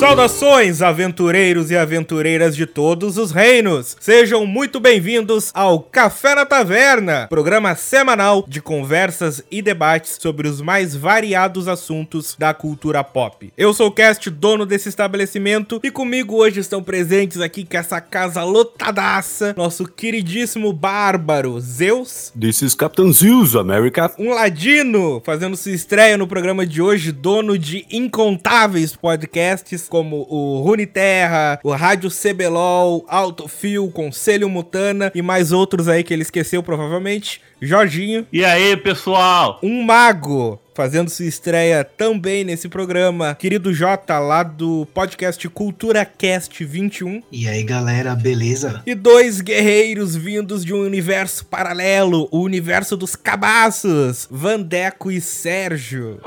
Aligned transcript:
Saudações, 0.00 0.80
aventureiros 0.80 1.70
e 1.70 1.76
aventureiras 1.76 2.56
de 2.56 2.64
todos 2.64 3.18
os 3.18 3.32
reinos! 3.32 3.98
Sejam 4.00 4.46
muito 4.46 4.80
bem-vindos 4.80 5.50
ao 5.52 5.78
Café 5.78 6.34
na 6.34 6.46
Taverna, 6.46 7.26
programa 7.28 7.74
semanal 7.74 8.42
de 8.48 8.62
conversas 8.62 9.44
e 9.50 9.60
debates 9.60 10.16
sobre 10.18 10.48
os 10.48 10.62
mais 10.62 10.96
variados 10.96 11.68
assuntos 11.68 12.34
da 12.38 12.54
cultura 12.54 13.04
pop. 13.04 13.52
Eu 13.58 13.74
sou 13.74 13.88
o 13.88 13.92
Cast, 13.92 14.30
dono 14.30 14.64
desse 14.64 14.88
estabelecimento, 14.88 15.78
e 15.84 15.90
comigo 15.90 16.36
hoje 16.36 16.60
estão 16.60 16.82
presentes 16.82 17.38
aqui 17.38 17.66
com 17.66 17.76
essa 17.76 18.00
casa 18.00 18.42
lotadaça, 18.42 19.54
nosso 19.54 19.84
queridíssimo 19.84 20.72
bárbaro 20.72 21.60
Zeus. 21.60 22.32
This 22.40 22.62
is 22.62 22.74
Captain 22.74 23.12
Zeus, 23.12 23.54
America. 23.54 24.10
Um 24.18 24.30
ladino 24.30 25.20
fazendo 25.26 25.58
sua 25.58 25.72
estreia 25.72 26.16
no 26.16 26.26
programa 26.26 26.64
de 26.64 26.80
hoje, 26.80 27.12
dono 27.12 27.58
de 27.58 27.84
incontáveis 27.90 28.96
podcasts 28.96 29.89
como 29.90 30.26
o 30.30 30.62
Runeterra, 30.62 31.58
o 31.62 31.72
Rádio 31.72 32.08
CBLOL, 32.08 33.04
Autofil, 33.08 33.90
Conselho 33.90 34.48
Mutana 34.48 35.10
e 35.14 35.20
mais 35.20 35.50
outros 35.52 35.88
aí 35.88 36.04
que 36.04 36.14
ele 36.14 36.22
esqueceu 36.22 36.62
provavelmente. 36.62 37.42
Jorginho. 37.60 38.26
E 38.32 38.42
aí, 38.42 38.74
pessoal? 38.76 39.58
Um 39.62 39.82
mago 39.82 40.58
fazendo 40.80 41.10
sua 41.10 41.26
estreia 41.26 41.84
também 41.84 42.42
nesse 42.42 42.66
programa, 42.66 43.34
querido 43.34 43.70
Jota, 43.74 44.18
lá 44.18 44.42
do 44.42 44.88
podcast 44.94 45.46
Cultura 45.50 46.06
Cast 46.06 46.64
21. 46.64 47.22
E 47.30 47.46
aí, 47.46 47.62
galera, 47.62 48.14
beleza? 48.14 48.82
E 48.86 48.94
dois 48.94 49.42
guerreiros 49.42 50.16
vindos 50.16 50.64
de 50.64 50.72
um 50.72 50.80
universo 50.80 51.44
paralelo, 51.44 52.28
o 52.30 52.40
universo 52.40 52.96
dos 52.96 53.14
cabaços, 53.14 54.26
Vandeco 54.30 55.10
e 55.10 55.20
Sérgio. 55.20 56.18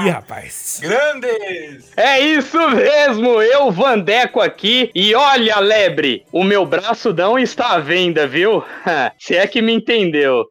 Ih, 0.00 0.10
rapaz. 0.10 0.80
Grandes! 0.82 1.92
É 1.96 2.20
isso 2.20 2.58
mesmo, 2.70 3.40
eu, 3.42 3.70
Vandeco, 3.70 4.40
aqui. 4.40 4.90
E 4.94 5.14
olha, 5.14 5.58
lebre, 5.60 6.24
o 6.32 6.42
meu 6.42 6.66
braço 6.66 7.14
está 7.38 7.74
à 7.74 7.78
venda, 7.78 8.26
viu? 8.26 8.64
Se 9.18 9.36
é 9.36 9.46
que 9.46 9.62
me 9.62 9.72
entendeu. 9.72 10.44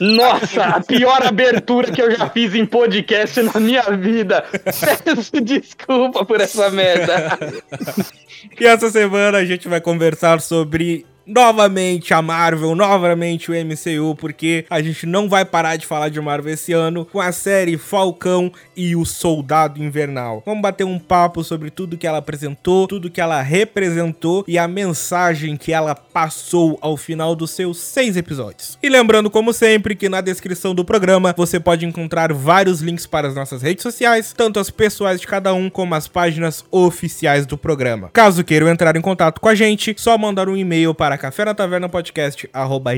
Nossa, 0.00 0.64
a 0.64 0.80
pior 0.80 1.22
abertura 1.22 1.92
que 1.92 2.00
eu 2.00 2.10
já 2.10 2.28
fiz 2.30 2.54
em 2.54 2.64
podcast 2.64 3.42
na 3.42 3.60
minha 3.60 3.82
vida. 3.82 4.42
Peço 5.04 5.40
desculpa 5.42 6.24
por 6.24 6.40
essa 6.40 6.70
merda. 6.70 7.38
E 8.58 8.66
essa 8.66 8.90
semana 8.90 9.36
a 9.36 9.44
gente 9.44 9.68
vai 9.68 9.82
conversar 9.82 10.40
sobre 10.40 11.04
novamente 11.26 12.12
a 12.12 12.20
Marvel, 12.20 12.74
novamente 12.74 13.50
o 13.50 13.54
MCU, 13.54 14.14
porque 14.16 14.64
a 14.68 14.82
gente 14.82 15.06
não 15.06 15.28
vai 15.28 15.44
parar 15.44 15.76
de 15.76 15.86
falar 15.86 16.08
de 16.08 16.20
Marvel 16.20 16.52
esse 16.52 16.72
ano 16.72 17.04
com 17.04 17.20
a 17.20 17.32
série 17.32 17.78
Falcão 17.78 18.52
e 18.76 18.96
o 18.96 19.04
Soldado 19.04 19.82
Invernal. 19.82 20.42
Vamos 20.44 20.62
bater 20.62 20.84
um 20.84 20.98
papo 20.98 21.44
sobre 21.44 21.70
tudo 21.70 21.96
que 21.96 22.06
ela 22.06 22.18
apresentou, 22.18 22.86
tudo 22.86 23.10
que 23.10 23.20
ela 23.20 23.40
representou 23.42 24.44
e 24.48 24.58
a 24.58 24.66
mensagem 24.66 25.56
que 25.56 25.72
ela 25.72 25.94
passou 25.94 26.78
ao 26.80 26.96
final 26.96 27.36
dos 27.36 27.50
seus 27.50 27.78
seis 27.78 28.16
episódios. 28.16 28.78
E 28.82 28.88
lembrando, 28.88 29.30
como 29.30 29.52
sempre, 29.52 29.94
que 29.94 30.08
na 30.08 30.20
descrição 30.20 30.74
do 30.74 30.84
programa 30.84 31.34
você 31.36 31.60
pode 31.60 31.86
encontrar 31.86 32.32
vários 32.32 32.80
links 32.80 33.06
para 33.06 33.28
as 33.28 33.34
nossas 33.34 33.62
redes 33.62 33.82
sociais, 33.82 34.32
tanto 34.36 34.58
as 34.58 34.70
pessoais 34.70 35.20
de 35.20 35.26
cada 35.26 35.54
um 35.54 35.70
como 35.70 35.94
as 35.94 36.08
páginas 36.08 36.64
oficiais 36.70 37.46
do 37.46 37.56
programa. 37.56 38.10
Caso 38.12 38.42
queiram 38.42 38.68
entrar 38.68 38.96
em 38.96 39.00
contato 39.00 39.40
com 39.40 39.48
a 39.48 39.54
gente, 39.54 39.94
só 39.96 40.16
mandar 40.16 40.48
um 40.48 40.56
e-mail 40.56 40.94
para 40.94 41.18
café 41.20 41.44
na 41.44 41.54
taverna 41.54 41.86
podcast 41.86 42.48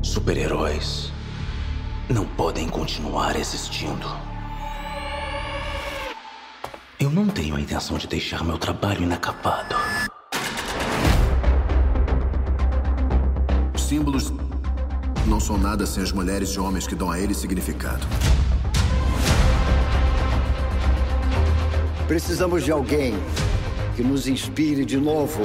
Super-heróis 0.00 1.12
não 2.08 2.24
podem 2.24 2.70
continuar 2.70 3.38
existindo. 3.38 4.08
Eu 6.98 7.10
não 7.10 7.26
tenho 7.26 7.54
a 7.54 7.60
intenção 7.60 7.98
de 7.98 8.06
deixar 8.06 8.42
meu 8.42 8.56
trabalho 8.56 9.02
inacabado. 9.02 9.76
Símbolos 13.76 14.32
não 15.28 15.38
são 15.38 15.58
nada 15.58 15.86
sem 15.86 16.02
as 16.02 16.10
mulheres 16.10 16.48
e 16.50 16.58
homens 16.58 16.86
que 16.86 16.94
dão 16.94 17.10
a 17.10 17.20
eles 17.20 17.36
significado. 17.36 18.06
Precisamos 22.06 22.64
de 22.64 22.72
alguém 22.72 23.14
que 23.94 24.02
nos 24.02 24.26
inspire 24.26 24.84
de 24.84 24.96
novo. 24.96 25.42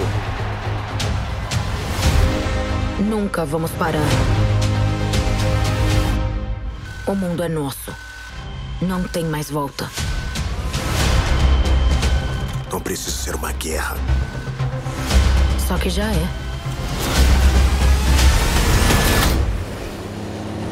Nunca 3.00 3.44
vamos 3.44 3.72
parar. 3.72 4.00
O 7.06 7.14
mundo 7.14 7.44
é 7.44 7.50
nosso. 7.50 7.94
Não 8.82 9.04
tem 9.04 9.26
mais 9.26 9.50
volta. 9.50 9.90
Não 12.72 12.80
precisa 12.80 13.12
ser 13.12 13.36
uma 13.36 13.52
guerra. 13.52 13.98
Só 15.68 15.78
que 15.78 15.90
já 15.90 16.12
é. 16.12 16.43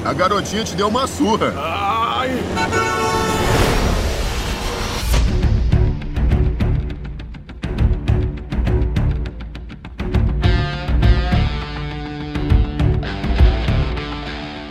A 0.03 0.13
garotinha 0.13 0.63
te 0.63 0.75
deu 0.75 0.87
uma 0.87 1.05
surra. 1.05 1.53
Ai. 1.55 2.31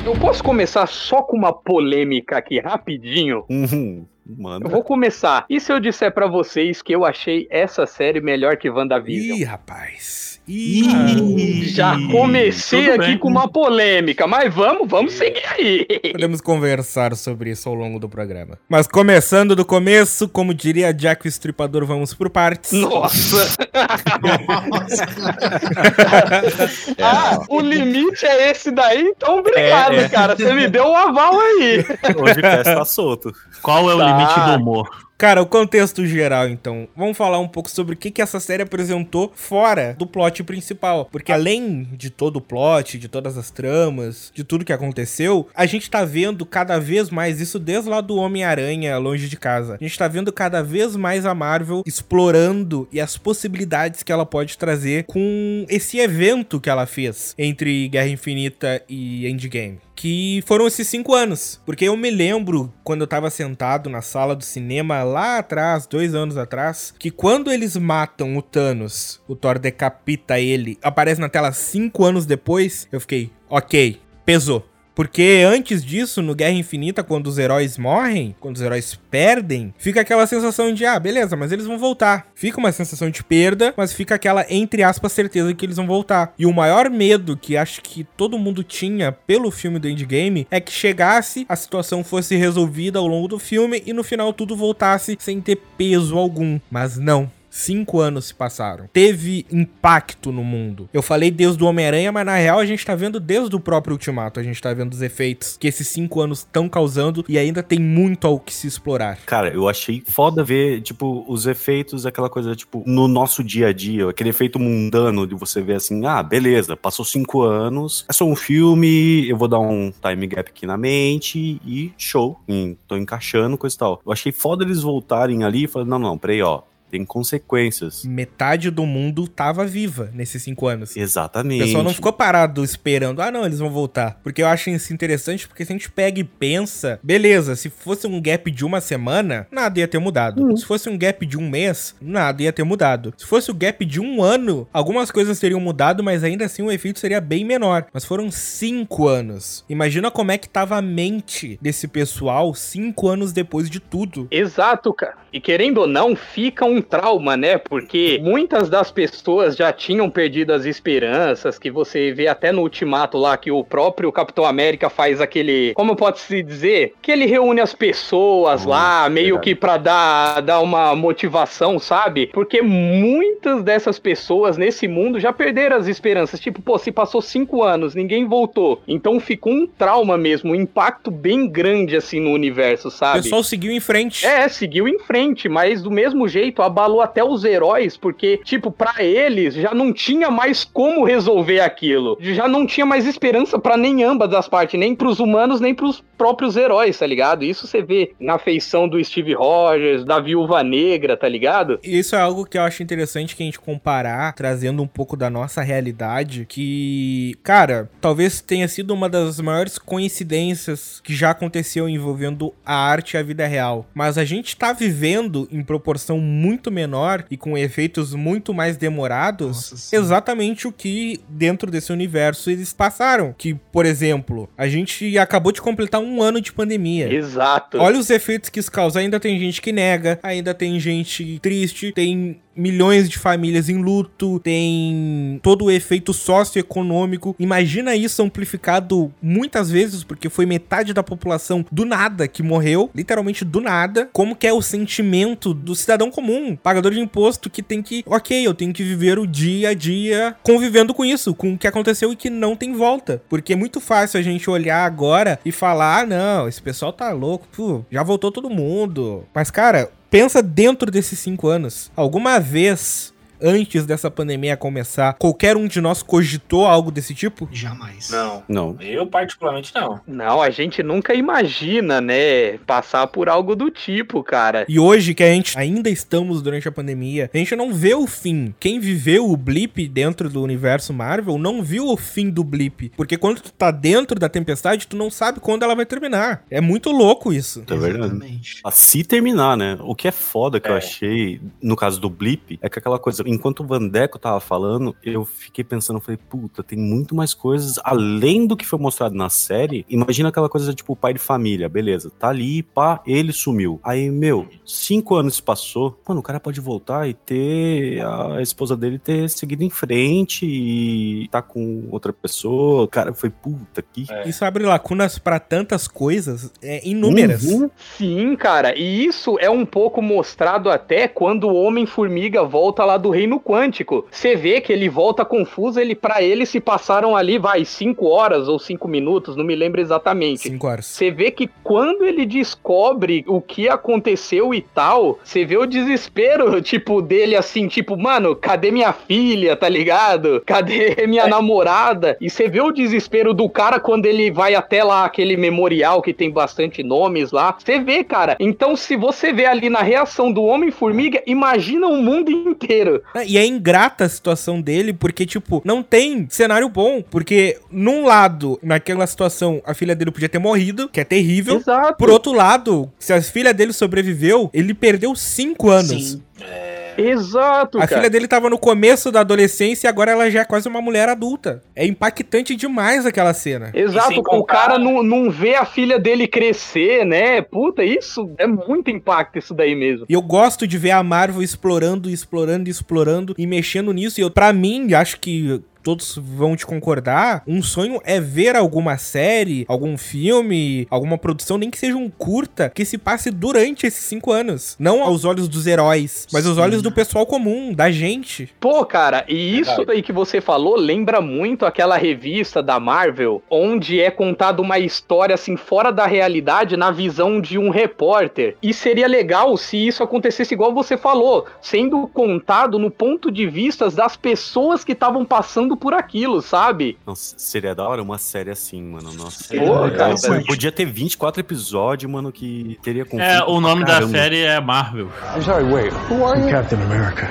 Eu 0.04 0.18
posso 0.18 0.42
começar 0.42 0.86
só 0.88 1.22
com 1.22 1.36
uma 1.36 1.52
polêmica 1.52 2.36
aqui 2.36 2.58
rapidinho? 2.58 3.44
Uhum. 3.48 4.04
Manda. 4.26 4.66
Eu 4.66 4.70
vou 4.70 4.82
começar. 4.82 5.46
E 5.48 5.60
se 5.60 5.72
eu 5.72 5.78
disser 5.78 6.12
para 6.12 6.26
vocês 6.26 6.82
que 6.82 6.92
eu 6.92 7.04
achei 7.04 7.46
essa 7.50 7.86
série 7.86 8.20
melhor 8.20 8.56
que 8.56 8.68
WandaVision? 8.68 9.38
Ih, 9.38 9.44
rapaz. 9.44 10.19
Ih, 10.52 11.68
já 11.68 11.96
comecei 12.10 12.90
aqui 12.90 13.16
com 13.16 13.28
uma 13.28 13.46
polêmica, 13.46 14.26
mas 14.26 14.52
vamos, 14.52 14.88
vamos 14.88 15.12
seguir 15.12 15.44
aí. 15.46 15.86
Podemos 16.10 16.40
conversar 16.40 17.14
sobre 17.14 17.50
isso 17.50 17.68
ao 17.68 17.74
longo 17.76 18.00
do 18.00 18.08
programa. 18.08 18.58
Mas 18.68 18.88
começando 18.88 19.54
do 19.54 19.64
começo, 19.64 20.28
como 20.28 20.52
diria 20.52 20.92
Jack 20.92 21.24
o 21.24 21.28
Estripador, 21.28 21.86
vamos 21.86 22.12
por 22.12 22.28
partes. 22.28 22.72
Nossa! 22.72 23.56
ah, 27.00 27.38
o 27.48 27.60
limite 27.60 28.26
é 28.26 28.50
esse 28.50 28.72
daí, 28.72 29.02
então 29.02 29.38
obrigado, 29.38 29.94
é, 29.94 30.02
é. 30.02 30.08
cara. 30.08 30.34
Você 30.34 30.52
me 30.52 30.66
deu 30.66 30.84
um 30.84 30.96
aval 30.96 31.38
aí. 31.38 31.84
Hoje 32.16 32.40
o 32.40 32.42
cast 32.42 32.74
tá 32.74 32.84
solto. 32.84 33.32
Qual 33.62 33.88
é 33.88 33.94
o 33.94 33.98
tá. 33.98 34.04
limite 34.04 34.40
do 34.40 34.56
humor? 34.60 35.09
Cara, 35.20 35.42
o 35.42 35.46
contexto 35.46 36.06
geral, 36.06 36.48
então. 36.48 36.88
Vamos 36.96 37.14
falar 37.14 37.38
um 37.38 37.46
pouco 37.46 37.70
sobre 37.70 37.94
o 37.94 37.96
que, 37.98 38.10
que 38.10 38.22
essa 38.22 38.40
série 38.40 38.62
apresentou 38.62 39.30
fora 39.34 39.94
do 39.98 40.06
plot 40.06 40.42
principal. 40.42 41.10
Porque 41.12 41.30
além 41.30 41.86
de 41.92 42.08
todo 42.08 42.36
o 42.36 42.40
plot, 42.40 42.96
de 42.96 43.06
todas 43.06 43.36
as 43.36 43.50
tramas, 43.50 44.32
de 44.34 44.42
tudo 44.42 44.64
que 44.64 44.72
aconteceu, 44.72 45.46
a 45.54 45.66
gente 45.66 45.90
tá 45.90 46.06
vendo 46.06 46.46
cada 46.46 46.80
vez 46.80 47.10
mais 47.10 47.38
isso 47.38 47.58
desde 47.58 47.90
lá 47.90 48.00
do 48.00 48.16
Homem-Aranha 48.16 48.96
longe 48.96 49.28
de 49.28 49.36
casa. 49.36 49.76
A 49.78 49.84
gente 49.84 49.98
tá 49.98 50.08
vendo 50.08 50.32
cada 50.32 50.62
vez 50.62 50.96
mais 50.96 51.26
a 51.26 51.34
Marvel 51.34 51.82
explorando 51.84 52.88
e 52.90 52.98
as 52.98 53.18
possibilidades 53.18 54.02
que 54.02 54.10
ela 54.10 54.24
pode 54.24 54.56
trazer 54.56 55.04
com 55.04 55.66
esse 55.68 55.98
evento 55.98 56.58
que 56.58 56.70
ela 56.70 56.86
fez 56.86 57.34
entre 57.36 57.88
Guerra 57.88 58.08
Infinita 58.08 58.82
e 58.88 59.26
Endgame 59.26 59.80
que 60.00 60.42
foram 60.46 60.66
esses 60.66 60.88
cinco 60.88 61.14
anos. 61.14 61.60
Porque 61.66 61.84
eu 61.84 61.94
me 61.94 62.10
lembro, 62.10 62.72
quando 62.82 63.02
eu 63.02 63.06
tava 63.06 63.28
sentado 63.28 63.90
na 63.90 64.00
sala 64.00 64.34
do 64.34 64.42
cinema 64.42 65.02
lá 65.02 65.36
atrás, 65.36 65.86
dois 65.86 66.14
anos 66.14 66.38
atrás, 66.38 66.94
que 66.98 67.10
quando 67.10 67.52
eles 67.52 67.76
matam 67.76 68.34
o 68.34 68.40
Thanos, 68.40 69.20
o 69.28 69.36
Thor 69.36 69.58
decapita 69.58 70.40
ele, 70.40 70.78
aparece 70.82 71.20
na 71.20 71.28
tela 71.28 71.52
cinco 71.52 72.02
anos 72.02 72.24
depois, 72.24 72.88
eu 72.90 72.98
fiquei, 72.98 73.30
ok, 73.46 74.00
pesou. 74.24 74.69
Porque 74.94 75.44
antes 75.46 75.84
disso, 75.84 76.20
no 76.20 76.34
Guerra 76.34 76.52
Infinita, 76.52 77.02
quando 77.02 77.26
os 77.26 77.38
heróis 77.38 77.78
morrem, 77.78 78.34
quando 78.40 78.56
os 78.56 78.62
heróis 78.62 78.98
perdem, 79.10 79.72
fica 79.78 80.00
aquela 80.00 80.26
sensação 80.26 80.72
de, 80.72 80.84
ah, 80.84 80.98
beleza, 80.98 81.36
mas 81.36 81.52
eles 81.52 81.66
vão 81.66 81.78
voltar. 81.78 82.26
Fica 82.34 82.58
uma 82.58 82.72
sensação 82.72 83.10
de 83.10 83.22
perda, 83.22 83.72
mas 83.76 83.92
fica 83.92 84.14
aquela, 84.14 84.44
entre 84.48 84.82
aspas, 84.82 85.12
certeza 85.12 85.54
que 85.54 85.64
eles 85.64 85.76
vão 85.76 85.86
voltar. 85.86 86.34
E 86.38 86.46
o 86.46 86.52
maior 86.52 86.90
medo 86.90 87.36
que 87.36 87.56
acho 87.56 87.82
que 87.82 88.04
todo 88.16 88.38
mundo 88.38 88.62
tinha 88.62 89.12
pelo 89.12 89.50
filme 89.50 89.78
do 89.78 89.88
Endgame 89.88 90.46
é 90.50 90.60
que 90.60 90.72
chegasse, 90.72 91.46
a 91.48 91.56
situação 91.56 92.04
fosse 92.04 92.36
resolvida 92.36 92.98
ao 92.98 93.06
longo 93.06 93.28
do 93.28 93.38
filme 93.38 93.82
e 93.86 93.92
no 93.92 94.04
final 94.04 94.32
tudo 94.32 94.56
voltasse 94.56 95.16
sem 95.20 95.40
ter 95.40 95.56
peso 95.76 96.18
algum. 96.18 96.58
Mas 96.70 96.96
não. 96.96 97.30
Cinco 97.50 98.00
anos 98.00 98.26
se 98.26 98.34
passaram. 98.34 98.88
Teve 98.92 99.44
impacto 99.50 100.30
no 100.30 100.44
mundo. 100.44 100.88
Eu 100.92 101.02
falei 101.02 101.30
desde 101.30 101.62
o 101.62 101.66
Homem-Aranha, 101.66 102.12
mas 102.12 102.24
na 102.24 102.36
real 102.36 102.60
a 102.60 102.64
gente 102.64 102.86
tá 102.86 102.94
vendo 102.94 103.18
desde 103.18 103.54
o 103.56 103.60
próprio 103.60 103.94
Ultimato. 103.94 104.38
A 104.38 104.42
gente 104.42 104.62
tá 104.62 104.72
vendo 104.72 104.92
os 104.92 105.02
efeitos 105.02 105.56
que 105.58 105.66
esses 105.66 105.88
cinco 105.88 106.20
anos 106.20 106.38
estão 106.38 106.68
causando 106.68 107.24
e 107.28 107.36
ainda 107.36 107.62
tem 107.62 107.80
muito 107.80 108.26
ao 108.26 108.38
que 108.38 108.54
se 108.54 108.66
explorar. 108.66 109.18
Cara, 109.26 109.48
eu 109.48 109.68
achei 109.68 110.02
foda 110.06 110.44
ver, 110.44 110.80
tipo, 110.82 111.24
os 111.28 111.46
efeitos, 111.46 112.06
aquela 112.06 112.30
coisa, 112.30 112.54
tipo, 112.54 112.84
no 112.86 113.08
nosso 113.08 113.42
dia 113.42 113.68
a 113.68 113.72
dia, 113.72 114.08
aquele 114.08 114.30
efeito 114.30 114.58
mundano 114.58 115.26
de 115.26 115.34
você 115.34 115.60
ver 115.60 115.76
assim, 115.76 116.06
ah, 116.06 116.22
beleza, 116.22 116.76
passou 116.76 117.04
cinco 117.04 117.42
anos, 117.42 118.04
é 118.08 118.12
só 118.12 118.24
um 118.24 118.36
filme, 118.36 119.28
eu 119.28 119.36
vou 119.36 119.48
dar 119.48 119.58
um 119.58 119.92
time 120.00 120.26
gap 120.26 120.48
aqui 120.48 120.66
na 120.66 120.76
mente 120.76 121.60
e 121.66 121.92
show, 121.98 122.38
e 122.48 122.76
tô 122.86 122.96
encaixando, 122.96 123.58
coisa 123.58 123.74
e 123.74 123.78
tal. 123.78 124.00
Eu 124.04 124.12
achei 124.12 124.32
foda 124.32 124.64
eles 124.64 124.82
voltarem 124.82 125.42
ali 125.44 125.64
e 125.64 125.68
falar, 125.68 125.84
não, 125.84 125.98
não, 125.98 126.18
peraí, 126.18 126.42
ó, 126.42 126.62
tem 126.90 127.04
consequências. 127.04 128.04
Metade 128.04 128.70
do 128.70 128.84
mundo 128.84 129.28
tava 129.28 129.64
viva 129.64 130.10
nesses 130.12 130.42
cinco 130.42 130.66
anos. 130.66 130.96
Exatamente. 130.96 131.62
O 131.62 131.64
pessoal 131.66 131.84
não 131.84 131.94
ficou 131.94 132.12
parado 132.12 132.64
esperando, 132.64 133.22
ah 133.22 133.30
não, 133.30 133.44
eles 133.44 133.58
vão 133.58 133.70
voltar. 133.70 134.18
Porque 134.22 134.42
eu 134.42 134.46
acho 134.46 134.70
isso 134.70 134.92
interessante, 134.92 135.46
porque 135.46 135.64
se 135.64 135.72
a 135.72 135.74
gente 135.74 135.90
pega 135.90 136.20
e 136.20 136.24
pensa, 136.24 136.98
beleza, 137.02 137.56
se 137.56 137.70
fosse 137.70 138.06
um 138.06 138.20
gap 138.20 138.50
de 138.50 138.64
uma 138.64 138.80
semana, 138.80 139.46
nada 139.50 139.78
ia 139.78 139.88
ter 139.88 139.98
mudado. 139.98 140.42
Uhum. 140.42 140.56
Se 140.56 140.66
fosse 140.66 140.88
um 140.88 140.98
gap 140.98 141.24
de 141.24 141.38
um 141.38 141.48
mês, 141.48 141.94
nada 142.00 142.42
ia 142.42 142.52
ter 142.52 142.64
mudado. 142.64 143.14
Se 143.16 143.26
fosse 143.26 143.50
o 143.50 143.54
gap 143.54 143.84
de 143.84 144.00
um 144.00 144.22
ano, 144.22 144.68
algumas 144.72 145.10
coisas 145.10 145.38
teriam 145.38 145.60
mudado, 145.60 146.02
mas 146.02 146.24
ainda 146.24 146.44
assim 146.44 146.62
o 146.62 146.70
efeito 146.70 146.98
seria 146.98 147.20
bem 147.20 147.44
menor. 147.44 147.86
Mas 147.92 148.04
foram 148.04 148.30
cinco 148.30 149.06
anos. 149.06 149.64
Imagina 149.68 150.10
como 150.10 150.32
é 150.32 150.38
que 150.38 150.48
tava 150.48 150.76
a 150.76 150.82
mente 150.82 151.58
desse 151.60 151.86
pessoal 151.86 152.54
cinco 152.54 153.08
anos 153.08 153.32
depois 153.32 153.70
de 153.70 153.80
tudo. 153.80 154.26
Exato, 154.30 154.92
cara. 154.92 155.16
E 155.32 155.40
querendo 155.40 155.78
ou 155.78 155.86
não, 155.86 156.14
fica 156.16 156.64
um 156.64 156.80
trauma, 156.82 157.36
né? 157.36 157.58
Porque 157.58 158.18
muitas 158.22 158.68
das 158.68 158.90
pessoas 158.90 159.56
já 159.56 159.72
tinham 159.72 160.10
perdido 160.10 160.52
as 160.52 160.64
esperanças, 160.64 161.58
que 161.58 161.70
você 161.70 162.12
vê 162.12 162.26
até 162.28 162.52
no 162.52 162.62
Ultimato 162.62 163.16
lá 163.18 163.36
que 163.36 163.50
o 163.50 163.62
próprio 163.64 164.10
Capitão 164.12 164.44
América 164.44 164.90
faz 164.90 165.20
aquele, 165.20 165.72
como 165.74 165.94
pode 165.96 166.18
se 166.20 166.42
dizer, 166.42 166.94
que 167.00 167.10
ele 167.12 167.26
reúne 167.26 167.60
as 167.60 167.74
pessoas 167.74 168.64
Hum, 168.66 168.70
lá, 168.70 169.08
meio 169.08 169.36
verdade. 169.36 169.44
que 169.44 169.54
pra 169.54 169.76
dar, 169.76 170.40
dar 170.40 170.60
uma 170.60 170.94
motivação, 170.96 171.78
sabe? 171.78 172.26
Porque 172.28 172.60
muitas 172.62 173.62
dessas 173.62 173.98
pessoas 173.98 174.56
nesse 174.56 174.86
mundo 174.88 175.18
já 175.20 175.32
perderam 175.32 175.76
as 175.76 175.86
esperanças. 175.86 176.40
Tipo, 176.40 176.60
pô, 176.60 176.78
se 176.78 176.90
passou 176.92 177.20
cinco 177.22 177.62
anos, 177.62 177.94
ninguém 177.94 178.26
voltou. 178.26 178.82
Então 178.86 179.18
ficou 179.20 179.52
um 179.52 179.66
trauma 179.66 180.16
mesmo, 180.18 180.52
um 180.52 180.54
impacto 180.54 181.10
bem 181.10 181.48
grande 181.48 181.96
assim 181.96 182.20
no 182.20 182.30
universo, 182.30 182.88
O 182.88 182.90
sabe? 182.90 183.22
pessoal 183.22 183.42
seguiu 183.42 183.72
em 183.72 183.80
frente. 183.80 184.26
É, 184.26 184.48
seguiu 184.48 184.88
em 184.88 184.98
frente, 184.98 185.19
mas 185.48 185.82
do 185.82 185.90
mesmo 185.90 186.28
jeito 186.28 186.62
abalou 186.62 187.00
até 187.00 187.22
os 187.22 187.44
heróis, 187.44 187.96
porque, 187.96 188.40
tipo, 188.44 188.70
pra 188.70 188.94
eles 189.02 189.54
já 189.54 189.74
não 189.74 189.92
tinha 189.92 190.30
mais 190.30 190.64
como 190.64 191.04
resolver 191.04 191.60
aquilo. 191.60 192.16
Já 192.20 192.48
não 192.48 192.66
tinha 192.66 192.86
mais 192.86 193.06
esperança 193.06 193.58
pra 193.58 193.76
nem 193.76 194.02
ambas 194.04 194.32
as 194.32 194.48
partes, 194.48 194.78
nem 194.78 194.94
pros 194.94 195.20
humanos, 195.20 195.60
nem 195.60 195.74
pros 195.74 196.02
próprios 196.16 196.56
heróis, 196.56 196.98
tá 196.98 197.06
ligado? 197.06 197.44
Isso 197.44 197.66
você 197.66 197.82
vê 197.82 198.12
na 198.20 198.38
feição 198.38 198.88
do 198.88 199.02
Steve 199.02 199.34
Rogers, 199.34 200.04
da 200.04 200.20
Viúva 200.20 200.62
Negra, 200.62 201.16
tá 201.16 201.28
ligado? 201.28 201.78
Isso 201.82 202.14
é 202.14 202.20
algo 202.20 202.44
que 202.44 202.58
eu 202.58 202.62
acho 202.62 202.82
interessante 202.82 203.34
que 203.34 203.42
a 203.42 203.46
gente 203.46 203.58
comparar, 203.58 204.34
trazendo 204.34 204.82
um 204.82 204.86
pouco 204.86 205.16
da 205.16 205.30
nossa 205.30 205.62
realidade, 205.62 206.46
que, 206.48 207.34
cara, 207.42 207.90
talvez 208.00 208.40
tenha 208.40 208.68
sido 208.68 208.92
uma 208.92 209.08
das 209.08 209.40
maiores 209.40 209.78
coincidências 209.78 211.00
que 211.02 211.14
já 211.14 211.30
aconteceu 211.30 211.88
envolvendo 211.88 212.52
a 212.64 212.74
arte 212.74 213.14
e 213.14 213.18
a 213.18 213.22
vida 213.22 213.46
real. 213.46 213.86
Mas 213.94 214.18
a 214.18 214.24
gente 214.24 214.56
tá 214.56 214.72
vivendo 214.72 215.09
em 215.50 215.62
proporção 215.62 216.18
muito 216.18 216.70
menor 216.70 217.24
e 217.30 217.36
com 217.36 217.56
efeitos 217.56 218.14
muito 218.14 218.52
mais 218.52 218.76
demorados, 218.76 219.70
Nossa, 219.72 219.96
exatamente 219.96 220.66
o 220.66 220.72
que 220.72 221.20
dentro 221.28 221.70
desse 221.70 221.92
universo 221.92 222.50
eles 222.50 222.72
passaram. 222.72 223.34
Que, 223.36 223.54
por 223.54 223.86
exemplo, 223.86 224.48
a 224.56 224.68
gente 224.68 225.18
acabou 225.18 225.52
de 225.52 225.60
completar 225.60 226.00
um 226.00 226.22
ano 226.22 226.40
de 226.40 226.52
pandemia. 226.52 227.12
Exato. 227.12 227.78
Olha 227.78 227.98
os 227.98 228.10
efeitos 228.10 228.48
que 228.48 228.60
isso 228.60 228.70
causa. 228.70 229.00
Ainda 229.00 229.20
tem 229.20 229.38
gente 229.38 229.60
que 229.60 229.72
nega, 229.72 230.18
ainda 230.22 230.54
tem 230.54 230.78
gente 230.78 231.38
triste, 231.40 231.92
tem 231.92 232.40
milhões 232.54 233.08
de 233.08 233.18
famílias 233.18 233.68
em 233.68 233.78
luto, 233.78 234.40
tem 234.40 235.40
todo 235.42 235.66
o 235.66 235.70
efeito 235.70 236.12
socioeconômico. 236.12 237.34
Imagina 237.38 237.94
isso 237.94 238.22
amplificado 238.22 239.12
muitas 239.22 239.70
vezes, 239.70 240.04
porque 240.04 240.28
foi 240.28 240.46
metade 240.46 240.92
da 240.92 241.02
população 241.02 241.64
do 241.70 241.84
nada 241.84 242.28
que 242.28 242.42
morreu, 242.42 242.90
literalmente 242.94 243.44
do 243.44 243.60
nada. 243.60 244.08
Como 244.12 244.36
que 244.36 244.46
é 244.46 244.52
o 244.52 244.62
sentimento 244.62 245.54
do 245.54 245.74
cidadão 245.74 246.10
comum, 246.10 246.56
pagador 246.56 246.92
de 246.92 247.00
imposto, 247.00 247.50
que 247.50 247.62
tem 247.62 247.82
que, 247.82 248.02
ok, 248.06 248.46
eu 248.46 248.54
tenho 248.54 248.72
que 248.72 248.82
viver 248.82 249.18
o 249.18 249.26
dia 249.26 249.70
a 249.70 249.74
dia 249.74 250.36
convivendo 250.42 250.92
com 250.92 251.04
isso, 251.04 251.34
com 251.34 251.54
o 251.54 251.58
que 251.58 251.66
aconteceu 251.66 252.12
e 252.12 252.16
que 252.16 252.30
não 252.30 252.56
tem 252.56 252.72
volta. 252.72 253.22
Porque 253.28 253.52
é 253.52 253.56
muito 253.56 253.80
fácil 253.80 254.18
a 254.18 254.22
gente 254.22 254.48
olhar 254.50 254.84
agora 254.84 255.38
e 255.44 255.52
falar, 255.52 256.00
ah, 256.00 256.06
não, 256.06 256.48
esse 256.48 256.60
pessoal 256.60 256.92
tá 256.92 257.10
louco, 257.12 257.46
pô, 257.54 257.84
já 257.90 258.02
voltou 258.02 258.30
todo 258.30 258.50
mundo. 258.50 259.24
Mas, 259.34 259.50
cara, 259.50 259.90
pensa 260.10 260.42
dentro 260.42 260.90
desses 260.90 261.18
cinco 261.20 261.48
anos. 261.48 261.90
Alguma 261.94 262.38
vez, 262.38 263.14
antes 263.42 263.86
dessa 263.86 264.10
pandemia 264.10 264.56
começar, 264.56 265.14
qualquer 265.14 265.56
um 265.56 265.66
de 265.66 265.80
nós 265.80 266.02
cogitou 266.02 266.66
algo 266.66 266.90
desse 266.90 267.14
tipo? 267.14 267.48
Jamais. 267.52 268.10
Não. 268.10 268.42
Não. 268.48 268.76
Eu, 268.80 269.06
particularmente, 269.06 269.72
não. 269.74 270.00
Não, 270.06 270.42
a 270.42 270.50
gente 270.50 270.82
nunca 270.82 271.14
imagina, 271.14 272.00
né, 272.00 272.58
passar 272.58 273.06
por 273.06 273.28
algo 273.28 273.54
do 273.56 273.70
tipo, 273.70 274.22
cara. 274.22 274.64
E 274.68 274.78
hoje 274.78 275.14
que 275.14 275.22
a 275.22 275.32
gente 275.32 275.58
ainda 275.58 275.88
estamos 275.90 276.42
durante 276.42 276.68
a 276.68 276.72
pandemia, 276.72 277.30
a 277.32 277.36
gente 277.38 277.54
não 277.56 277.72
vê 277.72 277.94
o 277.94 278.06
fim. 278.06 278.54
Quem 278.60 278.78
viveu 278.80 279.30
o 279.30 279.36
blip 279.36 279.88
dentro 279.88 280.28
do 280.28 280.42
universo 280.42 280.92
Marvel 280.92 281.38
não 281.38 281.62
viu 281.62 281.86
o 281.86 281.96
fim 281.96 282.30
do 282.30 282.44
blip. 282.44 282.92
Porque 282.96 283.16
quando 283.16 283.40
tu 283.40 283.52
tá 283.52 283.70
dentro 283.70 284.18
da 284.18 284.28
tempestade, 284.28 284.86
tu 284.86 284.96
não 284.96 285.10
sabe 285.10 285.40
quando 285.40 285.62
ela 285.62 285.74
vai 285.74 285.86
terminar. 285.86 286.44
É 286.50 286.60
muito 286.60 286.90
louco 286.90 287.32
isso. 287.32 287.62
É 287.68 287.76
verdade. 287.76 288.14
Exatamente. 288.14 288.60
A 288.64 288.70
se 288.70 289.04
terminar, 289.04 289.56
né? 289.56 289.76
O 289.80 289.94
que 289.94 290.08
é 290.08 290.12
foda 290.12 290.60
que 290.60 290.68
eu 290.68 290.74
É. 290.74 290.78
achei, 290.78 291.40
no 291.62 291.76
caso 291.76 292.00
do 292.00 292.10
Blip, 292.10 292.58
é 292.62 292.68
que 292.68 292.78
aquela 292.78 292.98
coisa, 292.98 293.22
enquanto 293.30 293.60
o 293.60 293.66
Vandeco 293.66 294.18
tava 294.18 294.40
falando, 294.40 294.94
eu 295.02 295.24
fiquei 295.24 295.64
pensando, 295.64 296.00
falei, 296.00 296.18
puta, 296.28 296.62
tem 296.62 296.78
muito 296.78 297.14
mais 297.14 297.34
coisas 297.34 297.78
além 297.84 298.46
do 298.46 298.56
que 298.56 298.66
foi 298.66 298.78
mostrado 298.78 299.14
na 299.14 299.28
série. 299.28 299.84
Imagina 299.88 300.28
aquela 300.28 300.48
coisa, 300.48 300.74
tipo, 300.74 300.96
pai 300.96 301.12
de 301.12 301.18
família, 301.18 301.68
beleza, 301.68 302.10
tá 302.18 302.28
ali, 302.28 302.62
pá, 302.62 303.00
ele 303.06 303.32
sumiu. 303.32 303.80
Aí, 303.82 304.10
meu, 304.10 304.46
cinco 304.66 305.14
anos 305.14 305.36
se 305.36 305.42
passou, 305.42 305.98
mano, 306.06 306.20
o 306.20 306.22
cara 306.22 306.40
pode 306.40 306.60
voltar 306.60 307.08
e 307.08 307.14
ter 307.14 308.04
a 308.04 308.42
esposa 308.42 308.76
dele 308.76 308.98
ter 308.98 309.28
seguido 309.30 309.62
em 309.62 309.70
frente 309.70 310.46
e 310.46 311.28
tá 311.28 311.42
com 311.42 311.88
outra 311.90 312.12
pessoa. 312.12 312.88
Cara, 312.88 313.14
foi 313.14 313.30
puta 313.30 313.82
que. 313.82 314.06
É. 314.10 314.28
Isso 314.28 314.44
abre 314.44 314.64
lacunas 314.64 315.18
pra 315.18 315.38
tantas 315.38 315.86
coisas, 315.86 316.52
é, 316.62 316.86
inúmeras. 316.86 317.44
Uhum. 317.44 317.70
Sim, 317.96 318.36
cara, 318.36 318.76
e 318.76 319.04
isso 319.04 319.38
é 319.38 319.50
um 319.50 319.64
pouco 319.64 320.02
mostrado 320.02 320.70
até 320.70 321.06
quando 321.06 321.44
o 321.44 321.54
Homem-Formiga 321.54 322.44
volta 322.44 322.84
lá 322.84 322.96
do 322.96 323.10
Reino 323.20 323.38
Quântico. 323.38 324.06
Você 324.10 324.34
vê 324.34 324.62
que 324.62 324.72
ele 324.72 324.88
volta 324.88 325.26
confuso, 325.26 325.78
ele 325.78 325.94
para 325.94 326.22
ele 326.22 326.46
se 326.46 326.58
passaram 326.58 327.14
ali, 327.14 327.38
vai, 327.38 327.66
cinco 327.66 328.06
horas 328.06 328.48
ou 328.48 328.58
cinco 328.58 328.88
minutos, 328.88 329.36
não 329.36 329.44
me 329.44 329.54
lembro 329.54 329.78
exatamente. 329.80 330.48
Cinco 330.48 330.66
horas. 330.66 330.86
Você 330.86 331.10
vê 331.10 331.30
que 331.30 331.50
quando 331.62 332.04
ele 332.04 332.24
descobre 332.24 333.22
o 333.28 333.40
que 333.40 333.68
aconteceu 333.68 334.54
e 334.54 334.62
tal, 334.62 335.18
você 335.22 335.44
vê 335.44 335.58
o 335.58 335.66
desespero, 335.66 336.60
tipo, 336.62 337.02
dele 337.02 337.36
assim, 337.36 337.68
tipo, 337.68 337.94
mano, 337.94 338.34
cadê 338.34 338.70
minha 338.70 338.92
filha, 338.92 339.54
tá 339.54 339.68
ligado? 339.68 340.42
Cadê 340.46 340.96
minha 341.06 341.26
namorada? 341.26 342.16
E 342.22 342.30
você 342.30 342.48
vê 342.48 342.62
o 342.62 342.72
desespero 342.72 343.34
do 343.34 343.50
cara 343.50 343.78
quando 343.78 344.06
ele 344.06 344.30
vai 344.30 344.54
até 344.54 344.82
lá, 344.82 345.04
aquele 345.04 345.36
memorial 345.36 346.00
que 346.00 346.14
tem 346.14 346.30
bastante 346.30 346.82
nomes 346.82 347.32
lá. 347.32 347.54
Você 347.58 347.78
vê, 347.80 348.02
cara. 348.02 348.36
Então, 348.40 348.74
se 348.74 348.96
você 348.96 349.30
vê 349.30 349.44
ali 349.44 349.68
na 349.68 349.82
reação 349.82 350.32
do 350.32 350.42
Homem-Formiga, 350.42 351.22
imagina 351.26 351.86
o 351.86 351.96
mundo 351.96 352.30
inteiro. 352.30 353.02
Ah, 353.14 353.24
E 353.24 353.36
é 353.36 353.44
ingrata 353.44 354.04
a 354.04 354.08
situação 354.08 354.60
dele, 354.60 354.92
porque, 354.92 355.26
tipo, 355.26 355.60
não 355.64 355.82
tem 355.82 356.26
cenário 356.30 356.68
bom. 356.68 357.02
Porque, 357.02 357.58
num 357.70 358.04
lado, 358.04 358.58
naquela 358.62 359.06
situação, 359.06 359.60
a 359.64 359.74
filha 359.74 359.94
dele 359.94 360.10
podia 360.10 360.28
ter 360.28 360.38
morrido, 360.38 360.88
que 360.88 361.00
é 361.00 361.04
terrível. 361.04 361.56
Exato. 361.56 361.96
Por 361.96 362.10
outro 362.10 362.32
lado, 362.32 362.90
se 362.98 363.12
a 363.12 363.20
filha 363.20 363.52
dele 363.52 363.72
sobreviveu, 363.72 364.50
ele 364.52 364.74
perdeu 364.74 365.14
cinco 365.14 365.70
anos. 365.70 366.12
Sim. 366.12 366.22
É. 366.40 366.79
Exato, 366.96 367.78
A 367.78 367.86
cara. 367.86 368.00
filha 368.00 368.10
dele 368.10 368.28
tava 368.28 368.50
no 368.50 368.58
começo 368.58 369.10
da 369.10 369.20
adolescência 369.20 369.86
e 369.86 369.88
agora 369.88 370.12
ela 370.12 370.30
já 370.30 370.40
é 370.40 370.44
quase 370.44 370.68
uma 370.68 370.80
mulher 370.80 371.08
adulta. 371.08 371.62
É 371.74 371.86
impactante 371.86 372.54
demais 372.54 373.06
aquela 373.06 373.32
cena. 373.34 373.70
Exato, 373.74 374.08
sem 374.08 374.18
o 374.18 374.44
cara 374.44 374.78
não, 374.78 375.02
não 375.02 375.30
vê 375.30 375.54
a 375.54 375.64
filha 375.64 375.98
dele 375.98 376.26
crescer, 376.26 377.04
né? 377.04 377.40
Puta, 377.42 377.82
isso 377.84 378.30
é 378.38 378.46
muito 378.46 378.90
impacto 378.90 379.38
isso 379.38 379.54
daí 379.54 379.74
mesmo. 379.74 380.06
E 380.08 380.12
eu 380.12 380.22
gosto 380.22 380.66
de 380.66 380.78
ver 380.78 380.92
a 380.92 381.02
Marvel 381.02 381.42
explorando, 381.42 382.10
explorando, 382.10 382.68
explorando 382.68 383.34
e 383.36 383.46
mexendo 383.46 383.92
nisso. 383.92 384.20
E 384.20 384.22
eu, 384.22 384.30
pra 384.30 384.52
mim, 384.52 384.92
acho 384.94 385.18
que 385.18 385.60
todos 385.82 386.18
vão 386.22 386.56
te 386.56 386.66
concordar, 386.66 387.42
um 387.46 387.62
sonho 387.62 388.00
é 388.04 388.20
ver 388.20 388.56
alguma 388.56 388.98
série, 388.98 389.64
algum 389.68 389.96
filme, 389.96 390.86
alguma 390.90 391.18
produção, 391.18 391.58
nem 391.58 391.70
que 391.70 391.78
seja 391.78 391.96
um 391.96 392.10
curta, 392.10 392.70
que 392.74 392.84
se 392.84 392.98
passe 392.98 393.30
durante 393.30 393.86
esses 393.86 394.04
cinco 394.04 394.32
anos. 394.32 394.76
Não 394.78 395.02
aos 395.02 395.24
olhos 395.24 395.48
dos 395.48 395.66
heróis, 395.66 396.26
mas 396.32 396.46
aos 396.46 396.56
Sim. 396.56 396.62
olhos 396.62 396.82
do 396.82 396.92
pessoal 396.92 397.26
comum, 397.26 397.72
da 397.72 397.90
gente. 397.90 398.52
Pô, 398.60 398.84
cara, 398.84 399.24
e 399.28 399.58
isso 399.58 399.70
Verdade. 399.70 399.86
daí 399.86 400.02
que 400.02 400.12
você 400.12 400.40
falou 400.40 400.76
lembra 400.76 401.20
muito 401.20 401.64
aquela 401.66 401.96
revista 401.96 402.62
da 402.62 402.78
Marvel, 402.78 403.42
onde 403.50 404.00
é 404.00 404.10
contada 404.10 404.62
uma 404.62 404.78
história 404.78 405.34
assim 405.34 405.56
fora 405.56 405.90
da 405.90 406.06
realidade 406.06 406.76
na 406.76 406.90
visão 406.90 407.40
de 407.40 407.58
um 407.58 407.70
repórter. 407.70 408.56
E 408.62 408.72
seria 408.72 409.06
legal 409.06 409.56
se 409.56 409.76
isso 409.76 410.02
acontecesse 410.02 410.54
igual 410.54 410.72
você 410.72 410.96
falou, 410.96 411.46
sendo 411.60 412.06
contado 412.08 412.78
no 412.78 412.90
ponto 412.90 413.30
de 413.30 413.46
vista 413.46 413.90
das 413.90 414.16
pessoas 414.16 414.84
que 414.84 414.92
estavam 414.92 415.24
passando 415.24 415.69
por 415.76 415.94
aquilo, 415.94 416.40
sabe? 416.42 416.98
Nossa, 417.06 417.34
seria 417.38 417.74
da 417.74 417.86
hora 417.86 418.02
uma 418.02 418.18
série 418.18 418.50
assim, 418.50 418.82
mano. 418.82 419.12
Nossa. 419.12 419.54
Pô, 419.54 419.86
É, 419.86 419.90
cara, 419.90 420.14
é, 420.14 420.44
podia 420.44 420.72
ter 420.72 420.84
24 420.84 421.40
episódios, 421.40 422.10
mano, 422.10 422.30
que 422.32 422.78
teria 422.82 423.04
conflito. 423.04 423.22
É, 423.22 423.44
o 423.44 423.60
nome 423.60 423.84
da 423.84 424.06
série 424.08 424.42
é 424.42 424.60
Marvel. 424.60 425.08
Sorry, 425.44 425.64
wait. 425.64 425.92
Who 426.10 426.26
are 426.26 426.40
you? 426.40 426.48
Captain 426.50 426.80
America. 426.82 427.28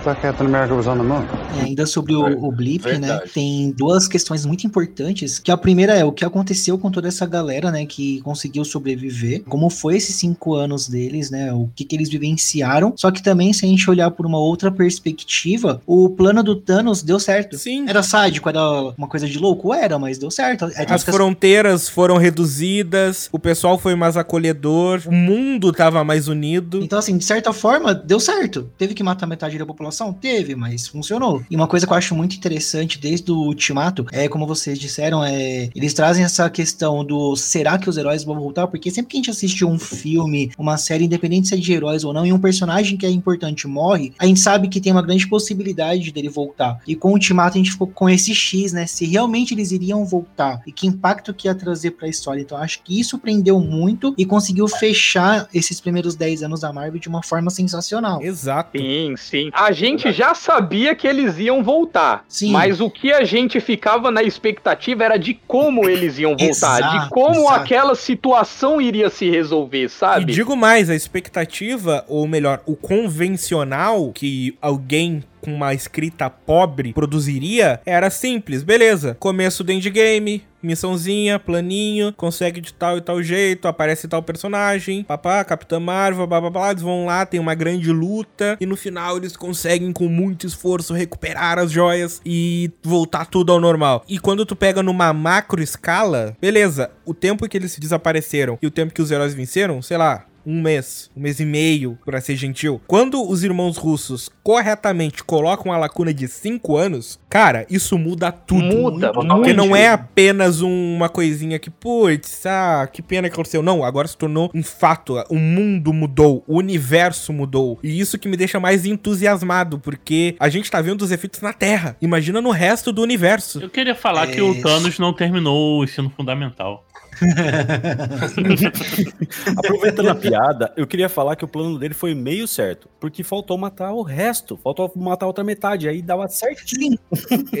Thought 0.00 0.20
Captain 0.20 0.46
America 0.46 0.74
was 0.74 0.86
on 0.86 0.96
the 0.96 1.02
moon. 1.02 1.24
E 1.56 1.60
ainda 1.66 1.86
sobre 1.86 2.14
o, 2.14 2.44
o 2.44 2.50
Blip, 2.50 2.84
né? 2.86 2.98
Verdade. 2.98 3.30
Tem 3.32 3.70
duas 3.72 4.08
questões 4.08 4.46
muito 4.46 4.66
importantes. 4.66 5.38
Que 5.38 5.50
a 5.50 5.56
primeira 5.56 5.94
é 5.94 6.04
o 6.04 6.12
que 6.12 6.24
aconteceu 6.24 6.78
com 6.78 6.90
toda 6.90 7.08
essa 7.08 7.26
galera, 7.26 7.70
né? 7.70 7.84
Que 7.84 8.20
conseguiu 8.22 8.64
sobreviver. 8.64 9.42
Como 9.44 9.68
foi 9.68 9.96
esses 9.96 10.16
cinco 10.16 10.54
anos 10.54 10.88
deles, 10.88 11.30
né? 11.30 11.52
O 11.52 11.68
que, 11.74 11.84
que 11.84 11.94
eles 11.94 12.08
vivenciaram. 12.08 12.94
Só 12.96 13.10
que 13.10 13.22
também, 13.22 13.52
se 13.52 13.64
a 13.66 13.68
gente 13.68 13.88
olhar 13.90 14.10
por 14.10 14.26
uma 14.26 14.38
outra 14.38 14.70
perspectiva, 14.70 15.82
o 15.86 16.08
plano 16.08 16.42
do 16.42 16.56
Thanos 16.56 17.02
deu 17.02 17.18
certo. 17.18 17.58
Sim. 17.58 17.88
Era 17.88 18.02
sádico, 18.02 18.48
era 18.48 18.60
uma 18.96 19.08
coisa 19.08 19.26
de 19.26 19.38
louco? 19.38 19.74
Era, 19.74 19.98
mas 19.98 20.18
deu 20.18 20.30
certo. 20.30 20.70
As 20.88 21.04
fronteiras 21.04 21.88
foram 21.88 22.16
reduzidas, 22.16 23.28
o 23.32 23.38
pessoal 23.38 23.78
foi 23.78 23.94
mais 23.94 24.16
acolhedor, 24.16 25.02
o 25.06 25.12
mundo 25.12 25.72
tava 25.72 26.02
mais 26.04 26.28
unido. 26.28 26.82
Então, 26.82 26.98
assim, 26.98 27.16
de 27.18 27.24
certa 27.24 27.52
forma, 27.52 27.94
deu 27.94 28.18
certo. 28.18 28.70
Teve 28.78 28.94
que 28.94 29.02
matar 29.02 29.26
metade 29.26 29.58
da 29.58 29.66
população? 29.66 29.89
Teve, 30.12 30.54
mas 30.54 30.86
funcionou. 30.86 31.42
E 31.50 31.56
uma 31.56 31.66
coisa 31.66 31.86
que 31.86 31.92
eu 31.92 31.96
acho 31.96 32.14
muito 32.14 32.36
interessante 32.36 32.98
desde 32.98 33.30
o 33.30 33.36
Ultimato 33.36 34.06
é, 34.12 34.28
como 34.28 34.46
vocês 34.46 34.78
disseram, 34.78 35.24
é 35.24 35.70
eles 35.74 35.94
trazem 35.94 36.24
essa 36.24 36.48
questão 36.48 37.04
do 37.04 37.36
será 37.36 37.78
que 37.78 37.88
os 37.88 37.96
heróis 37.96 38.24
vão 38.24 38.38
voltar? 38.38 38.66
Porque 38.66 38.90
sempre 38.90 39.10
que 39.10 39.16
a 39.16 39.18
gente 39.18 39.30
assiste 39.30 39.64
um 39.64 39.78
filme, 39.78 40.52
uma 40.58 40.76
série, 40.76 41.04
independente 41.04 41.48
se 41.48 41.54
é 41.54 41.56
de 41.56 41.72
heróis 41.72 42.04
ou 42.04 42.12
não, 42.12 42.26
e 42.26 42.32
um 42.32 42.38
personagem 42.38 42.96
que 42.96 43.06
é 43.06 43.10
importante 43.10 43.66
morre, 43.66 44.12
a 44.18 44.26
gente 44.26 44.40
sabe 44.40 44.68
que 44.68 44.80
tem 44.80 44.92
uma 44.92 45.02
grande 45.02 45.26
possibilidade 45.26 46.12
dele 46.12 46.28
voltar. 46.28 46.80
E 46.86 46.94
com 46.94 47.08
o 47.08 47.12
Ultimato 47.12 47.56
a 47.56 47.58
gente 47.58 47.72
ficou 47.72 47.86
com 47.86 48.08
esse 48.08 48.34
X, 48.34 48.72
né? 48.72 48.86
Se 48.86 49.04
realmente 49.06 49.54
eles 49.54 49.70
iriam 49.70 50.04
voltar 50.04 50.60
e 50.66 50.72
que 50.72 50.86
impacto 50.86 51.34
que 51.34 51.48
ia 51.48 51.54
trazer 51.54 51.92
pra 51.92 52.08
história. 52.08 52.40
Então, 52.40 52.58
eu 52.58 52.64
acho 52.64 52.82
que 52.82 52.98
isso 52.98 53.18
prendeu 53.18 53.60
muito 53.60 54.14
e 54.16 54.24
conseguiu 54.24 54.66
fechar 54.68 55.48
esses 55.52 55.80
primeiros 55.80 56.14
10 56.14 56.42
anos 56.42 56.60
da 56.60 56.72
Marvel 56.72 57.00
de 57.00 57.08
uma 57.08 57.22
forma 57.22 57.50
sensacional. 57.50 58.22
Exato. 58.22 58.78
Sim, 58.78 59.14
sim. 59.16 59.50
A 59.52 59.72
gente 59.80 60.12
já 60.12 60.34
sabia 60.34 60.94
que 60.94 61.06
eles 61.06 61.38
iam 61.38 61.62
voltar. 61.62 62.24
Sim. 62.28 62.52
Mas 62.52 62.80
o 62.80 62.90
que 62.90 63.12
a 63.12 63.24
gente 63.24 63.60
ficava 63.60 64.10
na 64.10 64.22
expectativa 64.22 65.04
era 65.04 65.16
de 65.16 65.34
como 65.46 65.88
eles 65.88 66.18
iam 66.18 66.36
voltar, 66.36 66.80
de 66.80 66.96
Exato, 66.96 67.10
como 67.10 67.40
exato. 67.40 67.60
aquela 67.60 67.94
situação 67.94 68.80
iria 68.80 69.08
se 69.10 69.28
resolver, 69.30 69.84
E 69.84 69.88
sabe? 69.88 70.32
digo 70.32 70.54
mais, 70.56 70.90
a 70.90 70.94
expectativa, 70.94 72.04
ou 72.08 72.26
melhor, 72.28 72.60
o 72.66 72.76
convencional 72.76 74.12
que 74.12 74.56
alguém 74.60 75.22
com 75.40 75.52
uma 75.54 75.74
escrita 75.74 76.28
pobre 76.28 76.92
produziria 76.92 77.80
era 77.84 78.10
simples, 78.10 78.62
beleza. 78.62 79.16
Começo 79.18 79.64
do 79.64 79.72
endgame, 79.72 80.44
missãozinha, 80.62 81.38
planinho, 81.38 82.12
consegue 82.12 82.60
de 82.60 82.72
tal 82.72 82.98
e 82.98 83.00
tal 83.00 83.22
jeito, 83.22 83.66
aparece 83.66 84.08
tal 84.08 84.22
personagem, 84.22 85.02
papá, 85.04 85.44
Capitã 85.44 85.80
Marvel, 85.80 86.26
blá 86.26 86.40
blá 86.40 86.50
blá, 86.50 86.70
eles 86.70 86.82
vão 86.82 87.06
lá, 87.06 87.24
tem 87.24 87.40
uma 87.40 87.54
grande 87.54 87.90
luta 87.90 88.56
e 88.60 88.66
no 88.66 88.76
final 88.76 89.16
eles 89.16 89.36
conseguem 89.36 89.92
com 89.92 90.08
muito 90.08 90.46
esforço 90.46 90.94
recuperar 90.94 91.58
as 91.58 91.70
joias 91.70 92.20
e 92.24 92.70
voltar 92.82 93.26
tudo 93.26 93.52
ao 93.52 93.60
normal. 93.60 94.04
E 94.08 94.18
quando 94.18 94.44
tu 94.44 94.54
pega 94.54 94.82
numa 94.82 95.12
macro 95.12 95.62
escala, 95.62 96.36
beleza, 96.40 96.90
o 97.04 97.14
tempo 97.14 97.48
que 97.48 97.56
eles 97.56 97.72
se 97.72 97.80
desapareceram 97.80 98.58
e 98.60 98.66
o 98.66 98.70
tempo 98.70 98.92
que 98.92 99.02
os 99.02 99.10
heróis 99.10 99.34
venceram, 99.34 99.80
sei 99.82 99.96
lá, 99.96 100.26
um 100.50 100.60
mês, 100.62 101.10
um 101.16 101.20
mês 101.20 101.38
e 101.40 101.44
meio, 101.44 101.98
pra 102.04 102.20
ser 102.20 102.36
gentil. 102.36 102.80
Quando 102.86 103.22
os 103.28 103.44
irmãos 103.44 103.76
russos 103.76 104.28
corretamente 104.42 105.22
colocam 105.22 105.72
a 105.72 105.78
lacuna 105.78 106.12
de 106.12 106.26
cinco 106.26 106.76
anos, 106.76 107.18
cara, 107.28 107.66
isso 107.70 107.96
muda 107.96 108.32
tudo. 108.32 108.64
Muda, 108.64 109.12
Porque 109.12 109.28
muito. 109.34 109.56
não 109.56 109.76
é 109.76 109.88
apenas 109.88 110.60
um- 110.60 110.96
uma 110.96 111.08
coisinha 111.08 111.58
que, 111.58 111.70
putz, 111.70 112.44
ah, 112.46 112.88
que 112.92 113.00
pena 113.02 113.28
que 113.28 113.34
aconteceu. 113.34 113.62
Não, 113.62 113.84
agora 113.84 114.08
se 114.08 114.16
tornou 114.16 114.50
um 114.54 114.62
fato. 114.62 115.22
O 115.28 115.36
mundo 115.36 115.92
mudou, 115.92 116.42
o 116.46 116.56
universo 116.58 117.32
mudou. 117.32 117.78
E 117.82 118.00
isso 118.00 118.18
que 118.18 118.28
me 118.28 118.36
deixa 118.36 118.58
mais 118.58 118.84
entusiasmado, 118.84 119.78
porque 119.78 120.34
a 120.40 120.48
gente 120.48 120.70
tá 120.70 120.80
vendo 120.80 121.02
os 121.02 121.10
efeitos 121.12 121.40
na 121.40 121.52
Terra. 121.52 121.96
Imagina 122.00 122.40
no 122.40 122.50
resto 122.50 122.92
do 122.92 123.02
universo. 123.02 123.60
Eu 123.62 123.70
queria 123.70 123.94
falar 123.94 124.26
que 124.26 124.40
o 124.40 124.60
Thanos 124.60 124.98
não 124.98 125.12
terminou 125.12 125.80
o 125.80 125.84
ensino 125.84 126.10
fundamental. 126.16 126.84
Aproveitando 129.56 130.08
a 130.08 130.14
piada, 130.14 130.72
eu 130.76 130.86
queria 130.86 131.08
falar 131.08 131.36
que 131.36 131.44
o 131.44 131.48
plano 131.48 131.78
dele 131.78 131.94
foi 131.94 132.14
meio 132.14 132.46
certo. 132.46 132.88
Porque 132.98 133.22
faltou 133.22 133.56
matar 133.56 133.92
o 133.92 134.02
resto. 134.02 134.58
Faltou 134.62 134.92
matar 134.96 135.26
outra 135.26 135.44
metade. 135.44 135.88
Aí 135.88 136.02
dava 136.02 136.28
certinho. 136.28 136.98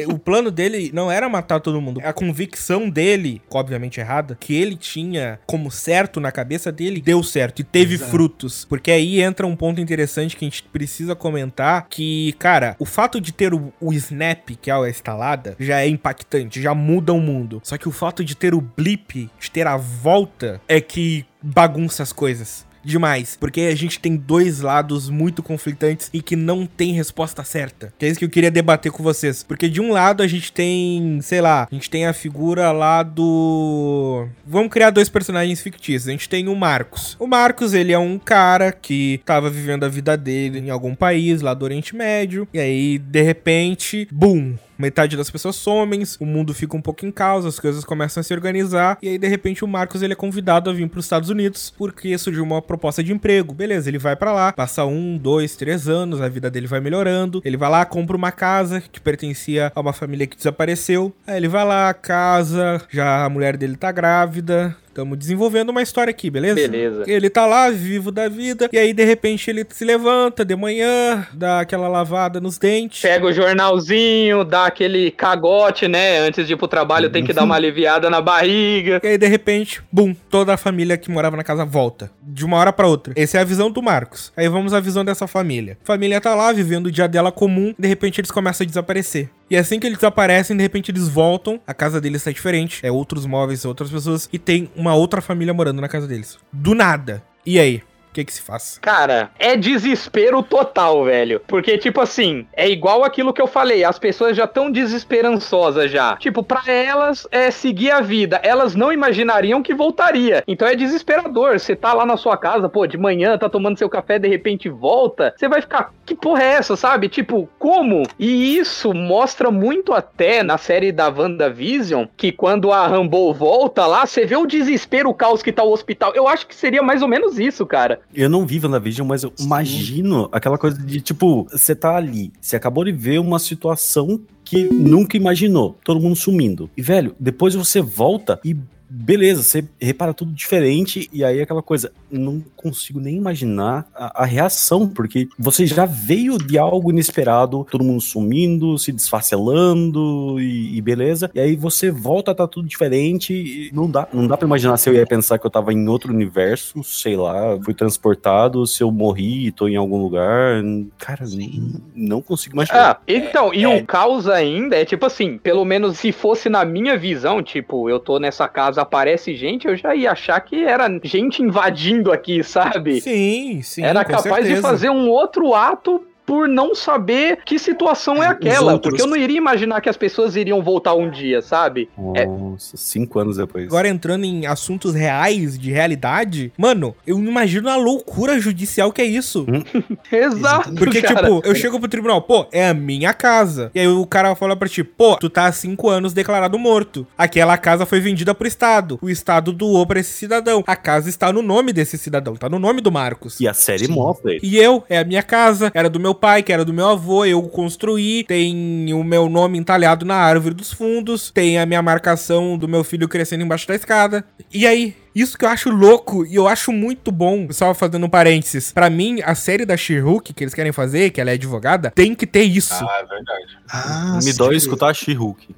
o 0.08 0.18
plano 0.18 0.50
dele 0.50 0.90
não 0.92 1.10
era 1.10 1.28
matar 1.28 1.60
todo 1.60 1.80
mundo. 1.80 2.00
A 2.04 2.12
convicção 2.12 2.88
dele, 2.88 3.40
obviamente 3.50 4.00
errada, 4.00 4.36
que 4.38 4.54
ele 4.54 4.76
tinha 4.76 5.40
como 5.46 5.70
certo 5.70 6.20
na 6.20 6.30
cabeça 6.30 6.70
dele, 6.70 7.00
deu 7.00 7.22
certo 7.22 7.60
e 7.60 7.64
teve 7.64 7.94
Exato. 7.94 8.10
frutos. 8.10 8.66
Porque 8.68 8.90
aí 8.90 9.20
entra 9.20 9.46
um 9.46 9.56
ponto 9.56 9.80
interessante 9.80 10.36
que 10.36 10.44
a 10.44 10.48
gente 10.48 10.62
precisa 10.64 11.14
comentar, 11.14 11.86
que, 11.88 12.34
cara, 12.38 12.76
o 12.78 12.84
fato 12.84 13.20
de 13.20 13.32
ter 13.32 13.54
o, 13.54 13.72
o 13.80 13.92
snap, 13.92 14.50
que 14.60 14.70
é 14.70 14.74
a 14.74 14.88
estalada, 14.88 15.56
já 15.58 15.80
é 15.80 15.88
impactante, 15.88 16.60
já 16.60 16.74
muda 16.74 17.12
o 17.12 17.20
mundo. 17.20 17.60
Só 17.64 17.76
que 17.76 17.88
o 17.88 17.92
fato 17.92 18.24
de 18.24 18.36
ter 18.36 18.54
o 18.54 18.60
blip, 18.60 19.30
de 19.40 19.50
ter 19.50 19.66
a 19.66 19.76
volta, 19.76 20.60
é 20.68 20.80
que 20.80 21.24
bagunça 21.42 22.02
as 22.02 22.12
coisas 22.12 22.68
demais. 22.82 23.36
Porque 23.38 23.62
a 23.62 23.74
gente 23.74 23.98
tem 23.98 24.16
dois 24.16 24.60
lados 24.60 25.08
muito 25.08 25.42
conflitantes 25.42 26.10
e 26.12 26.22
que 26.22 26.36
não 26.36 26.66
tem 26.66 26.92
resposta 26.92 27.44
certa. 27.44 27.92
Que 27.98 28.06
é 28.06 28.08
isso 28.08 28.18
que 28.18 28.24
eu 28.24 28.30
queria 28.30 28.50
debater 28.50 28.90
com 28.90 29.02
vocês. 29.02 29.42
Porque 29.42 29.68
de 29.68 29.80
um 29.80 29.92
lado 29.92 30.22
a 30.22 30.26
gente 30.26 30.52
tem, 30.52 31.20
sei 31.22 31.40
lá, 31.40 31.68
a 31.70 31.74
gente 31.74 31.90
tem 31.90 32.06
a 32.06 32.12
figura 32.12 32.72
lá 32.72 33.02
do. 33.02 34.26
Vamos 34.46 34.70
criar 34.70 34.90
dois 34.90 35.08
personagens 35.08 35.60
fictícios. 35.60 36.08
A 36.08 36.12
gente 36.12 36.28
tem 36.28 36.48
o 36.48 36.56
Marcos. 36.56 37.16
O 37.18 37.26
Marcos, 37.26 37.74
ele 37.74 37.92
é 37.92 37.98
um 37.98 38.18
cara 38.18 38.72
que 38.72 39.20
tava 39.24 39.50
vivendo 39.50 39.84
a 39.84 39.88
vida 39.88 40.16
dele 40.16 40.58
em 40.58 40.70
algum 40.70 40.94
país 40.94 41.40
lá 41.40 41.54
do 41.54 41.64
Oriente 41.64 41.94
Médio. 41.94 42.48
E 42.52 42.58
aí, 42.58 42.98
de 42.98 43.22
repente, 43.22 44.08
boom! 44.10 44.56
Metade 44.80 45.16
das 45.16 45.30
pessoas 45.30 45.56
somem, 45.56 46.02
o 46.18 46.26
mundo 46.26 46.54
fica 46.54 46.76
um 46.76 46.80
pouco 46.80 47.04
em 47.06 47.10
caos, 47.10 47.44
as 47.44 47.58
coisas 47.60 47.84
começam 47.84 48.20
a 48.20 48.24
se 48.24 48.32
organizar, 48.32 48.98
e 49.02 49.08
aí 49.08 49.18
de 49.18 49.28
repente 49.28 49.64
o 49.64 49.68
Marcos 49.68 50.02
ele 50.02 50.12
é 50.12 50.16
convidado 50.16 50.70
a 50.70 50.72
vir 50.72 50.88
para 50.88 50.98
os 50.98 51.04
Estados 51.04 51.28
Unidos 51.28 51.72
porque 51.76 52.16
surgiu 52.18 52.42
uma 52.42 52.62
proposta 52.62 53.02
de 53.02 53.12
emprego. 53.12 53.54
Beleza, 53.54 53.88
ele 53.88 53.98
vai 53.98 54.16
para 54.16 54.32
lá, 54.32 54.52
passa 54.52 54.84
um, 54.84 55.16
dois, 55.16 55.56
três 55.56 55.88
anos, 55.88 56.20
a 56.20 56.28
vida 56.28 56.50
dele 56.50 56.66
vai 56.66 56.80
melhorando, 56.80 57.40
ele 57.44 57.56
vai 57.56 57.70
lá, 57.70 57.84
compra 57.84 58.16
uma 58.16 58.32
casa 58.32 58.80
que 58.80 59.00
pertencia 59.00 59.70
a 59.74 59.80
uma 59.80 59.92
família 59.92 60.26
que 60.26 60.36
desapareceu, 60.36 61.14
aí 61.26 61.36
ele 61.36 61.48
vai 61.48 61.64
lá, 61.64 61.92
casa, 61.92 62.80
já 62.90 63.24
a 63.24 63.28
mulher 63.28 63.56
dele 63.56 63.76
tá 63.76 63.92
grávida, 63.92 64.76
Estamos 64.90 65.16
desenvolvendo 65.16 65.70
uma 65.70 65.82
história 65.82 66.10
aqui, 66.10 66.28
beleza? 66.28 66.56
Beleza. 66.56 67.04
Ele 67.06 67.30
tá 67.30 67.46
lá, 67.46 67.70
vivo 67.70 68.10
da 68.10 68.28
vida, 68.28 68.68
e 68.72 68.76
aí 68.76 68.92
de 68.92 69.04
repente 69.04 69.48
ele 69.48 69.64
se 69.70 69.84
levanta 69.84 70.44
de 70.44 70.56
manhã, 70.56 71.28
dá 71.32 71.60
aquela 71.60 71.86
lavada 71.86 72.40
nos 72.40 72.58
dentes. 72.58 73.00
Pega 73.00 73.24
o 73.24 73.32
jornalzinho, 73.32 74.44
dá 74.44 74.66
aquele 74.66 75.12
cagote, 75.12 75.86
né? 75.86 76.18
Antes 76.18 76.44
de 76.44 76.54
ir 76.54 76.56
pro 76.56 76.66
trabalho 76.66 77.08
tem 77.08 77.24
que 77.24 77.32
dar 77.32 77.44
uma 77.44 77.54
aliviada 77.54 78.10
na 78.10 78.20
barriga. 78.20 79.00
E 79.04 79.06
aí 79.06 79.16
de 79.16 79.28
repente, 79.28 79.80
bum, 79.92 80.12
toda 80.28 80.54
a 80.54 80.56
família 80.56 80.98
que 80.98 81.08
morava 81.08 81.36
na 81.36 81.44
casa 81.44 81.64
volta. 81.64 82.10
De 82.20 82.44
uma 82.44 82.56
hora 82.56 82.72
pra 82.72 82.88
outra. 82.88 83.14
Essa 83.16 83.38
é 83.38 83.40
a 83.40 83.44
visão 83.44 83.70
do 83.70 83.80
Marcos. 83.80 84.32
Aí 84.36 84.48
vamos 84.48 84.74
à 84.74 84.80
visão 84.80 85.04
dessa 85.04 85.28
família. 85.28 85.78
A 85.84 85.86
família 85.86 86.20
tá 86.20 86.34
lá, 86.34 86.52
vivendo 86.52 86.86
o 86.86 86.90
dia 86.90 87.06
dela 87.06 87.30
comum, 87.30 87.72
de 87.78 87.86
repente 87.86 88.20
eles 88.20 88.30
começam 88.32 88.64
a 88.64 88.68
desaparecer. 88.68 89.30
E 89.50 89.56
assim 89.56 89.80
que 89.80 89.86
eles 89.86 89.98
desaparecem, 89.98 90.56
de 90.56 90.62
repente 90.62 90.92
eles 90.92 91.08
voltam, 91.08 91.60
a 91.66 91.74
casa 91.74 92.00
deles 92.00 92.22
tá 92.22 92.30
diferente, 92.30 92.86
é 92.86 92.92
outros 92.92 93.26
móveis, 93.26 93.64
outras 93.64 93.90
pessoas, 93.90 94.28
e 94.32 94.38
tem 94.38 94.70
uma 94.76 94.94
outra 94.94 95.20
família 95.20 95.52
morando 95.52 95.80
na 95.80 95.88
casa 95.88 96.06
deles. 96.06 96.38
Do 96.52 96.72
nada. 96.72 97.20
E 97.44 97.58
aí? 97.58 97.82
O 98.10 98.12
que 98.12 98.24
que 98.24 98.32
se 98.32 98.42
faz? 98.42 98.76
Cara, 98.82 99.30
é 99.38 99.56
desespero 99.56 100.42
total, 100.42 101.04
velho. 101.04 101.40
Porque, 101.46 101.78
tipo 101.78 102.00
assim, 102.00 102.44
é 102.52 102.68
igual 102.68 103.04
aquilo 103.04 103.32
que 103.32 103.40
eu 103.40 103.46
falei. 103.46 103.84
As 103.84 104.00
pessoas 104.00 104.36
já 104.36 104.44
estão 104.44 104.68
desesperançosas 104.68 105.92
já. 105.92 106.16
Tipo, 106.16 106.42
pra 106.42 106.62
elas 106.66 107.28
é 107.30 107.52
seguir 107.52 107.92
a 107.92 108.00
vida. 108.00 108.40
Elas 108.42 108.74
não 108.74 108.92
imaginariam 108.92 109.62
que 109.62 109.72
voltaria. 109.72 110.42
Então 110.48 110.66
é 110.66 110.74
desesperador. 110.74 111.60
Você 111.60 111.76
tá 111.76 111.92
lá 111.92 112.04
na 112.04 112.16
sua 112.16 112.36
casa, 112.36 112.68
pô, 112.68 112.84
de 112.84 112.98
manhã, 112.98 113.38
tá 113.38 113.48
tomando 113.48 113.78
seu 113.78 113.88
café, 113.88 114.18
de 114.18 114.26
repente 114.26 114.68
volta. 114.68 115.32
Você 115.36 115.48
vai 115.48 115.60
ficar, 115.60 115.92
que 116.04 116.16
porra 116.16 116.42
é 116.42 116.52
essa, 116.54 116.74
sabe? 116.74 117.08
Tipo, 117.08 117.48
como? 117.60 118.02
E 118.18 118.58
isso 118.58 118.92
mostra 118.92 119.52
muito 119.52 119.94
até 119.94 120.42
na 120.42 120.58
série 120.58 120.90
da 120.90 121.08
WandaVision, 121.08 122.06
que 122.16 122.32
quando 122.32 122.72
a 122.72 122.88
Rambo 122.88 123.32
volta 123.32 123.86
lá, 123.86 124.04
você 124.04 124.26
vê 124.26 124.36
o 124.36 124.46
desespero, 124.46 125.10
o 125.10 125.14
caos 125.14 125.42
que 125.44 125.52
tá 125.52 125.62
o 125.62 125.72
hospital. 125.72 126.12
Eu 126.16 126.26
acho 126.26 126.48
que 126.48 126.56
seria 126.56 126.82
mais 126.82 127.02
ou 127.02 127.08
menos 127.08 127.38
isso, 127.38 127.64
cara. 127.64 128.00
Eu 128.14 128.28
não 128.28 128.44
vi 128.44 128.58
WandaVision, 128.58 129.06
mas 129.06 129.22
eu 129.22 129.32
imagino 129.38 130.28
aquela 130.32 130.58
coisa 130.58 130.76
de, 130.76 131.00
tipo, 131.00 131.46
você 131.50 131.74
tá 131.74 131.96
ali, 131.96 132.32
você 132.40 132.56
acabou 132.56 132.84
de 132.84 132.92
ver 132.92 133.20
uma 133.20 133.38
situação 133.38 134.20
que 134.44 134.64
nunca 134.64 135.16
imaginou, 135.16 135.78
todo 135.84 136.00
mundo 136.00 136.16
sumindo. 136.16 136.68
E, 136.76 136.82
velho, 136.82 137.14
depois 137.20 137.54
você 137.54 137.80
volta 137.80 138.40
e 138.44 138.56
beleza, 138.90 139.42
você 139.42 139.64
repara 139.80 140.12
tudo 140.12 140.32
diferente 140.32 141.08
e 141.12 141.22
aí 141.22 141.40
aquela 141.40 141.62
coisa, 141.62 141.92
não 142.10 142.42
consigo 142.56 142.98
nem 142.98 143.16
imaginar 143.16 143.86
a, 143.94 144.22
a, 144.22 144.24
reação, 144.24 144.88
porque 144.88 145.28
você 145.38 145.64
já 145.64 145.86
veio 145.86 146.36
de 146.36 146.58
algo 146.58 146.90
inesperado, 146.90 147.64
todo 147.70 147.84
mundo 147.84 148.00
sumindo, 148.00 148.76
se 148.76 148.90
desfacelando 148.90 150.40
e, 150.40 150.76
e 150.76 150.80
beleza, 150.80 151.30
e 151.32 151.38
aí 151.38 151.54
você 151.54 151.90
volta, 151.90 152.34
tá 152.34 152.48
tudo 152.48 152.66
diferente, 152.66 153.32
e 153.32 153.70
não 153.72 153.88
dá, 153.88 154.08
não 154.12 154.26
dá 154.26 154.36
pra 154.36 154.46
imaginar 154.46 154.76
se 154.76 154.90
eu 154.90 154.94
ia 154.94 155.06
pensar 155.06 155.38
que 155.38 155.46
eu 155.46 155.50
tava 155.50 155.72
em 155.72 155.88
outro 155.88 156.12
universo, 156.12 156.82
sei 156.82 157.16
lá, 157.16 157.58
fui 157.62 157.74
transportado, 157.74 158.66
se 158.66 158.82
eu 158.82 158.90
morri 158.90 159.46
e 159.46 159.52
tô 159.52 159.68
em 159.68 159.76
algum 159.76 160.02
lugar, 160.02 160.62
cara, 160.98 161.24
não, 161.26 161.80
não 161.94 162.22
consigo 162.22 162.56
imaginar. 162.56 162.90
Ah, 162.90 163.00
então, 163.06 163.54
e 163.54 163.62
é. 163.62 163.68
o 163.68 163.86
caos 163.86 164.28
ainda 164.28 164.76
é 164.76 164.84
tipo 164.84 165.06
assim, 165.06 165.38
pelo 165.38 165.64
menos 165.64 165.98
se 165.98 166.10
fosse 166.10 166.48
na 166.48 166.64
minha 166.64 166.96
visão, 166.96 167.42
tipo, 167.42 167.88
eu 167.88 168.00
tô 168.00 168.18
nessa 168.18 168.48
casa 168.48 168.79
aparece 168.80 169.34
gente, 169.34 169.66
eu 169.66 169.76
já 169.76 169.94
ia 169.94 170.12
achar 170.12 170.40
que 170.40 170.64
era 170.64 170.88
gente 171.02 171.42
invadindo 171.42 172.10
aqui, 172.12 172.42
sabe? 172.42 173.00
Sim, 173.00 173.62
sim. 173.62 173.82
Era 173.84 174.04
capaz 174.04 174.44
certeza. 174.44 174.54
de 174.54 174.60
fazer 174.60 174.90
um 174.90 175.08
outro 175.08 175.54
ato 175.54 176.04
por 176.30 176.48
não 176.48 176.76
saber 176.76 177.40
que 177.44 177.58
situação 177.58 178.22
é, 178.22 178.28
aquela. 178.28 178.78
Porque 178.78 179.02
eu 179.02 179.06
não 179.08 179.16
iria 179.16 179.36
imaginar 179.36 179.80
que 179.80 179.88
as 179.88 179.96
pessoas 179.96 180.36
iriam 180.36 180.62
voltar 180.62 180.94
um 180.94 181.10
dia, 181.10 181.42
sabe? 181.42 181.90
É 182.14 182.24
Nossa, 182.24 182.76
é... 182.76 182.78
cinco 182.78 183.18
anos 183.18 183.36
depois. 183.36 183.66
Agora 183.66 183.88
entrando 183.88 184.24
em 184.24 184.46
assuntos 184.46 184.94
reais, 184.94 185.58
de 185.58 185.72
realidade, 185.72 186.52
mano, 186.56 186.94
eu 187.04 187.18
imagino 187.18 187.68
a 187.68 187.74
loucura 187.74 188.38
judicial 188.38 188.92
que 188.92 189.02
é 189.02 189.06
isso. 189.06 189.44
Hum? 189.48 189.64
Exato. 190.12 190.72
Porque, 190.76 191.02
cara. 191.02 191.26
tipo, 191.26 191.42
eu 191.44 191.52
chego 191.52 191.80
pro 191.80 191.88
tribunal, 191.88 192.22
pô, 192.22 192.46
é 192.52 192.68
a 192.68 192.74
minha 192.74 193.12
casa. 193.12 193.72
E 193.74 193.80
aí 193.80 193.88
o 193.88 194.06
cara 194.06 194.32
fala 194.36 194.54
pra 194.54 194.68
ti, 194.68 194.84
pô, 194.84 195.16
tu 195.16 195.28
tá 195.28 195.46
há 195.46 195.52
cinco 195.52 195.88
anos 195.88 196.12
declarado 196.12 196.56
morto. 196.60 197.04
Aquela 197.18 197.58
casa 197.58 197.84
foi 197.84 197.98
vendida 197.98 198.32
pro 198.36 198.46
Estado. 198.46 199.00
O 199.02 199.10
Estado 199.10 199.52
doou 199.52 199.84
pra 199.84 199.98
esse 199.98 200.12
cidadão. 200.12 200.62
A 200.64 200.76
casa 200.76 201.08
está 201.08 201.32
no 201.32 201.42
nome 201.42 201.72
desse 201.72 201.98
cidadão, 201.98 202.36
tá 202.36 202.48
no 202.48 202.60
nome 202.60 202.80
do 202.80 202.92
Marcos. 202.92 203.40
E 203.40 203.48
a 203.48 203.52
série 203.52 203.88
mostra 203.88 204.30
E 204.40 204.56
eu, 204.56 204.84
é 204.88 204.96
a 204.96 205.04
minha 205.04 205.24
casa, 205.24 205.72
era 205.74 205.90
do 205.90 205.98
meu 205.98 206.19
pai, 206.20 206.42
que 206.42 206.52
era 206.52 206.64
do 206.64 206.72
meu 206.72 206.86
avô, 206.86 207.24
eu 207.24 207.42
construí, 207.42 208.22
tem 208.24 208.92
o 208.92 209.02
meu 209.02 209.28
nome 209.28 209.58
entalhado 209.58 210.04
na 210.04 210.16
árvore 210.16 210.54
dos 210.54 210.72
fundos, 210.72 211.30
tem 211.30 211.58
a 211.58 211.64
minha 211.64 211.80
marcação 211.80 212.58
do 212.58 212.68
meu 212.68 212.84
filho 212.84 213.08
crescendo 213.08 213.42
embaixo 213.42 213.66
da 213.66 213.74
escada. 213.74 214.24
E 214.52 214.66
aí, 214.66 214.94
isso 215.14 215.38
que 215.38 215.44
eu 215.44 215.48
acho 215.48 215.70
louco 215.70 216.26
e 216.26 216.34
eu 216.34 216.46
acho 216.46 216.70
muito 216.70 217.10
bom, 217.10 217.48
só 217.50 217.72
fazendo 217.74 218.06
um 218.06 218.08
parênteses. 218.10 218.72
Para 218.72 218.90
mim, 218.90 219.20
a 219.24 219.34
série 219.34 219.64
da 219.64 219.76
She-Hulk 219.76 220.34
que 220.34 220.44
eles 220.44 220.54
querem 220.54 220.72
fazer, 220.72 221.10
que 221.10 221.20
ela 221.20 221.30
é 221.30 221.34
advogada, 221.34 221.90
tem 221.90 222.14
que 222.14 222.26
ter 222.26 222.42
isso. 222.42 222.84
Ah, 222.84 223.00
é 223.00 223.06
verdade. 223.06 223.58
Ah, 223.68 224.18
Me 224.22 224.32
dói 224.32 224.56
escutar 224.56 224.90
a 224.90 224.94
She-Hulk. 224.94 225.48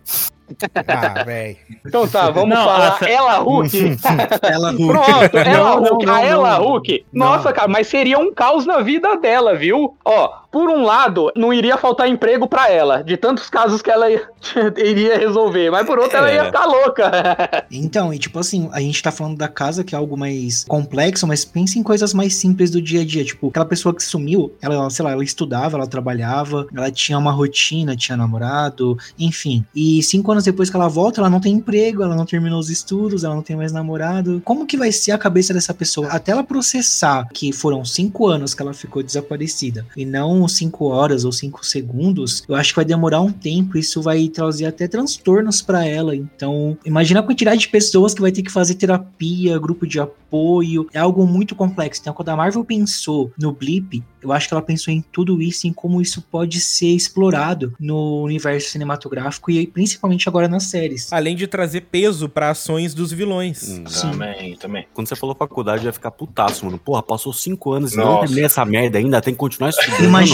Ah, 0.86 1.24
velho. 1.24 1.56
Então 1.86 2.06
tá, 2.06 2.30
vamos 2.30 2.50
não, 2.50 2.64
falar. 2.64 2.96
Essa... 2.96 3.08
Ela 3.08 3.38
Hulk. 3.38 3.96
ela 4.42 4.70
Hulk. 4.70 4.86
Pronto, 4.86 5.38
ela 5.38 5.70
Hulk. 5.76 6.10
a 6.10 6.20
ela 6.22 6.54
Hulk. 6.58 7.06
Nossa, 7.12 7.52
cara, 7.52 7.68
mas 7.68 7.86
seria 7.86 8.18
um 8.18 8.32
caos 8.32 8.66
na 8.66 8.80
vida 8.80 9.16
dela, 9.16 9.54
viu? 9.54 9.96
Ó, 10.04 10.41
por 10.52 10.68
um 10.68 10.82
lado, 10.82 11.32
não 11.34 11.52
iria 11.52 11.78
faltar 11.78 12.06
emprego 12.06 12.46
para 12.46 12.70
ela, 12.70 13.02
de 13.02 13.16
tantos 13.16 13.48
casos 13.48 13.80
que 13.80 13.90
ela 13.90 14.06
iria 14.76 15.18
resolver, 15.18 15.70
mas 15.70 15.86
por 15.86 15.98
outro, 15.98 16.18
é. 16.18 16.20
ela 16.20 16.32
ia 16.32 16.44
ficar 16.44 16.66
louca. 16.66 17.10
então, 17.72 18.12
e 18.12 18.18
tipo 18.18 18.38
assim, 18.38 18.68
a 18.70 18.80
gente 18.80 19.02
tá 19.02 19.10
falando 19.10 19.38
da 19.38 19.48
casa, 19.48 19.82
que 19.82 19.94
é 19.94 19.98
algo 19.98 20.14
mais 20.14 20.64
complexo, 20.64 21.26
mas 21.26 21.42
pense 21.42 21.78
em 21.78 21.82
coisas 21.82 22.12
mais 22.12 22.34
simples 22.34 22.70
do 22.70 22.82
dia 22.82 23.00
a 23.00 23.04
dia. 23.04 23.24
Tipo, 23.24 23.48
aquela 23.48 23.64
pessoa 23.64 23.94
que 23.94 24.02
sumiu, 24.02 24.52
ela, 24.60 24.90
sei 24.90 25.02
lá, 25.02 25.12
ela 25.12 25.24
estudava, 25.24 25.78
ela 25.78 25.86
trabalhava, 25.86 26.66
ela 26.76 26.90
tinha 26.90 27.16
uma 27.16 27.32
rotina, 27.32 27.96
tinha 27.96 28.16
namorado, 28.16 28.98
enfim. 29.18 29.64
E 29.74 30.02
cinco 30.02 30.32
anos 30.32 30.44
depois 30.44 30.68
que 30.68 30.76
ela 30.76 30.88
volta, 30.88 31.22
ela 31.22 31.30
não 31.30 31.40
tem 31.40 31.54
emprego, 31.54 32.02
ela 32.02 32.14
não 32.14 32.26
terminou 32.26 32.60
os 32.60 32.68
estudos, 32.68 33.24
ela 33.24 33.34
não 33.34 33.42
tem 33.42 33.56
mais 33.56 33.72
namorado. 33.72 34.42
Como 34.44 34.66
que 34.66 34.76
vai 34.76 34.92
ser 34.92 35.12
a 35.12 35.18
cabeça 35.18 35.54
dessa 35.54 35.72
pessoa? 35.72 36.08
Até 36.08 36.32
ela 36.32 36.44
processar 36.44 37.26
que 37.32 37.52
foram 37.52 37.84
cinco 37.86 38.26
anos 38.26 38.52
que 38.52 38.60
ela 38.60 38.74
ficou 38.74 39.02
desaparecida 39.02 39.86
e 39.96 40.04
não 40.04 40.41
5 40.48 40.84
horas 40.86 41.24
ou 41.24 41.32
5 41.32 41.64
segundos, 41.64 42.42
eu 42.48 42.54
acho 42.54 42.70
que 42.70 42.76
vai 42.76 42.84
demorar 42.84 43.20
um 43.20 43.32
tempo. 43.32 43.78
Isso 43.78 44.02
vai 44.02 44.28
trazer 44.28 44.66
até 44.66 44.86
transtornos 44.86 45.62
para 45.62 45.84
ela. 45.86 46.14
Então, 46.14 46.76
imagina 46.84 47.20
a 47.20 47.22
quantidade 47.22 47.62
de 47.62 47.68
pessoas 47.68 48.14
que 48.14 48.20
vai 48.20 48.32
ter 48.32 48.42
que 48.42 48.50
fazer 48.50 48.74
terapia, 48.74 49.58
grupo 49.58 49.86
de 49.86 50.00
apoio. 50.00 50.86
É 50.92 50.98
algo 50.98 51.26
muito 51.26 51.54
complexo. 51.54 52.00
Então, 52.00 52.14
quando 52.14 52.28
a 52.30 52.36
Marvel 52.36 52.64
pensou 52.64 53.32
no 53.38 53.52
Blip, 53.52 54.02
eu 54.22 54.32
acho 54.32 54.48
que 54.48 54.54
ela 54.54 54.62
pensou 54.62 54.92
em 54.94 55.02
tudo 55.12 55.42
isso, 55.42 55.66
em 55.66 55.72
como 55.72 56.00
isso 56.00 56.22
pode 56.22 56.60
ser 56.60 56.94
explorado 56.94 57.74
no 57.78 58.22
universo 58.22 58.70
cinematográfico 58.70 59.50
e 59.50 59.66
principalmente 59.66 60.28
agora 60.28 60.48
nas 60.48 60.64
séries. 60.64 61.12
Além 61.12 61.34
de 61.34 61.46
trazer 61.46 61.82
peso 61.82 62.28
para 62.28 62.50
ações 62.50 62.94
dos 62.94 63.12
vilões. 63.12 63.68
Hum, 63.68 63.84
também, 63.84 64.56
também. 64.56 64.86
Quando 64.94 65.08
você 65.08 65.16
falou 65.16 65.34
faculdade, 65.34 65.84
eu 65.84 65.88
ia 65.88 65.92
ficar 65.92 66.10
putaço, 66.12 66.64
mano. 66.64 66.78
Porra, 66.78 67.02
passou 67.02 67.32
cinco 67.32 67.72
anos 67.72 67.92
e 67.92 67.96
não 67.96 68.20
terminei 68.20 68.44
essa 68.44 68.64
merda 68.64 68.98
ainda, 68.98 69.20
tem 69.20 69.34
que 69.34 69.38
continuar 69.38 69.70
estudando. 69.70 70.04
Imagina, 70.04 70.31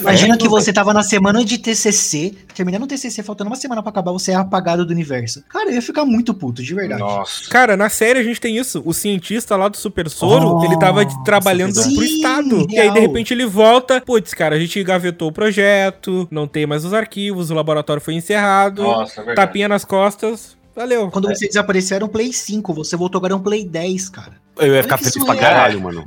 imagina 0.00 0.36
que 0.36 0.48
você 0.48 0.72
tava 0.72 0.92
na 0.92 1.02
semana 1.02 1.44
de 1.44 1.58
TCC, 1.58 2.34
terminando 2.54 2.84
o 2.84 2.86
TCC, 2.86 3.22
faltando 3.22 3.50
uma 3.50 3.56
semana 3.56 3.82
para 3.82 3.90
acabar, 3.90 4.12
você 4.12 4.32
é 4.32 4.34
apagado 4.34 4.84
do 4.84 4.92
universo. 4.92 5.42
Cara, 5.48 5.70
eu 5.70 5.74
ia 5.74 5.82
ficar 5.82 6.04
muito 6.04 6.34
puto, 6.34 6.62
de 6.62 6.74
verdade. 6.74 7.00
Nossa. 7.00 7.48
Cara, 7.50 7.76
na 7.76 7.88
série 7.88 8.18
a 8.18 8.22
gente 8.22 8.40
tem 8.40 8.56
isso. 8.56 8.82
O 8.84 8.92
cientista 8.92 9.56
lá 9.56 9.68
do 9.68 9.76
Super 9.76 10.08
Soro, 10.08 10.56
oh, 10.56 10.64
ele 10.64 10.78
tava 10.78 11.04
trabalhando 11.24 11.74
nossa, 11.74 11.92
pro 11.92 12.04
Estado. 12.04 12.56
Real. 12.56 12.70
E 12.70 12.78
aí, 12.78 12.90
de 12.90 13.00
repente, 13.00 13.34
ele 13.34 13.46
volta. 13.46 14.00
Putz, 14.00 14.34
cara, 14.34 14.56
a 14.56 14.58
gente 14.58 14.82
gavetou 14.82 15.28
o 15.28 15.32
projeto, 15.32 16.26
não 16.30 16.46
tem 16.46 16.66
mais 16.66 16.84
os 16.84 16.92
arquivos, 16.92 17.50
o 17.50 17.54
laboratório 17.54 18.02
foi 18.02 18.14
encerrado. 18.14 18.82
Nossa, 18.82 19.20
é 19.20 19.34
tapinha 19.34 19.68
nas 19.68 19.84
costas. 19.84 20.56
Valeu. 20.74 21.10
Quando 21.10 21.30
é. 21.30 21.34
vocês 21.34 21.50
desapareceram, 21.50 22.08
Play 22.08 22.32
5. 22.32 22.72
Você 22.74 22.96
voltou 22.96 23.18
agora 23.18 23.36
um 23.36 23.40
Play 23.40 23.64
10, 23.64 24.08
cara. 24.08 24.41
Eu 24.62 24.74
ia 24.74 24.82
ficar 24.82 24.98
feliz 24.98 25.24
pra 25.24 25.36
caralho, 25.36 25.80
mano. 25.80 26.04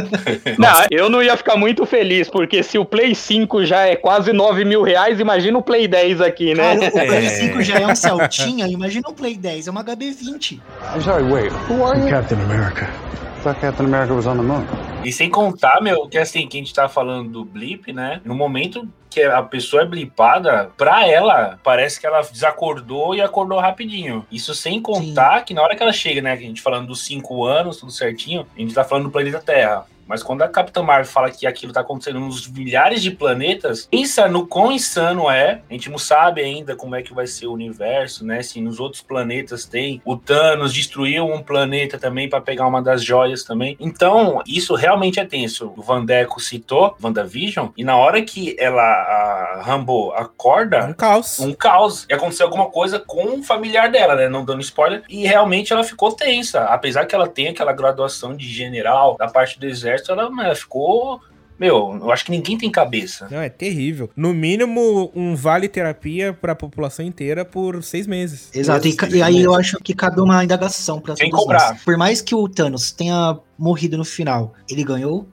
não, 0.58 0.86
eu 0.90 1.10
não 1.10 1.22
ia 1.22 1.36
ficar 1.36 1.56
muito 1.56 1.84
feliz, 1.84 2.28
porque 2.28 2.62
se 2.62 2.78
o 2.78 2.84
Play 2.84 3.14
5 3.14 3.64
já 3.64 3.86
é 3.86 3.96
quase 3.96 4.32
9 4.32 4.64
mil 4.64 4.82
reais, 4.82 5.20
imagina 5.20 5.58
o 5.58 5.62
Play 5.62 5.86
10 5.86 6.20
aqui, 6.20 6.54
né? 6.54 6.76
Cara, 6.76 6.88
o 6.88 7.06
Play 7.06 7.28
5 7.28 7.62
já 7.62 7.80
é 7.80 7.86
um 7.86 7.94
Celtinha, 7.94 8.66
imagina 8.66 9.08
o 9.08 9.12
Play 9.12 9.36
10, 9.36 9.68
é 9.68 9.70
uma 9.70 9.84
HB20. 9.84 10.60
I'm 10.94 11.02
sorry, 11.02 11.24
wait, 11.24 11.52
who 11.68 11.84
are 11.84 11.98
you? 12.00 12.08
Captain 12.08 12.40
America. 12.40 12.88
I 13.38 13.42
thought 13.42 13.60
Captain 13.60 13.86
America 13.86 14.14
was 14.14 14.26
on 14.26 14.36
the 14.36 14.42
moon. 14.42 14.66
E 15.04 15.12
sem 15.12 15.30
contar, 15.30 15.80
meu, 15.80 16.08
que 16.08 16.18
assim, 16.18 16.46
que 16.46 16.56
a 16.56 16.60
gente 16.60 16.74
tá 16.74 16.88
falando 16.88 17.30
do 17.30 17.44
blip, 17.44 17.92
né? 17.92 18.20
No 18.24 18.34
momento 18.34 18.88
que 19.08 19.22
a 19.22 19.42
pessoa 19.42 19.82
é 19.82 19.86
blipada, 19.86 20.70
pra 20.76 21.06
ela, 21.06 21.58
parece 21.64 21.98
que 21.98 22.06
ela 22.06 22.20
desacordou 22.20 23.14
e 23.14 23.20
acordou 23.20 23.58
rapidinho. 23.58 24.24
Isso 24.30 24.54
sem 24.54 24.80
contar 24.80 25.40
Sim. 25.40 25.44
que 25.46 25.54
na 25.54 25.62
hora 25.62 25.74
que 25.74 25.82
ela 25.82 25.92
chega, 25.92 26.22
né? 26.22 26.36
Que 26.36 26.44
a 26.44 26.46
gente 26.46 26.62
falando 26.62 26.86
dos 26.86 27.04
cinco 27.04 27.44
anos, 27.44 27.78
tudo 27.78 27.90
certinho, 27.90 28.46
a 28.56 28.60
gente 28.60 28.74
tá 28.74 28.84
falando 28.84 29.04
do 29.04 29.10
planeta 29.10 29.40
Terra. 29.40 29.86
Mas 30.10 30.24
quando 30.24 30.42
a 30.42 30.48
Capitã 30.48 30.82
Marvel 30.82 31.06
fala 31.06 31.30
que 31.30 31.46
aquilo 31.46 31.72
tá 31.72 31.82
acontecendo 31.82 32.18
nos 32.18 32.48
milhares 32.48 33.00
de 33.00 33.12
planetas, 33.12 33.86
pensa 33.88 34.26
no 34.26 34.44
quão 34.44 34.72
insano 34.72 35.30
é. 35.30 35.62
A 35.70 35.72
gente 35.72 35.88
não 35.88 35.98
sabe 35.98 36.40
ainda 36.40 36.74
como 36.74 36.96
é 36.96 37.02
que 37.02 37.14
vai 37.14 37.28
ser 37.28 37.46
o 37.46 37.52
universo, 37.52 38.26
né? 38.26 38.42
Se 38.42 38.60
nos 38.60 38.80
outros 38.80 39.02
planetas 39.02 39.64
tem. 39.64 40.02
O 40.04 40.16
Thanos 40.16 40.74
destruiu 40.74 41.26
um 41.26 41.40
planeta 41.40 41.96
também 41.96 42.28
para 42.28 42.40
pegar 42.40 42.66
uma 42.66 42.82
das 42.82 43.04
joias 43.04 43.44
também. 43.44 43.76
Então, 43.78 44.42
isso 44.44 44.74
realmente 44.74 45.20
é 45.20 45.24
tenso. 45.24 45.72
O 45.76 45.80
Vandeco 45.80 46.40
citou 46.40 46.96
WandaVision, 47.00 47.68
e 47.76 47.84
na 47.84 47.96
hora 47.96 48.20
que 48.20 48.56
ela, 48.58 48.82
a 48.82 49.62
Rambo, 49.62 50.10
acorda. 50.14 50.86
Um 50.86 50.92
caos. 50.92 51.38
Um 51.38 51.52
caos. 51.52 52.04
E 52.10 52.12
aconteceu 52.12 52.46
alguma 52.46 52.66
coisa 52.66 52.98
com 52.98 53.38
o 53.38 53.42
familiar 53.44 53.88
dela, 53.88 54.16
né? 54.16 54.28
Não 54.28 54.44
dando 54.44 54.60
spoiler. 54.60 55.04
E 55.08 55.24
realmente 55.24 55.72
ela 55.72 55.84
ficou 55.84 56.10
tensa. 56.10 56.64
Apesar 56.64 57.06
que 57.06 57.14
ela 57.14 57.28
tem 57.28 57.46
aquela 57.46 57.72
graduação 57.72 58.34
de 58.34 58.48
general 58.48 59.16
da 59.16 59.28
parte 59.28 59.60
do 59.60 59.66
exército 59.66 59.99
exército, 60.02 60.12
ela, 60.12 60.44
ela 60.44 60.54
ficou 60.54 61.20
Meu, 61.58 61.98
eu 62.00 62.10
acho 62.10 62.24
que 62.24 62.30
ninguém 62.30 62.56
tem 62.56 62.70
cabeça. 62.70 63.28
Não, 63.30 63.38
é 63.38 63.50
terrível. 63.50 64.08
No 64.16 64.32
mínimo, 64.32 65.12
um 65.14 65.34
vale 65.36 65.68
terapia 65.68 66.32
pra 66.32 66.54
população 66.54 67.04
inteira 67.04 67.44
por 67.44 67.82
seis 67.82 68.06
meses. 68.06 68.48
Exato, 68.54 68.88
e, 68.88 68.96
e 69.14 69.22
aí 69.22 69.42
eu 69.42 69.54
acho 69.54 69.76
que 69.78 69.92
cabe 69.94 70.22
uma 70.22 70.42
indagação 70.42 70.98
pra 71.02 71.14
Sem 71.16 71.28
todos 71.28 71.44
cobrar. 71.44 71.72
nós. 71.72 71.84
Por 71.84 71.98
mais 71.98 72.22
que 72.22 72.34
o 72.34 72.48
Thanos 72.48 72.90
tenha 72.92 73.38
morrido 73.58 73.98
no 73.98 74.04
final, 74.06 74.54
ele 74.70 74.82
ganhou? 74.82 75.28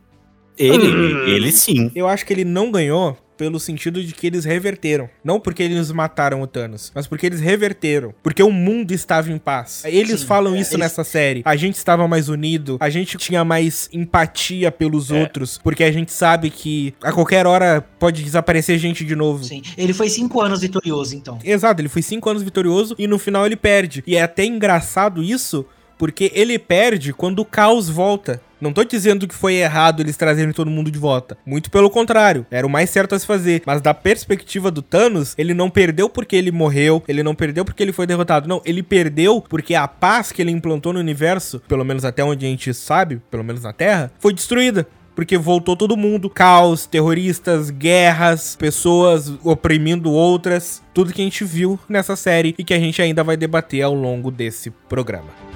Ele, 0.57 0.87
Hum. 0.87 1.27
ele 1.27 1.51
sim. 1.51 1.91
Eu 1.95 2.07
acho 2.09 2.25
que 2.25 2.33
ele 2.33 2.43
não 2.43 2.71
ganhou 2.71 3.15
pelo 3.37 3.59
sentido 3.59 4.03
de 4.03 4.13
que 4.13 4.27
eles 4.27 4.43
reverteram. 4.45 5.09
Não 5.23 5.39
porque 5.39 5.63
eles 5.63 5.91
mataram 5.91 6.41
o 6.41 6.47
Thanos, 6.47 6.91
mas 6.95 7.05
porque 7.07 7.25
eles 7.25 7.39
reverteram. 7.39 8.13
Porque 8.23 8.41
o 8.41 8.51
mundo 8.51 8.91
estava 8.91 9.31
em 9.31 9.37
paz. 9.37 9.83
Eles 9.85 10.21
Sim, 10.21 10.25
falam 10.25 10.55
é, 10.55 10.59
isso 10.59 10.71
eles- 10.71 10.79
nessa 10.79 11.03
série. 11.03 11.41
A 11.45 11.55
gente 11.55 11.75
estava 11.75 12.07
mais 12.07 12.29
unido, 12.29 12.77
a 12.79 12.89
gente 12.89 13.17
tinha 13.17 13.43
mais 13.45 13.89
empatia 13.93 14.71
pelos 14.71 15.11
É. 15.11 15.21
outros, 15.21 15.59
porque 15.63 15.83
a 15.83 15.91
gente 15.91 16.11
sabe 16.11 16.49
que 16.49 16.93
a 17.03 17.11
qualquer 17.11 17.45
hora 17.45 17.85
pode 17.99 18.23
desaparecer 18.23 18.77
gente 18.79 19.05
de 19.05 19.15
novo. 19.15 19.43
Sim. 19.43 19.61
Ele 19.77 19.93
foi 19.93 20.09
cinco 20.09 20.41
anos 20.41 20.61
vitorioso, 20.61 21.15
então. 21.15 21.37
Exato, 21.43 21.81
ele 21.81 21.89
foi 21.89 22.01
cinco 22.01 22.29
anos 22.29 22.41
vitorioso 22.43 22.95
e 22.97 23.07
no 23.07 23.19
final 23.19 23.45
ele 23.45 23.55
perde. 23.55 24.03
E 24.07 24.15
é 24.15 24.21
até 24.21 24.43
engraçado 24.45 25.21
isso, 25.21 25.65
porque 25.97 26.31
ele 26.33 26.57
perde 26.59 27.13
quando 27.13 27.39
o 27.39 27.45
caos 27.45 27.89
volta. 27.89 28.41
Não 28.59 28.73
tô 28.73 28.83
dizendo 28.83 29.27
que 29.27 29.35
foi 29.35 29.55
errado 29.55 30.01
eles 30.01 30.17
trazerem 30.17 30.53
todo 30.53 30.69
mundo 30.69 30.89
de 30.89 30.97
volta. 30.97 31.37
Muito 31.45 31.69
pelo 31.69 31.89
contrário. 31.89 32.45
Era 32.49 32.65
o 32.65 32.69
mais 32.69 32.89
certo 32.89 33.15
a 33.15 33.19
se 33.19 33.25
fazer. 33.25 33.61
Mas 33.65 33.81
da 33.81 33.93
perspectiva 33.93 34.71
do 34.71 34.81
Thanos, 34.81 35.35
ele 35.37 35.53
não 35.53 35.69
perdeu 35.69 36.09
porque 36.09 36.35
ele 36.35 36.51
morreu. 36.51 37.03
Ele 37.07 37.23
não 37.23 37.35
perdeu 37.35 37.63
porque 37.63 37.83
ele 37.83 37.93
foi 37.93 38.07
derrotado. 38.07 38.47
Não, 38.47 38.61
ele 38.65 38.81
perdeu 38.81 39.41
porque 39.41 39.75
a 39.75 39.87
paz 39.87 40.31
que 40.31 40.41
ele 40.41 40.51
implantou 40.51 40.93
no 40.93 40.99
universo, 40.99 41.61
pelo 41.67 41.85
menos 41.85 42.03
até 42.03 42.23
onde 42.23 42.45
a 42.45 42.49
gente 42.49 42.73
sabe, 42.73 43.21
pelo 43.29 43.43
menos 43.43 43.63
na 43.63 43.73
Terra, 43.73 44.11
foi 44.19 44.33
destruída. 44.33 44.87
Porque 45.15 45.35
voltou 45.35 45.75
todo 45.75 45.97
mundo. 45.97 46.29
Caos, 46.29 46.85
terroristas, 46.85 47.71
guerras, 47.71 48.55
pessoas 48.55 49.33
oprimindo 49.43 50.11
outras. 50.11 50.83
Tudo 50.93 51.11
que 51.11 51.21
a 51.21 51.23
gente 51.23 51.43
viu 51.43 51.79
nessa 51.89 52.15
série 52.15 52.53
e 52.55 52.63
que 52.63 52.73
a 52.73 52.79
gente 52.79 53.01
ainda 53.01 53.23
vai 53.23 53.35
debater 53.35 53.81
ao 53.81 53.95
longo 53.95 54.29
desse 54.29 54.69
programa. 54.69 55.46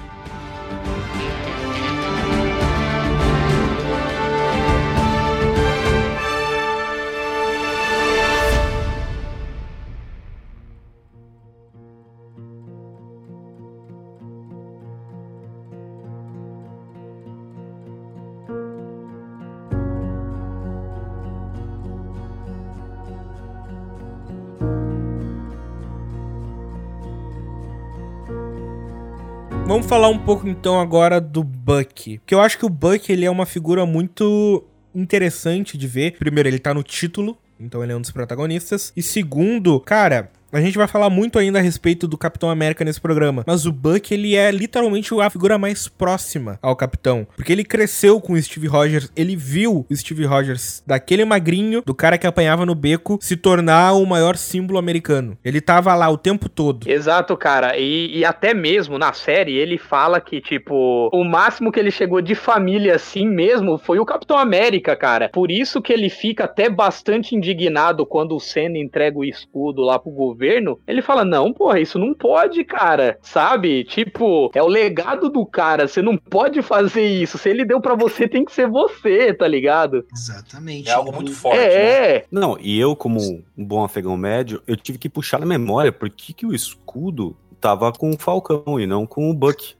Falar 29.91 30.07
um 30.07 30.17
pouco 30.17 30.47
então 30.47 30.79
agora 30.79 31.19
do 31.19 31.43
Buck. 31.43 32.19
Porque 32.19 32.33
eu 32.33 32.39
acho 32.39 32.57
que 32.57 32.65
o 32.65 32.69
Buck 32.69 33.11
ele 33.11 33.25
é 33.25 33.29
uma 33.29 33.45
figura 33.45 33.85
muito 33.85 34.63
interessante 34.95 35.77
de 35.77 35.85
ver. 35.85 36.17
Primeiro, 36.17 36.47
ele 36.47 36.59
tá 36.59 36.73
no 36.73 36.81
título, 36.81 37.37
então 37.59 37.83
ele 37.83 37.91
é 37.91 37.95
um 37.97 37.99
dos 37.99 38.09
protagonistas. 38.09 38.93
E 38.95 39.03
segundo, 39.03 39.77
cara, 39.81 40.31
a 40.51 40.59
gente 40.59 40.77
vai 40.77 40.87
falar 40.87 41.09
muito 41.09 41.39
ainda 41.39 41.59
a 41.59 41.61
respeito 41.61 42.07
do 42.07 42.17
Capitão 42.17 42.49
América 42.49 42.83
nesse 42.83 42.99
programa, 42.99 43.43
mas 43.47 43.65
o 43.65 43.71
Buck, 43.71 44.13
ele 44.13 44.35
é 44.35 44.51
literalmente 44.51 45.13
a 45.19 45.29
figura 45.29 45.57
mais 45.57 45.87
próxima 45.87 46.59
ao 46.61 46.75
Capitão, 46.75 47.25
porque 47.35 47.51
ele 47.51 47.63
cresceu 47.63 48.19
com 48.19 48.33
o 48.33 48.41
Steve 48.41 48.67
Rogers, 48.67 49.11
ele 49.15 49.35
viu 49.35 49.85
o 49.89 49.95
Steve 49.95 50.25
Rogers 50.25 50.83
daquele 50.85 51.23
magrinho, 51.23 51.81
do 51.85 51.95
cara 51.95 52.17
que 52.17 52.27
apanhava 52.27 52.65
no 52.65 52.75
beco, 52.75 53.17
se 53.21 53.37
tornar 53.37 53.93
o 53.93 54.05
maior 54.05 54.35
símbolo 54.35 54.77
americano. 54.77 55.37
Ele 55.43 55.61
tava 55.61 55.93
lá 55.95 56.09
o 56.09 56.17
tempo 56.17 56.49
todo. 56.49 56.89
Exato, 56.89 57.35
cara. 57.37 57.77
E, 57.77 58.19
e 58.19 58.25
até 58.25 58.53
mesmo 58.53 58.97
na 58.97 59.13
série 59.13 59.55
ele 59.55 59.77
fala 59.77 60.19
que, 60.19 60.41
tipo, 60.41 61.09
o 61.13 61.23
máximo 61.23 61.71
que 61.71 61.79
ele 61.79 61.91
chegou 61.91 62.21
de 62.21 62.35
família 62.35 62.95
assim 62.95 63.27
mesmo 63.27 63.77
foi 63.77 63.99
o 63.99 64.05
Capitão 64.05 64.37
América, 64.37 64.95
cara. 64.95 65.29
Por 65.29 65.49
isso 65.49 65.81
que 65.81 65.93
ele 65.93 66.09
fica 66.09 66.45
até 66.45 66.69
bastante 66.69 67.35
indignado 67.35 68.05
quando 68.05 68.35
o 68.35 68.39
Senna 68.39 68.77
entrega 68.77 69.17
o 69.17 69.23
escudo 69.23 69.81
lá 69.81 69.97
pro 69.97 70.11
governo. 70.11 70.40
Ele 70.87 71.01
fala: 71.01 71.23
Não, 71.23 71.53
porra, 71.53 71.79
isso 71.79 71.99
não 71.99 72.13
pode, 72.13 72.63
cara. 72.63 73.17
Sabe? 73.21 73.83
Tipo, 73.83 74.51
é 74.53 74.61
o 74.61 74.67
legado 74.67 75.29
do 75.29 75.45
cara. 75.45 75.87
Você 75.87 76.01
não 76.01 76.17
pode 76.17 76.61
fazer 76.61 77.05
isso. 77.05 77.37
Se 77.37 77.49
ele 77.49 77.65
deu 77.65 77.81
pra 77.81 77.95
você, 77.95 78.27
tem 78.27 78.45
que 78.45 78.51
ser 78.51 78.67
você, 78.67 79.33
tá 79.33 79.47
ligado? 79.47 80.05
Exatamente. 80.13 80.89
É 80.89 80.93
algo 80.93 81.11
muito 81.13 81.33
forte. 81.33 81.59
É, 81.59 81.67
né? 81.67 82.15
é. 82.17 82.25
Não, 82.31 82.57
e 82.59 82.79
eu, 82.79 82.95
como 82.95 83.19
um 83.57 83.65
bom 83.65 83.83
afegão 83.83 84.15
médio, 84.17 84.61
eu 84.67 84.75
tive 84.75 84.97
que 84.97 85.09
puxar 85.09 85.39
na 85.39 85.45
memória 85.45 85.91
por 85.91 86.09
que, 86.09 86.33
que 86.33 86.45
o 86.45 86.53
escudo 86.53 87.35
tava 87.61 87.91
com 87.93 88.09
o 88.09 88.17
Falcão 88.17 88.79
e 88.79 88.87
não 88.87 89.05
com 89.05 89.29
o 89.29 89.33
Buck. 89.33 89.75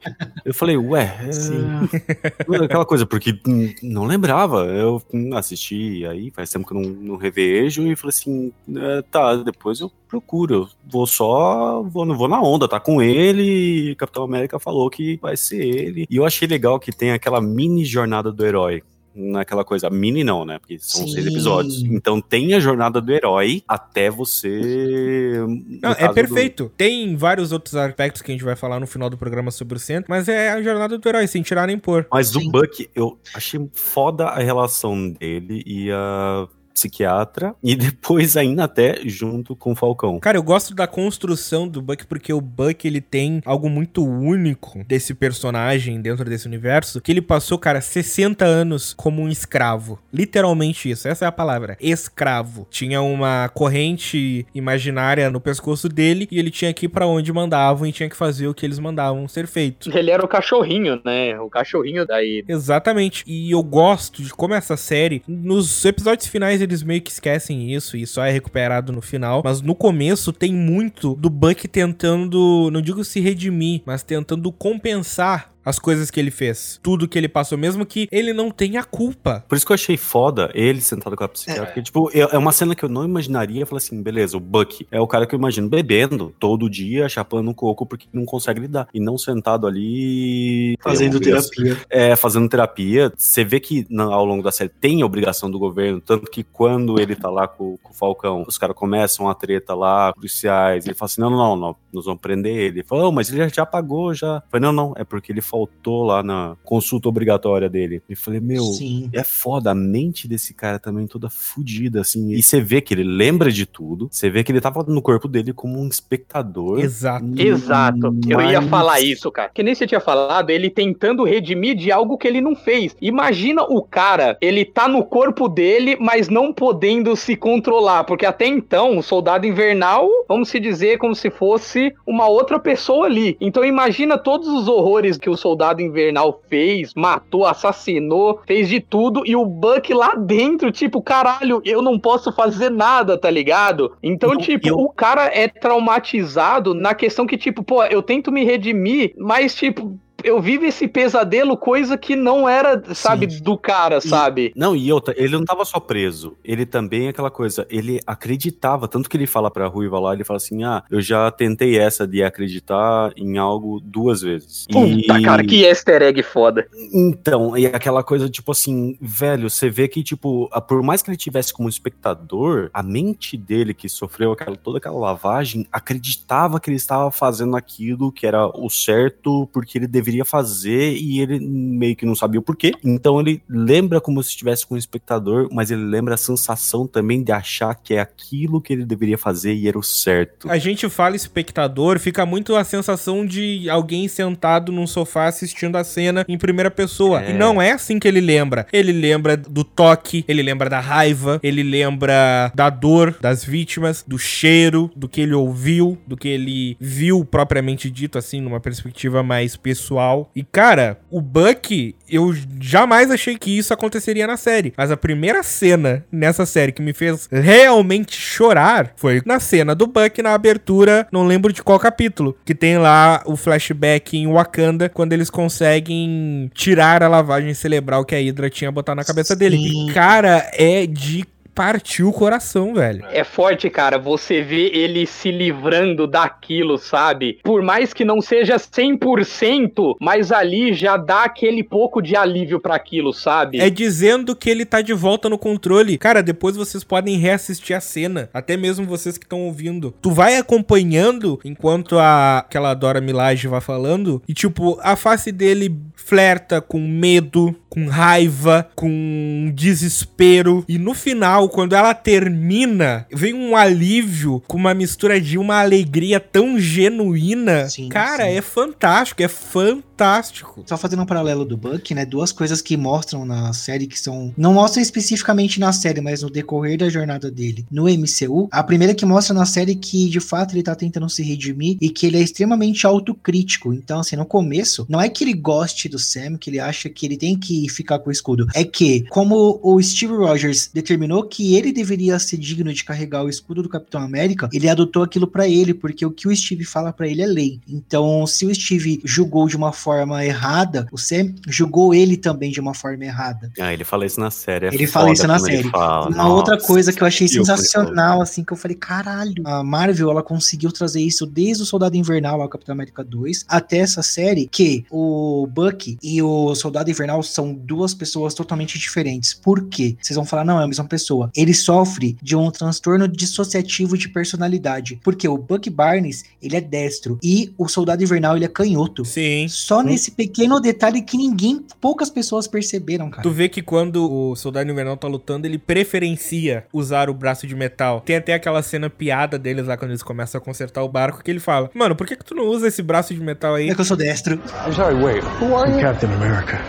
Eu 0.46 0.54
falei, 0.54 0.78
ué, 0.78 1.18
é... 1.26 2.56
aquela 2.64 2.86
coisa, 2.86 3.06
porque 3.06 3.38
não 3.82 4.06
lembrava. 4.06 4.66
Eu 4.66 5.02
hum, 5.12 5.36
assisti 5.36 6.06
aí, 6.06 6.30
faz 6.30 6.52
tempo 6.52 6.68
que 6.68 6.74
eu 6.74 6.80
não, 6.80 6.90
não 6.90 7.16
revejo, 7.18 7.86
e 7.88 7.96
falei 7.96 8.10
assim, 8.10 8.54
é, 8.76 9.02
tá, 9.10 9.36
depois 9.38 9.80
eu 9.80 9.92
procuro. 10.08 10.54
Eu 10.54 10.70
vou 10.88 11.08
só, 11.08 11.82
vou, 11.82 12.06
não 12.06 12.16
vou 12.16 12.28
na 12.28 12.40
onda, 12.40 12.68
tá 12.68 12.80
com 12.80 13.02
ele, 13.02 13.90
e 13.92 13.96
Capitão 13.96 14.24
América 14.24 14.60
falou 14.60 14.90
que 14.90 15.18
vai 15.22 15.36
ser 15.36 15.64
ele. 15.64 16.06
E 16.10 16.16
eu 16.16 16.26
achei 16.26 16.48
legal 16.48 16.80
que 16.80 16.92
tem 16.92 17.12
aquela 17.12 17.42
mini 17.42 17.84
jornada 17.84 18.32
do 18.32 18.46
herói 18.46 18.84
naquela 19.14 19.64
coisa, 19.64 19.90
mini 19.90 20.24
não, 20.24 20.46
né? 20.46 20.60
Porque 20.60 20.78
são 20.80 21.06
Sim. 21.06 21.14
seis 21.14 21.28
episódios. 21.28 21.82
Então 21.84 22.22
tem 22.22 22.54
a 22.54 22.60
jornada 22.60 23.02
do 23.02 23.12
herói 23.12 23.64
até 23.68 24.10
você. 24.10 25.36
Não, 25.82 25.92
é 25.92 25.96
caso 25.96 26.08
do- 26.10 26.14
perfeito. 26.14 26.72
Tem 26.78 27.16
vários 27.16 27.52
outros 27.52 27.76
aspectos 27.76 28.22
que 28.22 28.32
a 28.32 28.34
gente 28.34 28.44
vai 28.44 28.56
falar 28.56 28.80
no 28.80 28.88
final 28.88 29.10
do 29.10 29.18
programa 29.18 29.52
sobre 29.52 29.78
o 29.78 29.80
centro, 29.80 30.06
mas 30.10 30.28
é 30.28 30.50
a 30.52 30.62
jornada 30.62 30.98
do 30.98 31.10
herói, 31.10 31.28
sem 31.28 31.42
tirar 31.42 31.68
nem 31.68 31.78
pôr. 31.78 32.08
Mas 32.12 32.30
Sim. 32.30 32.50
Buck, 32.52 32.90
eu 32.96 33.18
achei 33.34 33.60
foda 33.74 34.26
a 34.26 34.40
relação 34.40 35.10
dele 35.10 35.64
e 35.66 35.92
a 35.92 36.48
psiquiatra, 36.74 37.56
e 37.64 37.76
depois 37.76 38.38
ainda 38.38 38.64
até 38.64 39.02
junto 39.06 39.56
com 39.56 39.72
o 39.72 39.76
Falcão. 39.76 40.20
Cara, 40.20 40.38
eu 40.38 40.44
gosto 40.44 40.74
da 40.74 40.88
construção 40.88 41.68
do 41.68 41.82
Buck 41.82 42.06
porque 42.06 42.34
o 42.34 42.42
Buck 42.42 42.88
ele 42.88 43.02
tem 43.02 43.42
algo 43.46 43.70
muito 43.70 44.06
único 44.06 44.84
desse 44.86 45.14
personagem 45.14 46.02
dentro 46.02 46.26
desse 46.26 46.48
universo, 46.48 47.02
que 47.02 47.12
ele 47.12 47.22
passou, 47.22 47.58
cara, 47.58 47.82
60 47.82 48.46
anos 48.46 48.94
como 48.94 49.22
um 49.22 49.30
escravo. 49.30 50.00
Literalmente 50.14 50.90
isso, 50.90 51.08
essa 51.08 51.26
é 51.26 51.28
a 51.28 51.32
palavra, 51.32 51.78
escravo. 51.80 52.68
Tinha 52.70 53.02
uma 53.02 53.50
corrente 53.50 54.46
imaginária 54.54 55.30
no 55.30 55.40
pescoço 55.40 55.90
dele 55.90 56.28
e 56.32 56.40
ele 56.40 56.52
tinha 56.52 56.74
que 56.74 56.86
ir 56.86 56.90
pra 56.90 57.08
onde 57.08 57.32
mandavam 57.32 57.88
e 57.88 57.92
tinha 57.92 58.10
que 58.10 58.16
fazer 58.16 58.48
o 58.48 58.54
que 58.54 58.66
eles 58.66 58.80
mandavam 58.80 59.28
ser 59.28 59.48
feito. 59.48 59.96
Ele 59.96 60.12
era 60.12 60.24
o 60.24 60.28
cachorrinho, 60.28 61.02
né? 61.04 61.40
O 61.40 61.50
cachorrinho 61.50 62.06
daí. 62.06 62.44
Exatamente. 62.48 63.24
E 63.28 63.52
eu 63.52 63.64
gosto 63.64 64.22
de 64.22 64.34
como 64.34 64.54
essa 64.54 64.78
série, 64.78 65.24
nos 65.28 65.84
episódios 65.86 66.28
finais 66.28 66.61
eles 66.62 66.84
meio 66.84 67.02
que 67.02 67.12
esquecem 67.12 67.74
isso 67.74 67.98
e 67.98 68.06
só 68.06 68.24
é 68.24 68.32
recuperado 68.32 68.92
no 68.92 69.02
final, 69.02 69.42
mas 69.44 69.62
no 69.62 69.76
começo 69.76 70.32
tem 70.32 70.54
muito 70.54 71.16
do 71.16 71.30
Buck 71.30 71.68
tentando, 71.68 72.70
não 72.72 72.82
digo 72.82 73.04
se 73.04 73.20
redimir, 73.20 73.82
mas 73.86 74.04
tentando 74.04 74.52
compensar 74.52 75.52
as 75.64 75.78
coisas 75.78 76.10
que 76.10 76.20
ele 76.20 76.32
fez, 76.32 76.80
tudo 76.82 77.08
que 77.08 77.18
ele 77.18 77.30
passou, 77.30 77.58
mesmo 77.58 77.86
que 77.86 78.08
ele 78.12 78.34
não 78.34 78.50
tenha 78.50 78.84
culpa. 78.84 79.44
Por 79.48 79.56
isso 79.56 79.66
que 79.66 79.72
eu 79.72 79.76
achei 79.76 79.98
foda 79.98 80.50
ele 80.54 80.82
sentado 80.82 81.16
com 81.16 81.24
a 81.24 81.28
psiquiatra. 81.28 81.66
Porque, 81.66 81.82
tipo, 81.82 82.10
é 82.14 82.32
é 82.32 82.38
uma 82.38 82.52
cena 82.52 82.76
que 82.76 82.84
eu 82.84 82.90
não 82.90 83.04
imaginaria. 83.04 83.66
Falar 83.66 83.78
assim, 83.78 84.02
beleza, 84.02 84.38
o 84.38 84.40
Buck 84.40 84.88
é 84.92 85.00
o 85.00 85.08
cara 85.08 85.26
que 85.26 85.36
eu 85.36 85.40
imagino 85.40 85.70
bebendo 85.70 86.34
todo 86.40 86.70
dia, 86.70 87.10
chapando 87.10 87.50
um 87.50 87.54
coco 87.54 87.86
porque 87.86 88.08
não 88.12 88.26
consegue 88.26 88.62
lidar. 88.62 88.88
E 88.94 89.00
não 89.00 89.18
sentado 89.18 89.68
ali. 89.68 90.78
Fazendo 90.82 91.20
terapia. 91.20 91.78
É, 91.90 92.16
fazendo 92.16 92.50
terapia. 92.50 93.12
Você 93.16 93.44
vê 93.44 93.60
que 93.60 93.86
ao 93.98 94.26
longo 94.26 94.44
da 94.44 94.52
série 94.52 94.70
tem 94.70 95.02
a 95.02 95.06
obrigação 95.06 95.50
do 95.50 95.60
governo, 95.60 96.02
tanto 96.02 96.30
que 96.30 96.44
quando 96.44 97.00
ele 97.00 97.16
tá 97.16 97.30
lá 97.30 97.48
com, 97.48 97.78
com 97.78 97.92
o 97.92 97.96
Falcão, 97.96 98.44
os 98.48 98.58
caras 98.58 98.76
começam 98.76 99.30
a 99.30 99.36
treta 99.36 99.74
lá, 99.76 100.14
policiais, 100.14 100.86
ele 100.86 100.96
fala 100.96 101.08
assim: 101.08 101.22
não, 101.22 101.30
não, 101.30 101.38
não, 101.38 101.56
não 101.56 101.76
nós 101.94 102.06
vamos 102.06 102.22
prender 102.22 102.56
ele. 102.56 102.80
Ele 102.80 102.84
fala, 102.84 103.08
oh, 103.08 103.12
mas 103.12 103.30
ele 103.30 103.38
já, 103.38 103.48
já 103.48 103.66
pagou, 103.66 104.14
já. 104.14 104.38
Eu 104.38 104.44
falei, 104.50 104.66
não, 104.66 104.74
não, 104.74 104.94
é 104.98 105.04
porque 105.04 105.32
ele 105.32 105.42
faltou 105.52 106.04
lá 106.06 106.24
na 106.24 106.56
consulta 106.64 107.10
obrigatória 107.10 107.70
dele. 107.70 108.02
E 108.10 108.16
falei, 108.16 108.40
meu, 108.40 108.64
Sim. 108.64 109.10
é 109.12 109.24
foda, 109.24 109.72
a 109.72 109.76
mente 109.76 110.28
desse 110.28 110.54
cara 110.54 110.80
também 110.80 111.06
toda 111.06 111.30
fodida, 111.30 112.00
assim. 112.00 112.32
E 112.32 112.42
você 112.42 112.62
vê 112.62 112.80
que 112.80 112.94
ele 112.94 113.04
lembra 113.04 113.52
de 113.52 113.66
tudo, 113.66 114.08
você 114.10 114.30
vê 114.30 114.44
que 114.44 114.52
ele 114.52 114.62
tava 114.62 114.84
no 114.88 115.02
corpo 115.02 115.28
dele 115.28 115.52
como 115.52 115.78
um 115.78 115.88
espectador. 115.88 116.80
Exato. 116.80 117.26
Exato. 117.38 118.16
Eu 118.28 118.40
ia 118.42 118.62
Mas- 118.62 118.70
falar 118.70 119.02
isso, 119.02 119.30
cara. 119.30 119.52
Que 119.54 119.62
nem 119.62 119.76
você 119.76 119.86
tinha 119.86 120.00
falado, 120.00 120.50
ele 120.50 120.70
tentando 120.70 121.26
redimir 121.26 121.76
de 121.76 121.92
algo 121.92 122.18
que 122.18 122.28
ele 122.28 122.40
não 122.40 122.56
fez. 122.56 122.96
Imagina 123.02 123.64
o 123.64 123.82
cara, 123.82 124.38
ele 124.40 124.64
tá 124.64 124.88
no 124.88 125.04
corpo 125.04 125.50
dele, 125.50 125.98
mas 126.00 126.30
não 126.30 126.54
podendo 126.54 127.16
se 127.16 127.36
controlar. 127.36 128.06
Porque 128.06 128.26
até 128.26 128.46
então, 128.48 128.98
o 128.98 129.04
soldado 129.04 129.46
invernal 129.46 130.08
vamos 130.28 130.48
se 130.48 130.60
dizer, 130.62 130.98
como 130.98 131.14
se 131.14 131.30
fosse 131.30 131.94
uma 132.08 132.28
outra 132.28 132.58
pessoa 132.58 133.06
ali. 133.06 133.36
Então 133.42 133.66
imagina 133.66 134.18
todos 134.18 134.48
os 134.48 134.68
horrores 134.68 135.18
que 135.18 135.30
o 135.30 135.36
soldado 135.42 135.82
invernal 135.82 136.42
fez, 136.48 136.94
matou, 136.94 137.46
assassinou, 137.46 138.40
fez 138.46 138.70
de 138.70 138.80
tudo, 138.80 139.24
e 139.26 139.36
o 139.36 139.46
Buck 139.46 139.94
lá 139.94 140.16
dentro, 140.16 140.72
tipo, 140.72 141.02
caralho, 141.02 141.62
eu 141.66 141.82
não 141.82 142.00
posso 142.00 142.32
fazer 142.32 142.70
nada, 142.70 143.18
tá 143.18 143.30
ligado? 143.30 143.92
Então, 144.02 144.34
Eu- 144.34 144.38
tipo, 144.40 144.68
eu- 144.68 144.78
o 144.80 144.90
cara 144.90 145.26
é 145.26 145.48
traumatizado 145.48 146.74
na 146.74 146.94
questão 146.94 147.26
que, 147.26 147.38
tipo, 147.38 147.64
pô, 147.64 147.84
eu 147.86 148.02
tento 148.02 148.32
me 148.32 148.44
redimir, 148.44 149.14
mas, 149.18 149.56
tipo, 149.56 149.98
eu 150.24 150.42
vivo 150.42 150.66
esse 150.66 150.88
pesadelo, 150.88 151.58
coisa 151.58 151.98
que 151.98 152.16
não 152.16 152.48
era, 152.48 152.82
sabe, 152.94 153.28
do 153.28 153.58
cara, 153.58 154.02
sabe? 154.02 154.52
Não, 154.56 154.76
e 154.76 154.92
outra, 154.92 155.14
ele 155.18 155.34
não 155.34 155.46
tava 155.46 155.66
só 155.66 155.80
preso. 155.80 156.38
Ele 156.44 156.66
também, 156.66 157.08
aquela 157.08 157.32
coisa, 157.32 157.66
ele 157.70 158.00
acreditava. 158.06 158.88
Tanto 158.88 159.10
que 159.10 159.18
ele 159.18 159.28
fala 159.28 159.52
pra 159.52 159.68
Ruiva 159.68 160.00
lá, 160.00 160.14
ele 160.14 160.24
fala 160.24 160.38
assim: 160.38 160.64
ah, 160.64 160.84
eu 160.90 161.02
já 161.02 161.30
tentei 161.32 161.78
essa 161.78 162.08
de 162.08 162.24
acreditar 162.24 163.12
em 163.16 163.38
algo 163.38 163.80
duas 163.84 164.22
vezes. 164.22 164.66
Puta, 164.72 165.20
E- 165.20 165.24
cara, 165.24 165.44
que 165.44 165.64
easter 165.64 166.02
egg 166.02 166.22
foda. 166.24 166.68
Então, 166.94 167.58
e 167.58 167.66
aquela 167.66 168.04
coisa, 168.04 168.30
tipo 168.30 168.52
assim, 168.52 168.98
velho, 169.02 169.50
você 169.50 169.70
vê 169.70 169.88
que, 169.88 170.04
tipo, 170.04 170.50
por 170.68 170.82
mais 170.84 171.02
que 171.02 171.10
ele 171.10 171.18
tivesse 171.18 171.54
como 171.54 171.70
espectador, 171.70 172.70
a 172.74 172.84
mente 172.84 173.38
dele 173.38 173.74
que 173.74 173.88
sofreu 173.90 174.32
aquela, 174.32 174.56
toda 174.56 174.78
aquela 174.78 174.98
lavagem 174.98 175.66
acreditava 175.72 176.60
que 176.60 176.70
ele 176.70 176.78
estava 176.78 177.12
fazendo 177.12 177.56
aquilo 177.56 178.12
que 178.12 178.26
era 178.26 178.48
o 178.48 178.70
certo, 178.70 179.48
porque 179.54 179.78
ele 179.78 179.88
deveria 180.12 180.26
fazer 180.26 180.94
e 180.94 181.20
ele 181.20 181.40
meio 181.40 181.96
que 181.96 182.06
não 182.06 182.16
sabia 182.16 182.40
o 182.40 182.44
porquê. 182.44 182.74
Então 182.84 183.20
ele 183.20 183.42
lembra 183.50 184.02
como 184.02 184.22
se 184.22 184.30
estivesse 184.30 184.66
com 184.68 184.76
o 184.76 184.78
espectador, 184.78 185.48
mas 185.52 185.72
ele 185.72 185.84
lembra 185.84 186.16
a 186.16 186.18
sensação 186.18 186.86
também 186.86 187.24
de 187.24 187.32
achar 187.32 187.74
que 187.76 187.94
é 187.94 188.00
aquilo 188.00 188.62
que 188.62 188.74
ele 188.74 188.86
deveria 188.86 189.18
fazer 189.18 189.54
e 189.54 189.68
era 189.68 189.80
o 189.80 189.84
certo. 189.84 190.50
A 190.50 190.58
gente 190.58 190.90
fala 190.90 191.16
espectador, 191.16 192.00
fica 192.00 192.26
muito 192.26 192.56
a 192.56 192.64
sensação 192.64 193.26
de 193.26 193.70
alguém 193.70 194.08
sentado 194.08 194.72
num 194.72 194.86
sofá 194.86 195.28
assistindo 195.28 195.78
a 195.78 195.84
cena 195.84 196.26
em 196.28 196.38
primeira 196.38 196.70
pessoa. 196.70 197.24
É. 197.24 197.32
E 197.32 197.34
não 197.34 197.62
é 197.62 197.72
assim 197.72 198.00
que 198.00 198.08
ele 198.08 198.22
lembra. 198.22 198.68
Ele 198.74 198.92
lembra 198.92 199.38
do 199.38 199.64
toque, 199.64 200.26
ele 200.28 200.44
lembra 200.44 200.70
da 200.70 200.80
raiva, 200.80 201.40
ele 201.42 201.64
lembra 201.64 202.52
da 202.54 202.70
dor 202.70 203.16
das 203.22 203.44
vítimas, 203.44 204.04
do 204.08 204.18
cheiro, 204.18 204.92
do 204.96 205.08
que 205.08 205.22
ele 205.22 205.34
ouviu, 205.34 205.98
do 206.06 206.18
que 206.18 206.28
ele 206.28 206.76
viu 206.80 207.24
propriamente 207.24 207.90
dito, 207.90 208.18
assim, 208.18 208.42
numa 208.42 208.60
perspectiva 208.60 209.24
mais 209.24 209.56
pessoal. 209.56 210.01
E 210.36 210.44
cara, 210.44 210.98
o 211.10 211.22
Buck, 211.22 211.96
eu 212.10 212.34
jamais 212.60 213.12
achei 213.12 213.38
que 213.38 213.58
isso 213.58 213.74
aconteceria 213.74 214.28
na 214.28 214.38
série. 214.38 214.74
Mas 214.76 214.92
a 214.92 214.98
primeira 214.98 215.44
cena 215.44 216.06
nessa 216.12 216.46
série 216.46 216.72
que 216.72 216.82
me 216.82 216.94
fez 216.94 217.28
realmente 217.32 218.16
chorar 218.16 218.92
foi 218.96 219.22
na 219.26 219.40
cena 219.40 219.76
do 219.76 219.88
Buck 219.88 220.22
na 220.22 220.34
abertura, 220.34 221.08
não 221.12 221.26
lembro 221.26 221.54
de 221.54 221.64
qual 221.64 221.80
capítulo, 221.80 222.38
que 222.46 222.56
tem 222.56 222.78
lá 222.78 223.22
o 223.26 223.36
flashback 223.36 224.18
em 224.18 224.28
Wakanda, 224.28 224.90
quando 224.90 225.14
eles 225.14 225.30
conseguem 225.30 226.50
tirar 226.54 227.04
a 227.04 227.08
lavagem 227.08 227.54
cerebral 227.54 228.06
que 228.06 228.16
a 228.16 228.20
Hydra 228.20 228.50
tinha 228.50 228.72
botado 228.72 228.98
na 228.98 229.04
cabeça 229.04 229.36
dele. 229.36 229.58
E 229.58 229.94
cara, 229.94 230.50
é 230.54 230.86
de 230.86 231.26
partir 231.62 232.02
o 232.02 232.12
coração, 232.12 232.74
velho. 232.74 233.06
É 233.12 233.24
forte, 233.24 233.70
cara, 233.70 234.00
você 234.00 234.42
vê 234.42 234.72
ele 234.74 235.06
se 235.06 235.32
livrando 235.32 236.08
daquilo, 236.08 236.76
sabe? 236.80 237.40
Por 237.44 237.62
mais 237.62 237.94
que 237.94 238.04
não 238.04 238.20
seja 238.20 238.56
100%, 238.56 239.96
mas 240.02 240.32
ali 240.32 240.74
já 240.74 240.98
dá 240.98 241.24
aquele 241.24 241.64
pouco 241.64 242.02
de 242.02 242.16
alívio 242.16 242.60
pra 242.60 242.74
aquilo, 242.74 243.14
sabe? 243.14 243.60
É 243.60 243.70
dizendo 243.70 244.36
que 244.36 244.50
ele 244.50 244.66
tá 244.66 244.82
de 244.82 244.92
volta 244.92 245.30
no 245.30 245.38
controle. 245.38 246.00
Cara, 246.00 246.24
depois 246.24 246.56
vocês 246.56 246.84
podem 246.84 247.18
reassistir 247.18 247.76
a 247.76 247.80
cena. 247.80 248.28
Até 248.34 248.58
mesmo 248.58 248.88
vocês 248.88 249.16
que 249.16 249.26
estão 249.26 249.42
ouvindo. 249.42 249.94
Tu 250.02 250.10
vai 250.10 250.38
acompanhando 250.38 251.40
enquanto 251.46 252.00
a, 252.00 252.40
aquela 252.40 252.74
Dora 252.74 253.00
Milaje 253.00 253.48
vai 253.48 253.62
falando. 253.62 254.20
E, 254.28 254.34
tipo, 254.34 254.80
a 254.82 254.96
face 254.96 255.32
dele 255.32 255.78
flerta 255.96 256.60
com 256.60 256.80
medo, 256.80 257.56
com 257.72 257.88
raiva, 257.88 258.70
com 258.76 259.50
desespero. 259.56 260.66
E 260.68 260.78
no 260.78 260.94
final, 260.94 261.48
quando 261.48 261.74
ela 261.74 261.94
termina, 261.94 263.08
vem 263.10 263.34
um 263.34 263.56
alívio 263.56 264.44
com 264.46 264.58
uma 264.58 264.74
mistura 264.74 265.22
de 265.22 265.38
uma 265.38 265.62
alegria 265.62 266.20
tão 266.20 266.60
genuína. 266.60 267.70
Cara, 267.90 268.28
é 268.28 268.42
fantástico, 268.42 269.24
é 269.24 269.30
fantástico. 269.30 270.64
Só 270.66 270.76
fazendo 270.76 271.04
um 271.04 271.06
paralelo 271.06 271.46
do 271.46 271.56
Buck, 271.56 271.94
né? 271.96 272.06
Duas 272.06 272.34
coisas 272.34 272.62
que 272.62 272.76
mostram 272.76 273.26
na 273.26 273.54
série 273.54 273.88
que 273.88 273.98
são. 273.98 274.34
Não 274.38 274.54
mostram 274.54 274.82
especificamente 274.82 275.58
na 275.58 275.72
série, 275.72 276.02
mas 276.02 276.24
no 276.24 276.30
decorrer 276.30 276.78
da 276.78 276.90
jornada 276.90 277.32
dele 277.32 277.66
no 277.72 277.86
MCU. 277.86 278.50
A 278.52 278.64
primeira 278.64 278.94
que 278.94 279.06
mostra 279.06 279.34
na 279.34 279.46
série 279.46 279.76
que, 279.76 280.10
de 280.10 280.20
fato, 280.20 280.54
ele 280.54 280.64
tá 280.64 280.76
tentando 280.76 281.10
se 281.10 281.24
redimir 281.24 281.78
e 281.80 281.90
que 281.90 282.06
ele 282.06 282.18
é 282.18 282.22
extremamente 282.22 282.86
autocrítico. 282.86 283.74
Então, 283.74 284.02
assim, 284.02 284.18
no 284.18 284.26
começo, 284.26 284.86
não 284.90 285.00
é 285.00 285.08
que 285.08 285.24
ele 285.24 285.34
goste 285.34 285.88
do 285.88 285.98
Sam, 285.98 286.38
que 286.38 286.50
ele 286.50 286.60
acha 286.60 286.90
que 286.90 287.06
ele 287.06 287.16
tem 287.16 287.38
que 287.38 287.61
ficar 287.70 288.00
com 288.00 288.10
o 288.10 288.12
escudo. 288.12 288.48
É 288.54 288.64
que, 288.64 289.06
como 289.10 289.60
o 289.62 289.82
Steve 289.82 290.14
Rogers 290.14 290.70
determinou 290.74 291.24
que 291.24 291.56
ele 291.56 291.72
deveria 291.72 292.18
ser 292.20 292.38
digno 292.38 292.74
de 292.74 292.84
carregar 292.84 293.24
o 293.24 293.30
escudo 293.30 293.64
do 293.64 293.70
Capitão 293.70 294.02
América, 294.02 294.50
ele 294.54 294.70
adotou 294.70 295.04
aquilo 295.04 295.28
pra 295.28 295.48
ele, 295.48 295.74
porque 295.74 296.06
o 296.06 296.12
que 296.12 296.28
o 296.28 296.36
Steve 296.36 296.66
fala 296.66 296.92
pra 296.92 297.08
ele 297.08 297.22
é 297.22 297.26
lei. 297.26 297.60
Então, 297.68 298.26
se 298.28 298.46
o 298.46 298.54
Steve 298.54 299.02
julgou 299.04 299.48
de 299.48 299.56
uma 299.56 299.72
forma 299.72 300.24
errada, 300.24 300.88
o 300.92 300.98
Sam 300.98 301.34
julgou 301.48 301.94
ele 301.94 302.18
também 302.18 302.52
de 302.52 302.60
uma 302.60 302.74
forma 302.74 303.04
errada. 303.06 303.52
Ah, 303.60 303.74
ele 303.74 303.84
fala 303.84 304.06
isso 304.06 304.20
na 304.20 304.32
série. 304.32 304.68
é 304.68 304.74
Ele 304.74 304.88
fala 304.88 305.12
isso 305.12 305.28
na 305.28 305.40
série. 305.40 305.70
fala. 305.70 306.08
Uma 306.08 306.18
Nossa, 306.18 306.30
outra 306.30 306.58
coisa 306.60 306.94
que 306.94 307.02
eu 307.02 307.08
achei 307.08 307.28
eu 307.28 307.32
sensacional, 307.32 308.22
assim, 308.22 308.44
que 308.44 308.54
eu 308.54 308.58
falei, 308.58 308.76
caralho, 308.76 309.44
a 309.46 309.64
Marvel, 309.64 310.12
ela 310.12 310.24
conseguiu 310.24 310.72
trazer 310.72 311.02
isso 311.02 311.26
desde 311.26 311.64
o 311.64 311.66
Soldado 311.66 311.96
Invernal, 311.96 312.38
lá, 312.38 312.46
o 312.46 312.50
Capitão 312.50 312.74
América 312.74 313.04
2, 313.04 313.46
até 313.48 313.78
essa 313.78 314.02
série, 314.02 314.48
que 314.48 314.86
o 314.90 315.48
Bucky 315.48 315.98
e 316.02 316.22
o 316.22 316.54
Soldado 316.56 316.90
Invernal 316.90 317.22
são 317.24 317.51
duas 317.54 317.94
pessoas 317.94 318.34
totalmente 318.34 318.78
diferentes. 318.78 319.34
Por 319.34 319.68
quê? 319.68 319.96
Vocês 320.02 320.16
vão 320.16 320.26
falar, 320.26 320.44
não, 320.46 320.60
é 320.60 320.64
a 320.64 320.68
mesma 320.68 320.86
pessoa. 320.86 321.32
Ele 321.36 321.54
sofre 321.54 322.18
de 322.22 322.36
um 322.36 322.50
transtorno 322.52 323.08
dissociativo 323.08 323.98
de 323.98 324.10
personalidade, 324.10 325.00
porque 325.04 325.28
o 325.28 325.38
Bucky 325.38 325.70
Barnes, 325.70 326.24
ele 326.42 326.56
é 326.56 326.62
destro, 326.62 327.20
e 327.24 327.54
o 327.58 327.68
Soldado 327.68 328.04
Invernal, 328.04 328.36
ele 328.36 328.46
é 328.46 328.48
canhoto. 328.48 329.06
Sim. 329.06 329.48
Só 329.48 329.82
nesse 329.82 330.12
pequeno 330.12 330.60
detalhe 330.60 331.02
que 331.02 331.18
ninguém, 331.18 331.64
poucas 331.80 332.10
pessoas 332.10 332.48
perceberam, 332.48 333.10
cara. 333.10 333.24
Tu 333.24 333.32
vê 333.32 333.50
que 333.50 333.62
quando 333.62 334.12
o 334.12 334.36
Soldado 334.36 334.70
Invernal 334.70 334.98
tá 334.98 335.08
lutando, 335.08 335.48
ele 335.48 335.58
preferencia 335.58 336.66
usar 336.74 337.10
o 337.10 337.14
braço 337.14 337.48
de 337.48 337.56
metal. 337.56 338.02
Tem 338.02 338.16
até 338.16 338.34
aquela 338.34 338.62
cena 338.62 338.90
piada 338.90 339.38
deles 339.38 339.68
lá 339.68 339.78
quando 339.78 339.92
eles 339.92 340.04
começam 340.04 340.40
a 340.40 340.44
consertar 340.44 340.84
o 340.84 340.90
barco, 340.90 341.24
que 341.24 341.32
ele 341.32 341.40
fala: 341.40 341.70
Mano, 341.74 341.96
por 341.96 342.08
que, 342.08 342.16
que 342.16 342.26
tu 342.26 342.36
não 342.36 342.46
usa 342.46 342.68
esse 342.68 342.82
braço 342.82 343.14
de 343.14 343.22
metal 343.22 343.56
aí? 343.56 343.70
É 343.70 343.76
que 343.76 343.82
eu 343.82 343.86
sou 343.86 343.98
destro. 343.98 344.36
I'm 344.66 344.74
sorry, 344.74 344.96
wait. 344.96 345.24
Who 345.42 345.56
are 345.56 345.72
you? 345.72 345.80
Captain 345.80 346.12
America. 346.14 346.60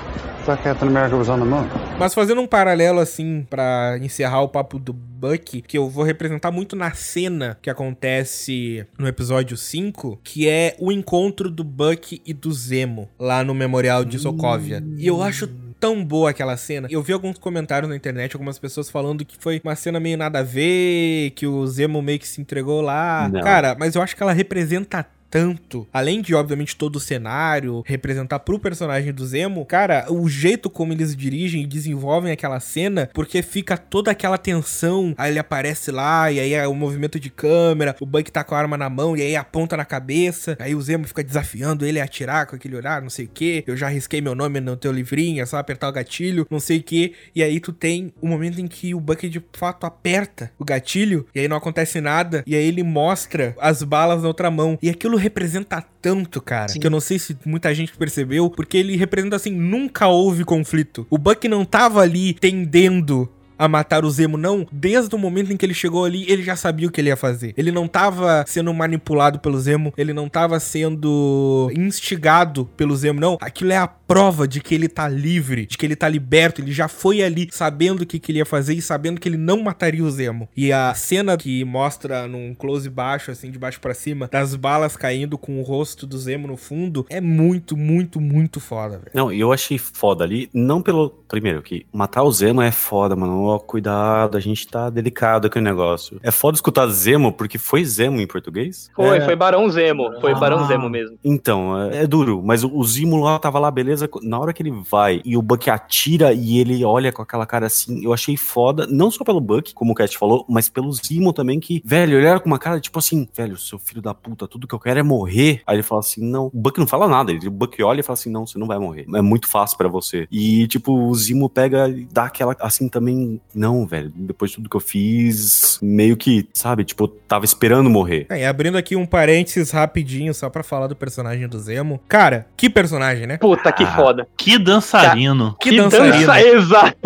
Captain 0.72 0.88
America 0.88 1.14
was 1.14 1.28
on 1.28 1.38
the 1.38 1.44
moon. 1.44 1.68
Mas 1.98 2.14
fazendo 2.14 2.40
um 2.40 2.46
paralelo 2.46 2.98
assim 2.98 3.46
pra 3.50 3.98
encerrar 4.00 4.40
o 4.40 4.48
papo 4.48 4.78
do 4.78 4.94
Buck, 4.94 5.60
que 5.60 5.76
eu 5.76 5.86
vou 5.90 6.02
representar 6.02 6.50
muito 6.50 6.74
na 6.74 6.92
cena 6.92 7.58
que 7.60 7.68
acontece 7.68 8.86
no 8.98 9.06
episódio 9.06 9.54
5, 9.54 10.20
que 10.24 10.48
é 10.48 10.74
o 10.78 10.90
encontro 10.90 11.50
do 11.50 11.62
Buck 11.62 12.22
e 12.24 12.32
do 12.32 12.50
Zemo 12.50 13.06
lá 13.18 13.44
no 13.44 13.54
Memorial 13.54 14.02
de 14.02 14.18
Sokovia. 14.18 14.82
E 14.96 15.06
eu 15.06 15.22
acho 15.22 15.46
tão 15.78 16.02
boa 16.02 16.30
aquela 16.30 16.56
cena. 16.56 16.88
Eu 16.90 17.02
vi 17.02 17.12
alguns 17.12 17.36
comentários 17.36 17.90
na 17.90 17.94
internet, 17.94 18.34
algumas 18.34 18.58
pessoas 18.58 18.88
falando 18.88 19.26
que 19.26 19.36
foi 19.38 19.60
uma 19.62 19.76
cena 19.76 20.00
meio 20.00 20.16
nada 20.16 20.38
a 20.38 20.42
ver, 20.42 21.32
que 21.32 21.46
o 21.46 21.66
Zemo 21.66 22.00
meio 22.00 22.18
que 22.18 22.26
se 22.26 22.40
entregou 22.40 22.80
lá. 22.80 23.28
Não. 23.30 23.42
Cara, 23.42 23.76
mas 23.78 23.94
eu 23.94 24.00
acho 24.00 24.16
que 24.16 24.22
ela 24.22 24.32
representa 24.32 25.04
tanto, 25.32 25.88
além 25.90 26.20
de 26.20 26.34
obviamente 26.34 26.76
todo 26.76 26.96
o 26.96 27.00
cenário 27.00 27.82
representar 27.86 28.40
pro 28.40 28.58
personagem 28.58 29.14
do 29.14 29.26
Zemo, 29.26 29.64
cara, 29.64 30.04
o 30.10 30.28
jeito 30.28 30.68
como 30.68 30.92
eles 30.92 31.16
dirigem 31.16 31.62
e 31.62 31.66
desenvolvem 31.66 32.30
aquela 32.30 32.60
cena, 32.60 33.08
porque 33.14 33.40
fica 33.40 33.78
toda 33.78 34.10
aquela 34.10 34.36
tensão, 34.36 35.14
aí 35.16 35.32
ele 35.32 35.38
aparece 35.38 35.90
lá 35.90 36.30
e 36.30 36.38
aí 36.38 36.52
é 36.52 36.68
o 36.68 36.74
movimento 36.74 37.18
de 37.18 37.30
câmera, 37.30 37.96
o 37.98 38.04
Buck 38.04 38.30
tá 38.30 38.44
com 38.44 38.54
a 38.54 38.58
arma 38.58 38.76
na 38.76 38.90
mão 38.90 39.16
e 39.16 39.22
aí 39.22 39.34
aponta 39.34 39.74
na 39.74 39.86
cabeça, 39.86 40.54
aí 40.60 40.74
o 40.74 40.82
Zemo 40.82 41.06
fica 41.06 41.24
desafiando 41.24 41.86
ele 41.86 41.98
a 41.98 42.04
atirar 42.04 42.46
com 42.46 42.54
aquele 42.54 42.76
olhar, 42.76 43.00
não 43.00 43.08
sei 43.08 43.24
o 43.24 43.30
que, 43.32 43.64
eu 43.66 43.74
já 43.74 43.88
risquei 43.88 44.20
meu 44.20 44.34
nome 44.34 44.60
no 44.60 44.76
teu 44.76 44.92
livrinho, 44.92 45.42
é 45.42 45.46
só 45.46 45.56
apertar 45.56 45.88
o 45.88 45.92
gatilho, 45.92 46.46
não 46.50 46.60
sei 46.60 46.76
o 46.76 46.82
que, 46.82 47.14
e 47.34 47.42
aí 47.42 47.58
tu 47.58 47.72
tem 47.72 48.12
o 48.20 48.28
momento 48.28 48.60
em 48.60 48.66
que 48.66 48.94
o 48.94 49.00
Buck 49.00 49.26
de 49.26 49.42
fato 49.54 49.86
aperta 49.86 50.52
o 50.58 50.64
gatilho 50.64 51.26
e 51.34 51.40
aí 51.40 51.48
não 51.48 51.56
acontece 51.56 52.02
nada, 52.02 52.44
e 52.46 52.54
aí 52.54 52.66
ele 52.66 52.82
mostra 52.82 53.56
as 53.58 53.82
balas 53.82 54.20
na 54.20 54.28
outra 54.28 54.50
mão, 54.50 54.78
e 54.82 54.90
aquilo 54.90 55.21
representa 55.22 55.82
tanto, 56.00 56.40
cara, 56.40 56.68
Sim. 56.68 56.80
que 56.80 56.86
eu 56.86 56.90
não 56.90 57.00
sei 57.00 57.18
se 57.18 57.36
muita 57.44 57.74
gente 57.74 57.96
percebeu, 57.96 58.50
porque 58.50 58.76
ele 58.76 58.96
representa 58.96 59.36
assim, 59.36 59.52
nunca 59.52 60.08
houve 60.08 60.44
conflito. 60.44 61.06
O 61.08 61.16
Buck 61.16 61.46
não 61.48 61.64
tava 61.64 62.00
ali 62.00 62.34
tendendo 62.34 63.28
a 63.58 63.68
matar 63.68 64.04
o 64.04 64.10
Zemo, 64.10 64.36
não. 64.36 64.66
Desde 64.70 65.14
o 65.14 65.18
momento 65.18 65.52
em 65.52 65.56
que 65.56 65.64
ele 65.64 65.74
chegou 65.74 66.04
ali, 66.04 66.30
ele 66.30 66.42
já 66.42 66.56
sabia 66.56 66.88
o 66.88 66.90
que 66.90 67.00
ele 67.00 67.08
ia 67.08 67.16
fazer. 67.16 67.54
Ele 67.56 67.70
não 67.72 67.86
tava 67.86 68.44
sendo 68.46 68.72
manipulado 68.72 69.38
pelo 69.38 69.58
Zemo, 69.60 69.92
ele 69.96 70.12
não 70.12 70.28
tava 70.28 70.58
sendo 70.60 71.70
instigado 71.76 72.66
pelo 72.76 72.96
Zemo, 72.96 73.20
não. 73.20 73.38
Aquilo 73.40 73.72
é 73.72 73.76
a 73.76 73.86
prova 73.86 74.46
de 74.46 74.60
que 74.60 74.74
ele 74.74 74.88
tá 74.88 75.08
livre, 75.08 75.66
de 75.66 75.78
que 75.78 75.86
ele 75.86 75.96
tá 75.96 76.08
liberto, 76.08 76.60
ele 76.60 76.72
já 76.72 76.88
foi 76.88 77.22
ali 77.22 77.48
sabendo 77.50 78.02
o 78.02 78.06
que, 78.06 78.18
que 78.18 78.30
ele 78.30 78.38
ia 78.38 78.46
fazer 78.46 78.74
e 78.74 78.82
sabendo 78.82 79.20
que 79.20 79.28
ele 79.28 79.36
não 79.36 79.62
mataria 79.62 80.04
o 80.04 80.10
Zemo. 80.10 80.48
E 80.56 80.72
a 80.72 80.92
cena 80.94 81.36
que 81.36 81.64
mostra 81.64 82.28
num 82.28 82.54
close 82.54 82.88
baixo, 82.90 83.30
assim, 83.30 83.50
de 83.50 83.58
baixo 83.58 83.80
para 83.80 83.94
cima, 83.94 84.28
das 84.30 84.54
balas 84.54 84.96
caindo 84.96 85.38
com 85.38 85.58
o 85.58 85.62
rosto 85.62 86.06
do 86.06 86.18
Zemo 86.18 86.46
no 86.46 86.56
fundo, 86.56 87.06
é 87.08 87.20
muito, 87.20 87.76
muito, 87.76 88.20
muito 88.20 88.60
foda, 88.60 88.98
velho. 88.98 89.10
Não, 89.14 89.32
eu 89.32 89.52
achei 89.52 89.78
foda 89.78 90.24
ali, 90.24 90.50
não 90.52 90.82
pelo. 90.82 91.10
Primeiro, 91.28 91.62
que 91.62 91.86
matar 91.92 92.22
o 92.22 92.32
Zemo 92.32 92.60
é 92.60 92.70
foda, 92.70 93.16
mano. 93.16 93.41
Ó, 93.44 93.58
cuidado, 93.58 94.36
a 94.36 94.40
gente 94.40 94.66
tá 94.66 94.88
delicado 94.90 95.46
aqui 95.46 95.58
o 95.58 95.62
negócio. 95.62 96.18
É 96.22 96.30
foda 96.30 96.54
escutar 96.56 96.86
Zemo, 96.88 97.32
porque 97.32 97.58
foi 97.58 97.84
Zemo 97.84 98.20
em 98.20 98.26
português? 98.26 98.90
Foi, 98.94 99.18
É. 99.18 99.20
foi 99.22 99.36
Barão 99.36 99.68
Zemo. 99.70 100.10
Foi 100.20 100.32
Ah. 100.32 100.38
Barão 100.38 100.66
Zemo 100.66 100.88
mesmo. 100.88 101.18
Então, 101.24 101.80
é, 101.82 102.02
é 102.02 102.06
duro, 102.06 102.42
mas 102.44 102.64
o, 102.64 102.70
o 102.76 102.84
Zimo 102.84 103.16
lá 103.22 103.38
tava 103.38 103.58
lá, 103.58 103.70
beleza. 103.70 104.08
Na 104.22 104.38
hora 104.38 104.52
que 104.52 104.62
ele 104.62 104.70
vai 104.70 105.20
e 105.24 105.36
o 105.36 105.42
Buck 105.42 105.68
atira 105.70 106.32
e 106.32 106.58
ele 106.58 106.84
olha 106.84 107.12
com 107.12 107.22
aquela 107.22 107.46
cara 107.46 107.66
assim, 107.66 108.04
eu 108.04 108.12
achei 108.12 108.36
foda, 108.36 108.86
não 108.90 109.10
só 109.10 109.24
pelo 109.24 109.40
Buck, 109.40 109.72
como 109.74 109.92
o 109.92 109.94
Cat 109.94 110.16
falou, 110.16 110.44
mas 110.48 110.68
pelo 110.68 110.92
Zimo 110.92 111.32
também, 111.32 111.60
que, 111.60 111.82
velho, 111.84 112.16
ele 112.18 112.26
era 112.26 112.40
com 112.40 112.46
uma 112.46 112.58
cara 112.58 112.80
tipo 112.80 112.98
assim, 112.98 113.28
velho, 113.34 113.56
seu 113.56 113.78
filho 113.78 114.02
da 114.02 114.14
puta, 114.14 114.46
tudo 114.48 114.66
que 114.66 114.74
eu 114.74 114.78
quero 114.80 115.00
é 115.00 115.02
morrer. 115.02 115.62
Aí 115.66 115.76
ele 115.76 115.82
fala 115.82 116.00
assim, 116.00 116.22
não, 116.24 116.46
o 116.46 116.50
Buck 116.54 116.78
não 116.78 116.86
fala 116.86 117.08
nada, 117.08 117.30
ele, 117.32 117.46
o 117.48 117.50
Buck 117.50 117.82
olha 117.82 118.00
e 118.00 118.02
fala 118.02 118.14
assim, 118.14 118.30
não, 118.30 118.46
você 118.46 118.58
não 118.58 118.66
vai 118.66 118.78
morrer, 118.78 119.06
é 119.14 119.20
muito 119.22 119.48
fácil 119.48 119.76
pra 119.78 119.88
você. 119.88 120.26
E, 120.30 120.66
tipo, 120.66 120.92
o 120.92 121.14
Zimo 121.14 121.48
pega 121.48 121.88
e 121.88 122.06
dá 122.10 122.24
aquela, 122.24 122.56
assim, 122.60 122.88
também, 122.88 123.31
não, 123.54 123.86
velho, 123.86 124.12
depois 124.14 124.50
de 124.50 124.56
tudo 124.56 124.68
que 124.68 124.76
eu 124.76 124.80
fiz, 124.80 125.78
meio 125.82 126.16
que, 126.16 126.48
sabe, 126.52 126.84
tipo, 126.84 127.06
tava 127.08 127.44
esperando 127.44 127.88
morrer. 127.90 128.26
É, 128.30 128.40
e 128.40 128.44
abrindo 128.44 128.76
aqui 128.76 128.96
um 128.96 129.06
parênteses 129.06 129.70
rapidinho, 129.70 130.34
só 130.34 130.48
pra 130.48 130.62
falar 130.62 130.86
do 130.86 130.96
personagem 130.96 131.48
do 131.48 131.58
Zemo. 131.58 132.00
Cara, 132.08 132.46
que 132.56 132.68
personagem, 132.68 133.26
né? 133.26 133.38
Puta, 133.38 133.72
que 133.72 133.84
foda. 133.86 134.26
Que 134.36 134.58
dançarino. 134.58 135.56
Que 135.60 135.76
dançarino. 135.76 136.26
dança, 136.26 136.40
exato. 136.42 136.96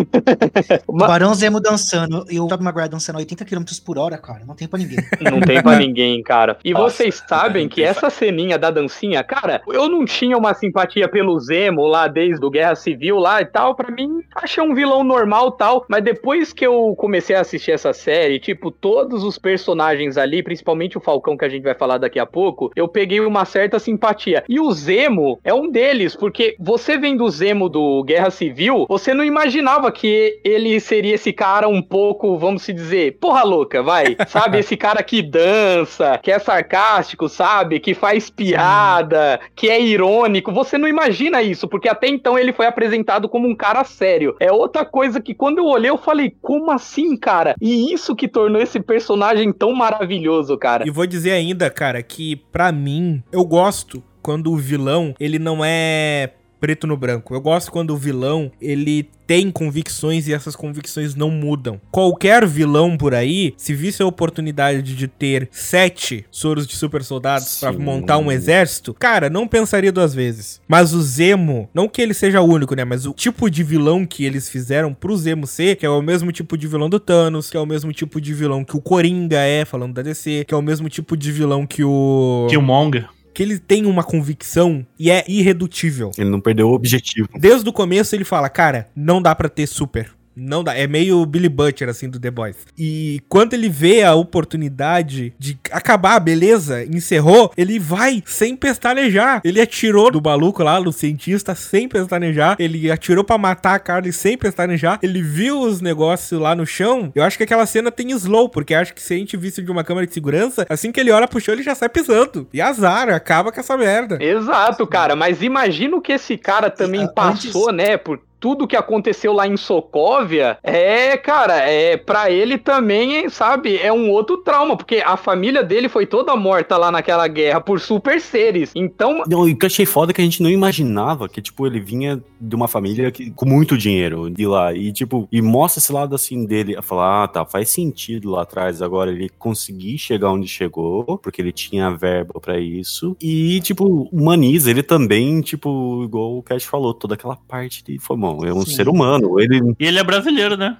O 0.87 0.97
Barão 0.97 1.33
Zemo 1.33 1.59
dançando 1.59 2.25
e 2.29 2.39
o 2.39 2.47
Tobey 2.47 2.63
Maguire 2.63 2.89
dançando 2.89 3.17
80 3.17 3.45
km 3.45 3.63
por 3.85 3.97
hora, 3.97 4.17
cara. 4.17 4.41
Não 4.45 4.55
tem 4.55 4.67
pra 4.67 4.79
ninguém. 4.79 4.97
Não 5.21 5.39
tem 5.41 5.61
pra 5.61 5.77
ninguém, 5.77 6.21
cara. 6.23 6.57
E 6.63 6.73
Nossa, 6.73 6.97
vocês 6.97 7.23
sabem 7.27 7.67
que 7.67 7.83
essa 7.83 8.09
ceninha 8.09 8.57
da 8.57 8.71
dancinha, 8.71 9.23
cara, 9.23 9.61
eu 9.67 9.89
não 9.89 10.05
tinha 10.05 10.37
uma 10.37 10.53
simpatia 10.53 11.07
pelo 11.07 11.39
Zemo 11.39 11.85
lá 11.85 12.07
desde 12.07 12.45
o 12.45 12.49
Guerra 12.49 12.75
Civil 12.75 13.17
lá 13.17 13.41
e 13.41 13.45
tal. 13.45 13.75
Pra 13.75 13.91
mim, 13.91 14.21
achei 14.35 14.63
um 14.63 14.73
vilão 14.73 15.03
normal 15.03 15.51
tal. 15.51 15.85
Mas 15.89 16.03
depois 16.03 16.16
que 16.55 16.65
eu 16.65 16.95
comecei 16.97 17.35
a 17.35 17.41
assistir 17.41 17.71
essa 17.71 17.93
série, 17.93 18.39
tipo, 18.39 18.71
todos 18.71 19.23
os 19.23 19.37
personagens 19.37 20.17
ali, 20.17 20.43
principalmente 20.43 20.97
o 20.97 21.01
Falcão 21.01 21.37
que 21.37 21.45
a 21.45 21.49
gente 21.49 21.63
vai 21.63 21.73
falar 21.73 21.97
daqui 21.97 22.19
a 22.19 22.25
pouco, 22.25 22.71
eu 22.75 22.87
peguei 22.87 23.19
uma 23.19 23.45
certa 23.45 23.79
simpatia. 23.79 24.43
E 24.47 24.59
o 24.59 24.71
Zemo 24.71 25.39
é 25.43 25.53
um 25.53 25.69
deles, 25.69 26.15
porque 26.15 26.55
você 26.59 26.97
vendo 26.97 27.23
o 27.23 27.29
Zemo 27.29 27.69
do 27.69 28.03
Guerra 28.03 28.29
Civil, 28.29 28.85
você 28.89 29.13
não 29.13 29.23
imaginava 29.23 29.91
que 29.91 30.39
ele 30.43 30.79
seria 30.79 31.15
esse 31.15 31.31
cara 31.31 31.67
um 31.67 31.81
pouco, 31.81 32.37
vamos 32.37 32.63
se 32.63 32.73
dizer, 32.73 33.17
porra 33.19 33.43
louca, 33.43 33.81
vai. 33.81 34.15
Sabe, 34.27 34.59
esse 34.59 34.75
cara 34.75 35.01
que 35.03 35.21
dança, 35.21 36.19
que 36.21 36.31
é 36.31 36.39
sarcástico, 36.39 37.29
sabe? 37.29 37.79
Que 37.79 37.93
faz 37.93 38.29
piada, 38.29 39.39
que 39.55 39.69
é 39.69 39.81
irônico. 39.81 40.51
Você 40.51 40.77
não 40.77 40.87
imagina 40.87 41.41
isso, 41.41 41.67
porque 41.67 41.89
até 41.89 42.07
então 42.07 42.37
ele 42.37 42.53
foi 42.53 42.65
apresentado 42.65 43.29
como 43.29 43.47
um 43.47 43.55
cara 43.55 43.83
sério. 43.83 44.35
É 44.39 44.51
outra 44.51 44.85
coisa 44.85 45.21
que 45.21 45.33
quando 45.33 45.59
eu 45.59 45.65
olhei, 45.65 45.89
eu 45.89 45.97
falei, 46.07 46.33
como 46.41 46.71
assim, 46.71 47.17
cara? 47.17 47.53
E 47.61 47.93
isso 47.93 48.15
que 48.15 48.29
tornou 48.29 48.61
esse 48.61 48.79
personagem 48.79 49.51
tão 49.51 49.73
maravilhoso, 49.73 50.57
cara. 50.57 50.87
E 50.87 50.89
vou 50.89 51.05
dizer 51.05 51.31
ainda, 51.31 51.69
cara, 51.69 52.01
que 52.01 52.37
pra 52.49 52.71
mim, 52.71 53.21
eu 53.29 53.43
gosto 53.43 54.01
quando 54.21 54.51
o 54.51 54.55
vilão, 54.55 55.13
ele 55.19 55.37
não 55.37 55.63
é 55.63 56.31
preto 56.59 56.87
no 56.87 56.97
branco. 56.97 57.33
Eu 57.33 57.41
gosto 57.41 57.71
quando 57.71 57.91
o 57.91 57.97
vilão, 57.97 58.51
ele 58.61 59.09
tem 59.27 59.51
convicções 59.51 60.27
e 60.27 60.33
essas 60.33 60.55
convicções 60.55 61.13
não 61.13 61.29
mudam. 61.29 61.81
Qualquer 61.91 62.47
vilão 62.47 62.97
por 62.97 63.13
aí, 63.13 63.53
se 63.57 63.73
visse 63.73 64.01
a 64.01 64.05
oportunidade 64.05 64.95
de 64.95 65.07
ter 65.07 65.49
sete 65.51 66.25
soros 66.31 66.65
de 66.65 66.75
super 66.75 67.03
soldados 67.03 67.59
pra 67.59 67.73
Sim. 67.73 67.79
montar 67.79 68.17
um 68.17 68.31
exército, 68.31 68.93
cara, 68.93 69.29
não 69.29 69.47
pensaria 69.47 69.91
duas 69.91 70.13
vezes. 70.13 70.61
Mas 70.67 70.93
o 70.93 71.01
Zemo, 71.01 71.69
não 71.73 71.89
que 71.89 72.01
ele 72.01 72.13
seja 72.13 72.41
o 72.41 72.45
único, 72.45 72.73
né? 72.73 72.85
Mas 72.85 73.05
o 73.05 73.13
tipo 73.13 73.49
de 73.49 73.63
vilão 73.63 74.05
que 74.05 74.23
eles 74.23 74.47
fizeram 74.49 74.93
pro 74.93 75.17
Zemo 75.17 75.45
ser, 75.45 75.75
que 75.75 75.85
é 75.85 75.89
o 75.89 76.01
mesmo 76.01 76.31
tipo 76.31 76.57
de 76.57 76.67
vilão 76.67 76.89
do 76.89 76.99
Thanos, 76.99 77.49
que 77.49 77.57
é 77.57 77.59
o 77.59 77.65
mesmo 77.65 77.91
tipo 77.91 78.21
de 78.21 78.33
vilão 78.33 78.63
que 78.63 78.77
o 78.77 78.81
Coringa 78.81 79.39
é, 79.39 79.65
falando 79.65 79.93
da 79.93 80.01
DC, 80.01 80.45
que 80.47 80.53
é 80.53 80.57
o 80.57 80.61
mesmo 80.61 80.87
tipo 80.87 81.17
de 81.17 81.31
vilão 81.33 81.67
que 81.67 81.83
o. 81.83 82.47
Killmonger. 82.49 83.09
Que 83.37 83.43
ele 83.43 83.59
tem 83.59 83.85
uma 83.85 84.03
convicção 84.03 84.83
e 84.97 85.11
é 85.11 85.23
irredutível. 85.27 86.09
Ele 86.17 86.27
não 86.27 86.41
perdeu 86.41 86.69
o 86.69 86.73
objetivo. 86.73 87.29
Desde 87.35 87.69
o 87.69 87.71
começo 87.71 88.15
ele 88.15 88.23
fala, 88.23 88.49
cara, 88.49 88.87
não 88.95 89.21
dá 89.21 89.35
pra 89.35 89.47
ter 89.47 89.67
super. 89.67 90.09
Não 90.37 90.63
dá. 90.63 90.75
É 90.75 90.85
meio 90.85 91.25
Billy 91.25 91.49
Butcher, 91.49 91.89
assim, 91.89 92.07
do 92.07 92.19
The 92.19 92.29
Boys. 92.29 92.57
E 92.77 93.21
quando 93.27 93.53
ele 93.53 93.69
vê 93.69 94.03
a 94.03 94.13
oportunidade 94.13 95.33
de 95.39 95.57
acabar, 95.71 96.19
beleza, 96.19 96.83
encerrou, 96.85 97.51
ele 97.57 97.79
vai 97.79 98.21
sem 98.25 98.55
pestanejar. 98.55 99.41
Ele 99.43 99.59
atirou 99.59 100.11
do 100.11 100.21
maluco 100.21 100.63
lá, 100.63 100.79
do 100.79 100.91
cientista, 100.91 101.55
sem 101.55 101.89
pestanejar. 101.89 102.55
Ele 102.59 102.91
atirou 102.91 103.23
pra 103.23 103.37
matar 103.37 103.75
a 103.75 103.79
Carly 103.79 104.13
sem 104.13 104.37
pestanejar. 104.37 104.99
Ele 105.01 105.21
viu 105.21 105.59
os 105.59 105.81
negócios 105.81 106.39
lá 106.39 106.55
no 106.55 106.65
chão. 106.65 107.11
Eu 107.15 107.23
acho 107.23 107.37
que 107.37 107.43
aquela 107.43 107.65
cena 107.65 107.91
tem 107.91 108.11
slow, 108.11 108.49
porque 108.49 108.75
acho 108.75 108.93
que 108.93 109.01
se 109.01 109.13
a 109.13 109.17
gente 109.17 109.35
visse 109.35 109.61
de 109.61 109.71
uma 109.71 109.83
câmera 109.83 110.05
de 110.05 110.13
segurança, 110.13 110.65
assim 110.69 110.91
que 110.91 110.99
ele 110.99 111.11
olha 111.11 111.27
pro 111.27 111.41
chão, 111.41 111.53
ele 111.53 111.63
já 111.63 111.73
sai 111.73 111.89
pisando. 111.89 112.47
E 112.53 112.61
azar, 112.61 113.09
acaba 113.09 113.51
com 113.51 113.59
essa 113.59 113.75
merda. 113.75 114.17
Exato, 114.21 114.85
cara, 114.85 115.15
mas 115.15 115.41
imagina 115.41 115.95
o 115.95 116.01
que 116.01 116.11
esse 116.11 116.37
cara 116.37 116.69
também 116.69 117.05
E, 117.05 117.13
passou, 117.13 117.71
né, 117.71 117.97
por 117.97 118.19
tudo 118.47 118.65
que 118.65 118.77
aconteceu 118.77 119.33
lá 119.33 119.45
em 119.45 119.57
Sokovia, 119.57 120.57
é, 120.63 121.17
cara, 121.17 121.57
é 121.69 121.97
para 121.97 122.31
ele 122.31 122.57
também, 122.57 123.27
sabe, 123.27 123.75
é 123.75 123.91
um 123.91 124.09
outro 124.09 124.37
trauma, 124.37 124.77
porque 124.77 125.03
a 125.05 125.17
família 125.17 125.61
dele 125.61 125.89
foi 125.89 126.05
toda 126.05 126.33
morta 126.33 126.77
lá 126.77 126.89
naquela 126.89 127.27
guerra 127.27 127.59
por 127.59 127.77
super 127.81 128.21
seres. 128.21 128.71
Então, 128.73 129.23
Não, 129.27 129.49
e 129.49 129.53
que 129.53 129.65
achei 129.65 129.85
foda 129.85 130.11
é 130.11 130.13
que 130.13 130.21
a 130.21 130.23
gente 130.23 130.41
não 130.41 130.49
imaginava 130.49 131.27
que, 131.27 131.41
tipo, 131.41 131.67
ele 131.67 131.81
vinha 131.81 132.23
de 132.39 132.55
uma 132.55 132.69
família 132.69 133.11
que, 133.11 133.31
com 133.31 133.45
muito 133.45 133.77
dinheiro 133.77 134.29
de 134.29 134.45
lá. 134.45 134.73
E, 134.73 134.93
tipo, 134.93 135.27
e 135.29 135.41
mostra 135.41 135.79
esse 135.79 135.91
lado 135.91 136.15
assim 136.15 136.45
dele. 136.45 136.77
A 136.77 136.81
falar, 136.81 137.23
ah, 137.23 137.27
tá, 137.27 137.45
faz 137.45 137.69
sentido 137.69 138.31
lá 138.31 138.43
atrás 138.43 138.81
agora 138.81 139.11
ele 139.11 139.29
conseguir 139.37 139.97
chegar 139.97 140.31
onde 140.31 140.47
chegou, 140.47 141.17
porque 141.17 141.41
ele 141.41 141.51
tinha 141.51 141.91
verba 141.91 142.39
pra 142.39 142.57
isso. 142.57 143.17
E, 143.21 143.59
tipo, 143.59 144.07
humaniza 144.09 144.69
ele 144.71 144.83
também, 144.83 145.41
tipo, 145.41 146.03
igual 146.05 146.37
o 146.37 146.43
Cash 146.43 146.63
falou, 146.63 146.93
toda 146.93 147.15
aquela 147.15 147.35
parte 147.35 147.83
de. 147.83 147.99
Foi 147.99 148.15
bom, 148.15 148.36
é 148.45 148.53
um 148.53 148.61
Sim. 148.65 148.75
ser 148.75 148.87
humano. 148.89 149.39
Ele 149.39 149.61
E 149.79 149.85
ele 149.85 149.99
é 149.99 150.03
brasileiro, 150.03 150.55
né? 150.57 150.77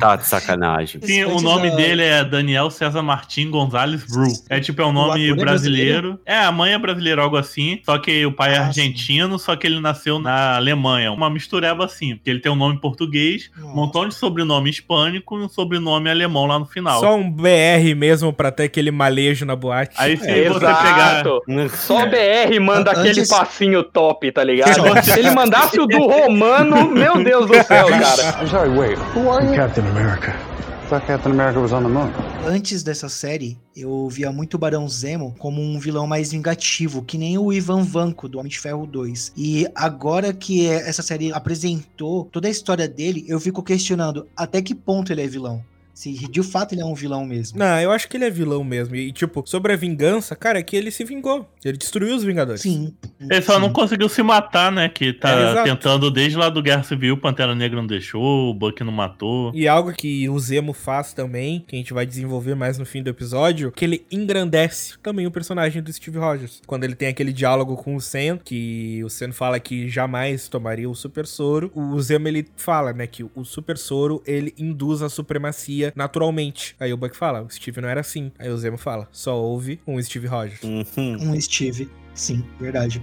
tá 0.00 0.16
de 0.16 0.26
sacanagem. 0.26 1.00
Sim, 1.02 1.24
o 1.24 1.40
nome 1.40 1.70
da- 1.70 1.76
dele 1.76 2.02
é 2.02 2.24
Daniel 2.24 2.70
César 2.70 3.02
Martim 3.02 3.50
Gonzalez 3.50 4.04
Bru. 4.04 4.24
É 4.50 4.58
tipo, 4.60 4.82
é 4.82 4.84
um 4.86 4.88
O 4.88 4.92
nome 4.92 5.28
é 5.30 5.34
brasileiro. 5.34 6.18
É, 6.26 6.38
a 6.38 6.50
mãe 6.52 6.72
é 6.72 6.78
brasileira, 6.78 7.22
algo 7.22 7.36
assim. 7.36 7.78
Só 7.84 7.98
que 7.98 8.24
o 8.26 8.32
pai 8.32 8.54
é 8.54 8.58
Ah, 8.58 8.66
argentino, 8.66 9.38
só 9.38 9.54
que 9.56 9.66
ele 9.66 9.80
nasceu 9.80 10.18
na 10.18 10.56
Alemanha. 10.56 11.12
Uma 11.12 11.30
mistureba 11.30 11.84
assim. 11.84 12.16
Porque 12.16 12.30
ele 12.30 12.40
tem 12.40 12.50
um 12.50 12.56
nome 12.56 12.80
português, 12.80 13.50
um 13.56 13.62
Nossa. 13.62 13.74
montão 13.74 14.08
de 14.08 14.14
sobrenome 14.14 14.70
hispânico 14.70 15.38
e 15.38 15.42
um 15.44 15.48
sobrenome 15.48 16.10
alemão 16.10 16.46
lá 16.46 16.58
no 16.58 16.66
final. 16.66 16.98
Só 17.00 17.14
um 17.14 17.30
BR 17.30 17.94
mesmo 17.96 18.32
pra 18.32 18.50
ter 18.50 18.64
aquele 18.64 18.90
malejo 18.90 19.44
na 19.46 19.54
boate. 19.54 19.94
Aí 19.98 20.16
se 20.16 20.24
você 20.48 20.58
pegar. 20.60 21.20
exato. 21.20 21.42
Só 21.76 22.06
BR 22.06 22.58
manda 22.60 22.90
Antes- 22.90 23.00
aquele 23.10 23.26
passinho 23.28 23.82
top, 23.84 24.32
tá 24.32 24.42
ligado? 24.42 24.74
Se 25.04 25.18
ele 25.18 25.30
mandasse 25.30 25.78
o 25.78 25.86
do 25.86 25.98
Romano, 26.34 26.90
meu 26.90 27.22
Deus 27.22 27.46
do 27.46 27.54
céu, 27.54 27.88
cara. 27.88 28.42
I'm 28.42 28.48
sorry, 28.48 28.68
wait. 28.70 28.98
Who 29.14 29.30
are 29.30 29.46
you? 29.46 29.54
Captain 29.54 29.86
America. 29.86 30.32
I 30.32 30.86
thought 30.88 31.06
Captain 31.06 31.30
America 31.30 31.60
was 31.60 31.72
on 31.72 31.84
the 31.84 31.88
moon. 31.88 32.10
Antes 32.44 32.82
dessa 32.82 33.08
série, 33.08 33.56
eu 33.76 34.08
via 34.08 34.32
muito 34.32 34.54
o 34.54 34.58
Barão 34.58 34.88
Zemo 34.88 35.32
como 35.38 35.62
um 35.62 35.78
vilão 35.78 36.08
mais 36.08 36.32
vingativo, 36.32 37.02
que 37.02 37.16
nem 37.16 37.38
o 37.38 37.52
Ivan 37.52 37.84
Vanko 37.84 38.28
do 38.28 38.38
Homem 38.40 38.50
de 38.50 38.58
Ferro 38.58 38.84
2. 38.84 39.32
E 39.36 39.66
agora 39.76 40.32
que 40.32 40.66
essa 40.66 41.02
série 41.02 41.32
apresentou 41.32 42.24
toda 42.32 42.48
a 42.48 42.50
história 42.50 42.88
dele, 42.88 43.24
eu 43.28 43.38
fico 43.38 43.62
questionando 43.62 44.26
até 44.36 44.60
que 44.60 44.74
ponto 44.74 45.12
ele 45.12 45.22
é 45.22 45.26
vilão. 45.28 45.62
Se 45.94 46.12
de 46.12 46.42
fato 46.42 46.74
ele 46.74 46.82
é 46.82 46.84
um 46.84 46.94
vilão 46.94 47.24
mesmo. 47.24 47.58
Não, 47.58 47.80
eu 47.80 47.92
acho 47.92 48.08
que 48.08 48.16
ele 48.16 48.24
é 48.24 48.30
vilão 48.30 48.64
mesmo. 48.64 48.96
E, 48.96 49.12
tipo, 49.12 49.42
sobre 49.46 49.72
a 49.72 49.76
vingança, 49.76 50.34
cara, 50.34 50.58
é 50.58 50.62
que 50.62 50.76
ele 50.76 50.90
se 50.90 51.04
vingou. 51.04 51.48
Ele 51.64 51.78
destruiu 51.78 52.14
os 52.16 52.24
Vingadores. 52.24 52.62
Sim. 52.62 52.92
Ele 53.20 53.42
só 53.42 53.58
não 53.60 53.72
conseguiu 53.72 54.08
se 54.08 54.22
matar, 54.22 54.72
né? 54.72 54.88
Que 54.88 55.12
tá 55.12 55.30
É, 55.30 55.62
tentando 55.62 56.10
desde 56.10 56.36
lá 56.36 56.48
do 56.48 56.62
Guerra 56.62 56.82
Civil, 56.82 57.16
Pantera 57.16 57.54
Negra 57.54 57.76
não 57.80 57.86
deixou, 57.86 58.50
o 58.50 58.54
Buck 58.54 58.82
não 58.82 58.92
matou. 58.92 59.52
E 59.54 59.68
algo 59.68 59.92
que 59.92 60.28
o 60.28 60.38
Zemo 60.38 60.72
faz 60.72 61.12
também, 61.12 61.64
que 61.66 61.76
a 61.76 61.78
gente 61.78 61.92
vai 61.92 62.04
desenvolver 62.04 62.54
mais 62.54 62.76
no 62.78 62.84
fim 62.84 63.02
do 63.02 63.10
episódio, 63.10 63.70
que 63.70 63.84
ele 63.84 64.04
engrandece 64.10 64.98
também 65.02 65.26
o 65.26 65.30
personagem 65.30 65.82
do 65.82 65.92
Steve 65.92 66.18
Rogers. 66.18 66.60
Quando 66.66 66.84
ele 66.84 66.94
tem 66.94 67.08
aquele 67.08 67.32
diálogo 67.32 67.76
com 67.76 67.94
o 67.94 68.00
Sam, 68.00 68.38
que 68.42 69.02
o 69.04 69.08
Sam 69.08 69.32
fala 69.32 69.60
que 69.60 69.88
jamais 69.88 70.48
tomaria 70.48 70.88
o 70.90 70.94
super 70.94 71.26
soro, 71.26 71.70
o 71.74 72.00
Zemo 72.00 72.26
ele 72.26 72.46
fala, 72.56 72.92
né, 72.92 73.06
que 73.06 73.24
o 73.34 73.44
super 73.44 73.78
soro 73.78 74.22
ele 74.26 74.52
induz 74.58 75.02
a 75.02 75.08
supremacia 75.08 75.83
naturalmente. 75.94 76.76
Aí 76.78 76.92
o 76.92 76.96
Buck 76.96 77.16
fala, 77.16 77.42
o 77.42 77.50
Steve 77.50 77.80
não 77.80 77.88
era 77.88 78.00
assim. 78.00 78.30
Aí 78.38 78.48
o 78.48 78.56
Zemo 78.56 78.78
fala, 78.78 79.08
só 79.12 79.36
houve 79.36 79.80
um 79.86 80.00
Steve 80.02 80.26
Rogers. 80.26 80.60
Um 80.64 81.40
Steve. 81.40 81.90
Sim, 82.14 82.44
verdade. 82.60 83.02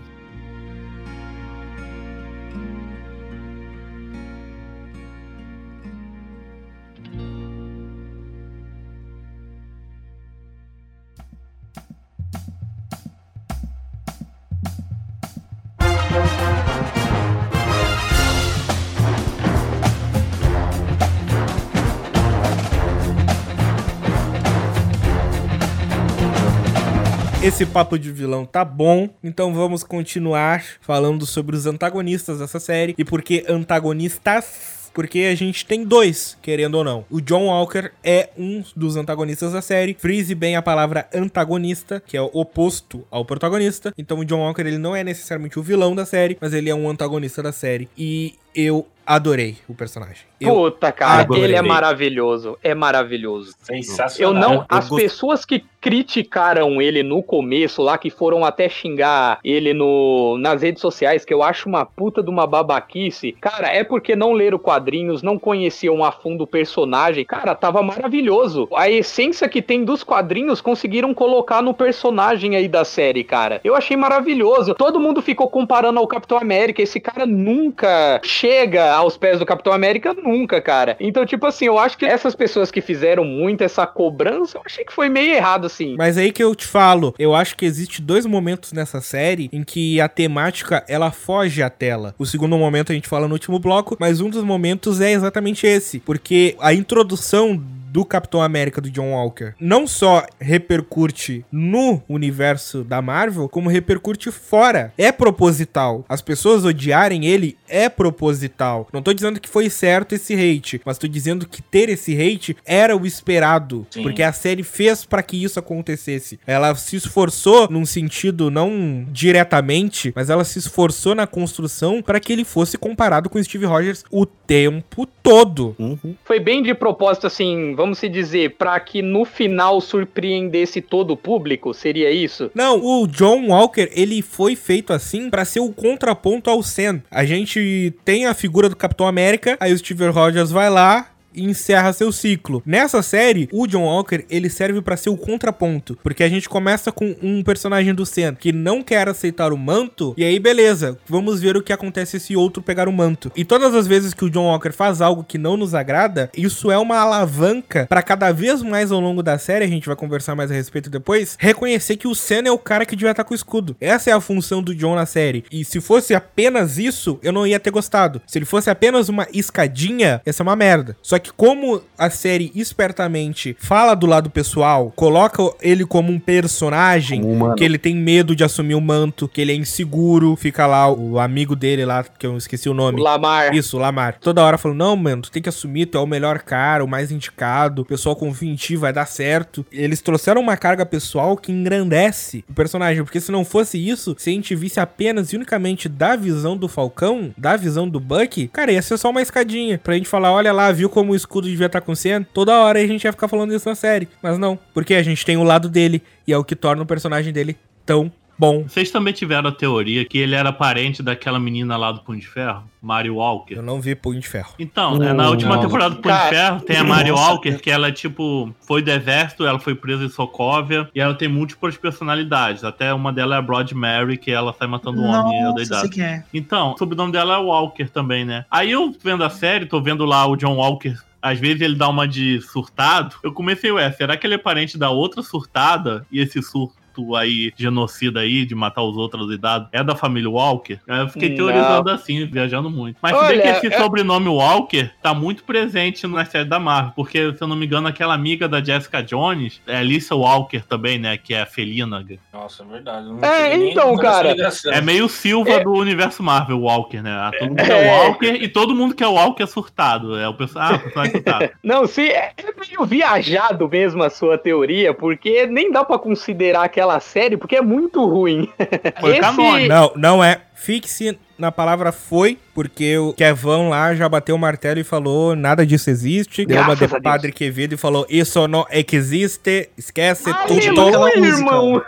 Esse 27.43 27.65
papo 27.65 27.97
de 27.97 28.11
vilão 28.11 28.45
tá 28.45 28.63
bom, 28.63 29.09
então 29.23 29.51
vamos 29.53 29.83
continuar 29.83 30.63
falando 30.79 31.25
sobre 31.25 31.55
os 31.55 31.65
antagonistas 31.65 32.37
dessa 32.37 32.59
série 32.59 32.93
e 32.97 33.03
por 33.03 33.21
que 33.23 33.43
antagonistas. 33.49 34.79
Porque 34.93 35.19
a 35.19 35.35
gente 35.35 35.65
tem 35.65 35.85
dois, 35.85 36.37
querendo 36.41 36.75
ou 36.75 36.83
não. 36.83 37.05
O 37.09 37.21
John 37.21 37.45
Walker 37.45 37.91
é 38.03 38.29
um 38.37 38.61
dos 38.75 38.97
antagonistas 38.97 39.53
da 39.53 39.61
série. 39.61 39.95
Frise 39.97 40.35
bem 40.35 40.57
a 40.57 40.61
palavra 40.61 41.07
antagonista, 41.15 42.03
que 42.05 42.17
é 42.17 42.21
o 42.21 42.29
oposto 42.33 43.07
ao 43.09 43.23
protagonista. 43.23 43.93
Então 43.97 44.19
o 44.19 44.25
John 44.25 44.41
Walker 44.41 44.61
ele 44.63 44.77
não 44.77 44.93
é 44.93 45.01
necessariamente 45.01 45.57
o 45.57 45.63
vilão 45.63 45.95
da 45.95 46.05
série, 46.05 46.37
mas 46.41 46.51
ele 46.53 46.69
é 46.69 46.75
um 46.75 46.89
antagonista 46.89 47.41
da 47.41 47.53
série. 47.53 47.87
E 47.97 48.35
eu 48.53 48.85
adorei 49.05 49.55
o 49.65 49.73
personagem. 49.73 50.23
Eu 50.41 50.53
Puta, 50.55 50.91
cara, 50.91 51.21
adorei. 51.21 51.45
ele 51.45 51.55
é 51.55 51.61
maravilhoso. 51.61 52.57
É 52.61 52.75
maravilhoso. 52.75 53.51
Eu 53.61 53.65
Sensacional. 53.77 54.41
não. 54.41 54.53
Eu 54.57 54.65
As 54.67 54.89
gost- 54.89 55.01
pessoas 55.03 55.45
que 55.45 55.63
criticaram 55.81 56.79
ele 56.79 57.01
no 57.01 57.23
começo, 57.23 57.81
lá, 57.81 57.97
que 57.97 58.11
foram 58.11 58.45
até 58.45 58.69
xingar 58.69 59.39
ele 59.43 59.73
no, 59.73 60.37
nas 60.37 60.61
redes 60.61 60.79
sociais, 60.79 61.25
que 61.25 61.33
eu 61.33 61.41
acho 61.41 61.67
uma 61.67 61.83
puta 61.83 62.21
de 62.21 62.29
uma 62.29 62.45
babaquice, 62.45 63.35
cara, 63.41 63.67
é 63.67 63.83
porque 63.83 64.15
não 64.15 64.31
leram 64.31 64.59
quadrinhos, 64.59 65.23
não 65.23 65.39
conheciam 65.39 66.03
a 66.03 66.11
fundo 66.11 66.43
o 66.43 66.47
personagem. 66.47 67.25
Cara, 67.25 67.55
tava 67.55 67.81
maravilhoso. 67.81 68.67
A 68.75 68.89
essência 68.89 69.49
que 69.49 69.61
tem 69.61 69.83
dos 69.83 70.03
quadrinhos 70.03 70.61
conseguiram 70.61 71.13
colocar 71.13 71.61
no 71.61 71.73
personagem 71.73 72.55
aí 72.55 72.67
da 72.67 72.85
série, 72.85 73.23
cara. 73.23 73.59
Eu 73.63 73.75
achei 73.75 73.97
maravilhoso. 73.97 74.75
Todo 74.75 74.99
mundo 74.99 75.21
ficou 75.21 75.49
comparando 75.49 75.99
ao 75.99 76.07
Capitão 76.07 76.37
América. 76.37 76.81
Esse 76.81 76.99
cara 76.99 77.25
nunca 77.25 78.21
chega 78.23 78.93
aos 78.93 79.17
pés 79.17 79.39
do 79.39 79.45
Capitão 79.45 79.73
América, 79.73 80.13
nunca, 80.13 80.61
cara. 80.61 80.95
Então, 80.99 81.25
tipo 81.25 81.45
assim, 81.47 81.65
eu 81.65 81.79
acho 81.79 81.97
que 81.97 82.05
essas 82.05 82.35
pessoas 82.35 82.69
que 82.69 82.81
fizeram 82.81 83.25
muito 83.25 83.63
essa 83.63 83.87
cobrança, 83.87 84.57
eu 84.57 84.61
achei 84.65 84.85
que 84.85 84.93
foi 84.93 85.09
meio 85.09 85.33
errado, 85.33 85.70
assim. 85.71 85.95
Mas 85.97 86.17
aí 86.17 86.31
que 86.31 86.43
eu 86.43 86.53
te 86.53 86.65
falo, 86.65 87.13
eu 87.17 87.33
acho 87.33 87.55
que 87.55 87.65
existe 87.65 88.01
dois 88.01 88.25
momentos 88.25 88.71
nessa 88.73 89.01
série 89.01 89.49
em 89.51 89.63
que 89.63 89.99
a 89.99 90.07
temática 90.07 90.83
ela 90.87 91.11
foge 91.11 91.61
à 91.61 91.69
tela. 91.69 92.13
O 92.17 92.25
segundo 92.25 92.57
momento 92.57 92.91
a 92.91 92.95
gente 92.95 93.07
fala 93.07 93.27
no 93.27 93.33
último 93.33 93.59
bloco, 93.59 93.97
mas 93.99 94.21
um 94.21 94.29
dos 94.29 94.43
momentos 94.43 95.01
é 95.01 95.11
exatamente 95.11 95.65
esse, 95.65 95.99
porque 95.99 96.55
a 96.59 96.73
introdução 96.73 97.61
do 97.91 98.05
Capitão 98.05 98.41
América 98.41 98.79
do 98.79 98.89
John 98.89 99.11
Walker 99.11 99.53
não 99.59 99.85
só 99.85 100.25
repercute 100.39 101.45
no 101.51 102.01
universo 102.07 102.83
da 102.83 103.01
Marvel, 103.01 103.49
como 103.49 103.69
repercute 103.69 104.31
fora. 104.31 104.93
É 104.97 105.11
proposital. 105.11 106.05
As 106.07 106.21
pessoas 106.21 106.63
odiarem 106.63 107.25
ele 107.25 107.57
é 107.67 107.89
proposital. 107.89 108.87
Não 108.93 109.01
tô 109.01 109.13
dizendo 109.13 109.39
que 109.39 109.49
foi 109.49 109.69
certo 109.69 110.13
esse 110.13 110.33
hate, 110.33 110.81
mas 110.85 110.97
tô 110.97 111.07
dizendo 111.07 111.47
que 111.47 111.61
ter 111.61 111.89
esse 111.89 112.13
hate 112.19 112.55
era 112.65 112.95
o 112.95 113.05
esperado, 113.05 113.85
Sim. 113.89 114.03
porque 114.03 114.23
a 114.23 114.31
série 114.31 114.63
fez 114.63 115.03
pra 115.03 115.21
que 115.21 115.41
isso 115.41 115.59
acontecesse. 115.59 116.39
Ela 116.47 116.73
se 116.75 116.95
esforçou 116.95 117.69
num 117.69 117.85
sentido 117.85 118.49
não 118.49 119.05
diretamente, 119.09 120.13
mas 120.15 120.29
ela 120.29 120.43
se 120.43 120.59
esforçou 120.59 121.13
na 121.13 121.27
construção 121.27 122.01
pra 122.01 122.19
que 122.19 122.31
ele 122.31 122.45
fosse 122.45 122.77
comparado 122.77 123.29
com 123.29 123.41
Steve 123.43 123.65
Rogers 123.65 124.03
o 124.11 124.25
tempo 124.25 125.05
todo. 125.21 125.75
Foi 126.23 126.39
bem 126.39 126.63
de 126.63 126.73
propósito, 126.73 127.27
assim, 127.27 127.75
vamos 127.81 127.97
se 127.97 128.07
dizer, 128.07 128.55
pra 128.57 128.79
que 128.79 129.01
no 129.01 129.25
final 129.25 129.81
surpreendesse 129.81 130.81
todo 130.81 131.11
o 131.11 131.17
público, 131.17 131.73
seria 131.73 132.11
isso? 132.11 132.51
Não, 132.53 132.79
o 132.79 133.07
John 133.07 133.47
Walker, 133.47 133.89
ele 133.93 134.21
foi 134.21 134.55
feito 134.55 134.93
assim 134.93 135.29
pra 135.29 135.45
ser 135.45 135.59
o 135.59 135.71
contraponto 135.71 136.49
ao 136.49 136.61
Sam. 136.61 137.01
A 137.09 137.25
gente 137.25 137.93
tem 138.05 138.25
a 138.25 138.33
figura 138.33 138.69
do 138.69 138.75
Capitão 138.75 139.07
América, 139.07 139.57
aí 139.59 139.73
o 139.73 139.77
Steve 139.77 140.07
Rogers 140.07 140.51
vai 140.51 140.69
lá 140.69 141.10
e 141.33 141.43
encerra 141.43 141.93
seu 141.93 142.11
ciclo. 142.11 142.61
Nessa 142.65 143.01
série, 143.01 143.49
o 143.51 143.67
John 143.67 143.85
Walker, 143.85 144.25
ele 144.29 144.49
serve 144.49 144.81
pra 144.81 144.97
ser 144.97 145.09
o 145.09 145.17
contraponto, 145.17 145.97
porque 146.03 146.23
a 146.23 146.29
gente 146.29 146.49
começa 146.49 146.91
com 146.91 147.15
um 147.21 147.43
personagem 147.43 147.93
do 147.93 148.05
Sam 148.05 148.35
que 148.35 148.51
não 148.51 148.83
quer 148.83 149.07
aceitar 149.07 149.51
o 149.53 149.57
manto, 149.57 150.13
e 150.17 150.23
aí 150.23 150.39
beleza, 150.39 150.97
vamos 151.07 151.41
ver 151.41 151.55
o 151.57 151.61
que 151.61 151.73
acontece 151.73 152.19
se 152.19 152.35
outro 152.35 152.61
pegar 152.61 152.87
o 152.87 152.93
manto. 152.93 153.31
E 153.35 153.45
todas 153.45 153.73
as 153.73 153.87
vezes 153.87 154.13
que 154.13 154.25
o 154.25 154.29
John 154.29 154.45
Walker 154.45 154.71
faz 154.71 155.01
algo 155.01 155.23
que 155.23 155.37
não 155.37 155.57
nos 155.57 155.73
agrada, 155.73 156.29
isso 156.35 156.71
é 156.71 156.77
uma 156.77 156.97
alavanca 156.97 157.85
pra 157.87 158.01
cada 158.01 158.31
vez 158.31 158.61
mais 158.61 158.91
ao 158.91 158.99
longo 158.99 159.23
da 159.23 159.37
série, 159.37 159.65
a 159.65 159.67
gente 159.67 159.87
vai 159.87 159.95
conversar 159.95 160.35
mais 160.35 160.51
a 160.51 160.53
respeito 160.53 160.89
depois, 160.89 161.37
reconhecer 161.39 161.97
que 161.97 162.07
o 162.07 162.15
Sam 162.15 162.43
é 162.45 162.51
o 162.51 162.57
cara 162.57 162.85
que 162.85 162.95
devia 162.95 163.11
estar 163.11 163.23
com 163.23 163.33
o 163.33 163.35
escudo. 163.35 163.75
Essa 163.79 164.09
é 164.09 164.13
a 164.13 164.21
função 164.21 164.61
do 164.61 164.75
John 164.75 164.95
na 164.95 165.05
série. 165.05 165.43
E 165.51 165.63
se 165.63 165.79
fosse 165.81 166.13
apenas 166.13 166.77
isso, 166.77 167.19
eu 167.23 167.31
não 167.31 167.45
ia 167.45 167.59
ter 167.59 167.71
gostado. 167.71 168.21
Se 168.25 168.37
ele 168.37 168.45
fosse 168.45 168.69
apenas 168.69 169.09
uma 169.09 169.27
escadinha, 169.33 170.21
ia 170.25 170.33
ser 170.33 170.43
uma 170.43 170.55
merda. 170.55 170.95
Só 171.01 171.17
que 171.21 171.31
como 171.31 171.81
a 171.97 172.09
série 172.09 172.51
espertamente 172.55 173.55
fala 173.59 173.95
do 173.95 174.05
lado 174.05 174.29
pessoal, 174.29 174.91
coloca 174.95 175.41
ele 175.61 175.85
como 175.85 176.11
um 176.11 176.19
personagem, 176.19 177.23
que 177.55 177.63
ele 177.63 177.77
tem 177.77 177.95
medo 177.95 178.35
de 178.35 178.43
assumir 178.43 178.75
o 178.75 178.81
manto, 178.81 179.27
que 179.27 179.39
ele 179.39 179.51
é 179.51 179.55
inseguro, 179.55 180.35
fica 180.35 180.65
lá 180.65 180.91
o 180.91 181.19
amigo 181.19 181.55
dele 181.55 181.85
lá, 181.85 182.03
que 182.03 182.25
eu 182.25 182.35
esqueci 182.37 182.67
o 182.67 182.73
nome. 182.73 182.99
O 182.99 183.03
Lamar. 183.03 183.53
Isso, 183.55 183.77
o 183.77 183.79
Lamar. 183.79 184.17
Toda 184.19 184.43
hora 184.43 184.57
falando, 184.57 184.77
não, 184.77 184.95
mano, 184.95 185.21
tu 185.21 185.31
tem 185.31 185.41
que 185.41 185.49
assumir, 185.49 185.85
tu 185.85 185.97
é 185.97 186.01
o 186.01 186.07
melhor 186.07 186.39
cara, 186.39 186.83
o 186.83 186.87
mais 186.87 187.11
indicado, 187.11 187.83
o 187.83 187.85
pessoal 187.85 188.15
confia 188.15 188.51
em 188.51 188.55
ti, 188.55 188.75
vai 188.75 188.91
dar 188.91 189.05
certo. 189.05 189.65
Eles 189.71 190.01
trouxeram 190.01 190.41
uma 190.41 190.57
carga 190.57 190.85
pessoal 190.85 191.37
que 191.37 191.51
engrandece 191.51 192.43
o 192.49 192.53
personagem, 192.53 193.03
porque 193.03 193.21
se 193.21 193.31
não 193.31 193.45
fosse 193.45 193.77
isso, 193.77 194.15
se 194.17 194.29
a 194.29 194.33
gente 194.33 194.55
visse 194.55 194.79
apenas 194.79 195.31
e 195.31 195.35
unicamente 195.35 195.87
da 195.87 196.15
visão 196.15 196.57
do 196.57 196.67
Falcão, 196.67 197.33
da 197.37 197.55
visão 197.55 197.87
do 197.87 197.99
Bucky, 197.99 198.47
cara, 198.47 198.71
ia 198.71 198.81
ser 198.81 198.97
só 198.97 199.09
uma 199.09 199.21
escadinha 199.21 199.77
pra 199.77 199.93
gente 199.93 200.07
falar, 200.07 200.31
olha 200.31 200.51
lá, 200.51 200.71
viu 200.71 200.89
como 200.89 201.10
o 201.11 201.15
escudo 201.15 201.47
devia 201.47 201.67
estar 201.67 201.81
com 201.81 201.91
o 201.91 201.95
Sen? 201.95 202.23
Toda 202.23 202.59
hora 202.59 202.79
a 202.79 202.87
gente 202.87 203.03
ia 203.03 203.11
ficar 203.11 203.27
falando 203.27 203.53
isso 203.53 203.67
na 203.67 203.75
série. 203.75 204.07
Mas 204.21 204.37
não, 204.37 204.57
porque 204.73 204.95
a 204.95 205.03
gente 205.03 205.25
tem 205.25 205.37
o 205.37 205.43
lado 205.43 205.69
dele, 205.69 206.01
e 206.27 206.33
é 206.33 206.37
o 206.37 206.43
que 206.43 206.55
torna 206.55 206.83
o 206.83 206.85
personagem 206.85 207.31
dele 207.31 207.57
tão 207.85 208.11
bom. 208.37 208.63
Vocês 208.63 208.91
também 208.91 209.13
tiveram 209.13 209.49
a 209.49 209.51
teoria 209.51 210.03
que 210.05 210.17
ele 210.17 210.35
era 210.35 210.51
parente 210.51 211.01
daquela 211.03 211.39
menina 211.39 211.77
lá 211.77 211.91
do 211.91 212.01
Punho 212.01 212.19
de 212.19 212.27
Ferro, 212.27 212.63
Mari 212.81 213.09
Walker? 213.09 213.55
Eu 213.55 213.61
não 213.61 213.79
vi 213.79 213.95
Punho 213.95 214.19
de 214.19 214.27
Ferro. 214.27 214.53
Então, 214.57 214.97
né, 214.97 215.13
na 215.13 215.29
última 215.29 215.55
não. 215.55 215.61
temporada 215.61 215.95
do 215.95 216.01
Punho 216.01 216.13
de 216.13 216.19
Cara, 216.19 216.35
Ferro 216.35 216.61
tem 216.61 216.77
a 216.77 216.83
Mari 216.83 217.11
nossa. 217.11 217.31
Walker, 217.31 217.57
que 217.59 217.69
ela, 217.69 217.91
tipo, 217.91 218.53
foi 218.61 218.81
do 218.81 218.89
exército, 218.89 219.45
ela 219.45 219.59
foi 219.59 219.75
presa 219.75 220.03
em 220.03 220.09
Sokovia, 220.09 220.89
e 220.93 220.99
ela 220.99 221.13
tem 221.13 221.27
múltiplas 221.27 221.77
personalidades. 221.77 222.63
Até 222.63 222.93
uma 222.93 223.13
delas 223.13 223.35
é 223.35 223.39
a 223.39 223.41
Broad 223.41 223.73
Mary, 223.75 224.17
que 224.17 224.31
ela 224.31 224.53
sai 224.53 224.67
matando 224.67 225.01
um 225.01 225.05
homem 225.05 225.53
doidado. 225.53 225.81
sei 225.81 225.89
quem 225.89 226.03
é. 226.03 226.23
Então, 226.33 226.73
o 226.73 226.77
sobrenome 226.77 227.11
dela 227.11 227.35
é 227.35 227.37
Walker 227.37 227.89
também, 227.89 228.25
né? 228.25 228.45
Aí 228.49 228.71
eu 228.71 228.93
vendo 229.03 229.23
a 229.23 229.29
série, 229.29 229.65
tô 229.65 229.81
vendo 229.81 230.05
lá 230.05 230.25
o 230.25 230.35
John 230.35 230.55
Walker. 230.55 230.95
Às 231.21 231.39
vezes 231.39 231.61
ele 231.61 231.75
dá 231.75 231.87
uma 231.87 232.07
de 232.07 232.41
surtado. 232.41 233.15
Eu 233.21 233.31
comecei, 233.31 233.71
ué, 233.71 233.91
será 233.91 234.17
que 234.17 234.25
ele 234.25 234.33
é 234.33 234.39
parente 234.39 234.75
da 234.75 234.89
outra 234.89 235.21
surtada? 235.21 236.03
E 236.11 236.19
esse 236.19 236.41
surto 236.41 236.80
ato 236.91 237.15
aí 237.15 237.53
genocida 237.55 238.19
aí 238.19 238.45
de 238.45 238.53
matar 238.53 238.83
os 238.83 238.97
outros 238.97 239.31
idades 239.33 239.67
é 239.71 239.83
da 239.83 239.95
família 239.95 240.29
Walker. 240.29 240.77
Aí 240.87 240.99
eu 240.99 241.07
fiquei 241.07 241.29
Não. 241.29 241.35
teorizando 241.37 241.89
assim, 241.89 242.25
viajando 242.25 242.69
muito. 242.69 242.97
Mas 243.01 243.17
se 243.17 243.27
bem 243.27 243.41
que 243.41 243.47
esse 243.47 243.67
é- 243.67 243.77
sobrenome 243.77 244.27
Walker 244.27 244.89
tá 245.01 245.13
muito 245.13 245.43
presente 245.43 246.05
na 246.07 246.25
série 246.25 246.45
da 246.47 246.59
Marvel, 246.59 246.93
porque 246.95 247.33
se 247.33 247.41
eu 247.41 247.47
não 247.47 247.55
me 247.55 247.65
engano, 247.65 247.87
aquela 247.87 248.13
amiga 248.13 248.47
da 248.47 248.61
Jessica 248.63 249.01
Jones 249.01 249.61
é 249.65 249.77
Alicia 249.77 250.15
Walker 250.15 250.61
também, 250.67 250.99
né? 250.99 251.17
Que 251.17 251.33
é 251.33 251.41
a 251.41 251.45
felina. 251.45 252.05
Nossa, 252.33 252.63
é 252.63 252.65
verdade. 252.65 253.07
É, 253.21 253.55
então, 253.55 253.95
cara. 253.97 254.35
É 254.67 254.81
meio 254.81 255.07
Silva 255.07 255.51
É. 255.51 255.63
do 255.63 255.71
universo 255.71 256.21
Marvel, 256.21 256.59
Walker, 256.61 257.01
né? 257.01 257.31
Todo 257.39 257.49
mundo 257.49 257.59
É. 257.59 257.87
é 257.87 257.91
Walker 257.91 258.33
e 258.33 258.47
todo 258.47 258.75
mundo 258.75 258.95
que 258.95 259.03
é 259.03 259.07
Walker 259.07 259.43
é 259.43 259.47
surtado. 259.47 260.17
É 260.17 260.27
o 260.27 260.33
pessoal, 260.33 260.65
ah, 260.71 260.75
o 260.75 260.79
personagem 260.79 261.11
surtado. 261.13 261.49
Não, 261.63 261.85
sim, 261.87 262.03
é 262.07 262.31
é 262.37 262.67
meio 262.67 262.85
viajado 262.85 263.67
mesmo 263.69 264.03
a 264.03 264.09
sua 264.09 264.37
teoria, 264.37 264.93
porque 264.93 265.45
nem 265.47 265.71
dá 265.71 265.83
pra 265.83 265.97
considerar 265.97 266.67
aquela 266.81 266.99
série, 266.99 267.37
porque 267.37 267.55
é 267.55 267.61
muito 267.61 268.03
ruim. 268.05 268.49
Foi 268.99 269.19
canônico. 269.19 269.67
Não, 269.69 269.91
não 269.95 270.23
é. 270.23 270.41
Fixe 270.55 271.17
na 271.39 271.51
palavra 271.51 271.91
foi, 271.91 272.37
porque 272.53 272.95
o 272.95 273.13
Kevão 273.13 273.69
lá 273.69 273.95
já 273.95 274.07
bateu 274.07 274.35
o 274.35 274.37
martelo 274.37 274.79
e 274.79 274.83
falou: 274.83 275.35
nada 275.35 275.65
disso 275.65 275.89
existe. 275.89 276.45
Deu 276.45 276.61
uma 276.61 276.75
de 276.75 276.83
a 276.83 276.87
Deus. 276.87 277.01
Padre 277.01 277.31
Quevedo 277.31 277.73
e 277.73 277.77
falou: 277.77 278.05
Isso 278.07 278.47
não 278.47 278.63
existe, 278.93 279.71
esquece 279.75 280.25
tudo. 280.45 280.81
aquela 280.87 281.07
Aleluia, 281.07 281.17
música. 281.31 281.37
irmão! 281.39 281.81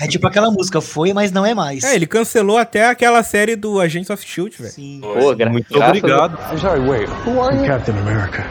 É 0.00 0.08
tipo 0.08 0.26
aquela 0.26 0.50
música, 0.50 0.80
foi, 0.80 1.12
mas 1.12 1.30
não 1.30 1.46
é 1.46 1.54
mais. 1.54 1.84
É, 1.84 1.94
ele 1.94 2.06
cancelou 2.06 2.58
até 2.58 2.88
aquela 2.88 3.22
série 3.22 3.54
do 3.54 3.78
Agents 3.80 4.10
of 4.10 4.26
Shield, 4.26 4.56
velho. 4.58 4.72
Sim. 4.72 5.00
Pô, 5.00 5.32
gra- 5.36 5.48
Muito 5.50 5.80
obrigado. 5.80 6.36
I'm 6.52 6.58
sorry, 6.58 6.80
wait. 6.80 7.08
Who 7.24 7.40
are 7.40 7.56
you? 7.56 7.64
Captain 7.64 7.96
America. 7.96 8.44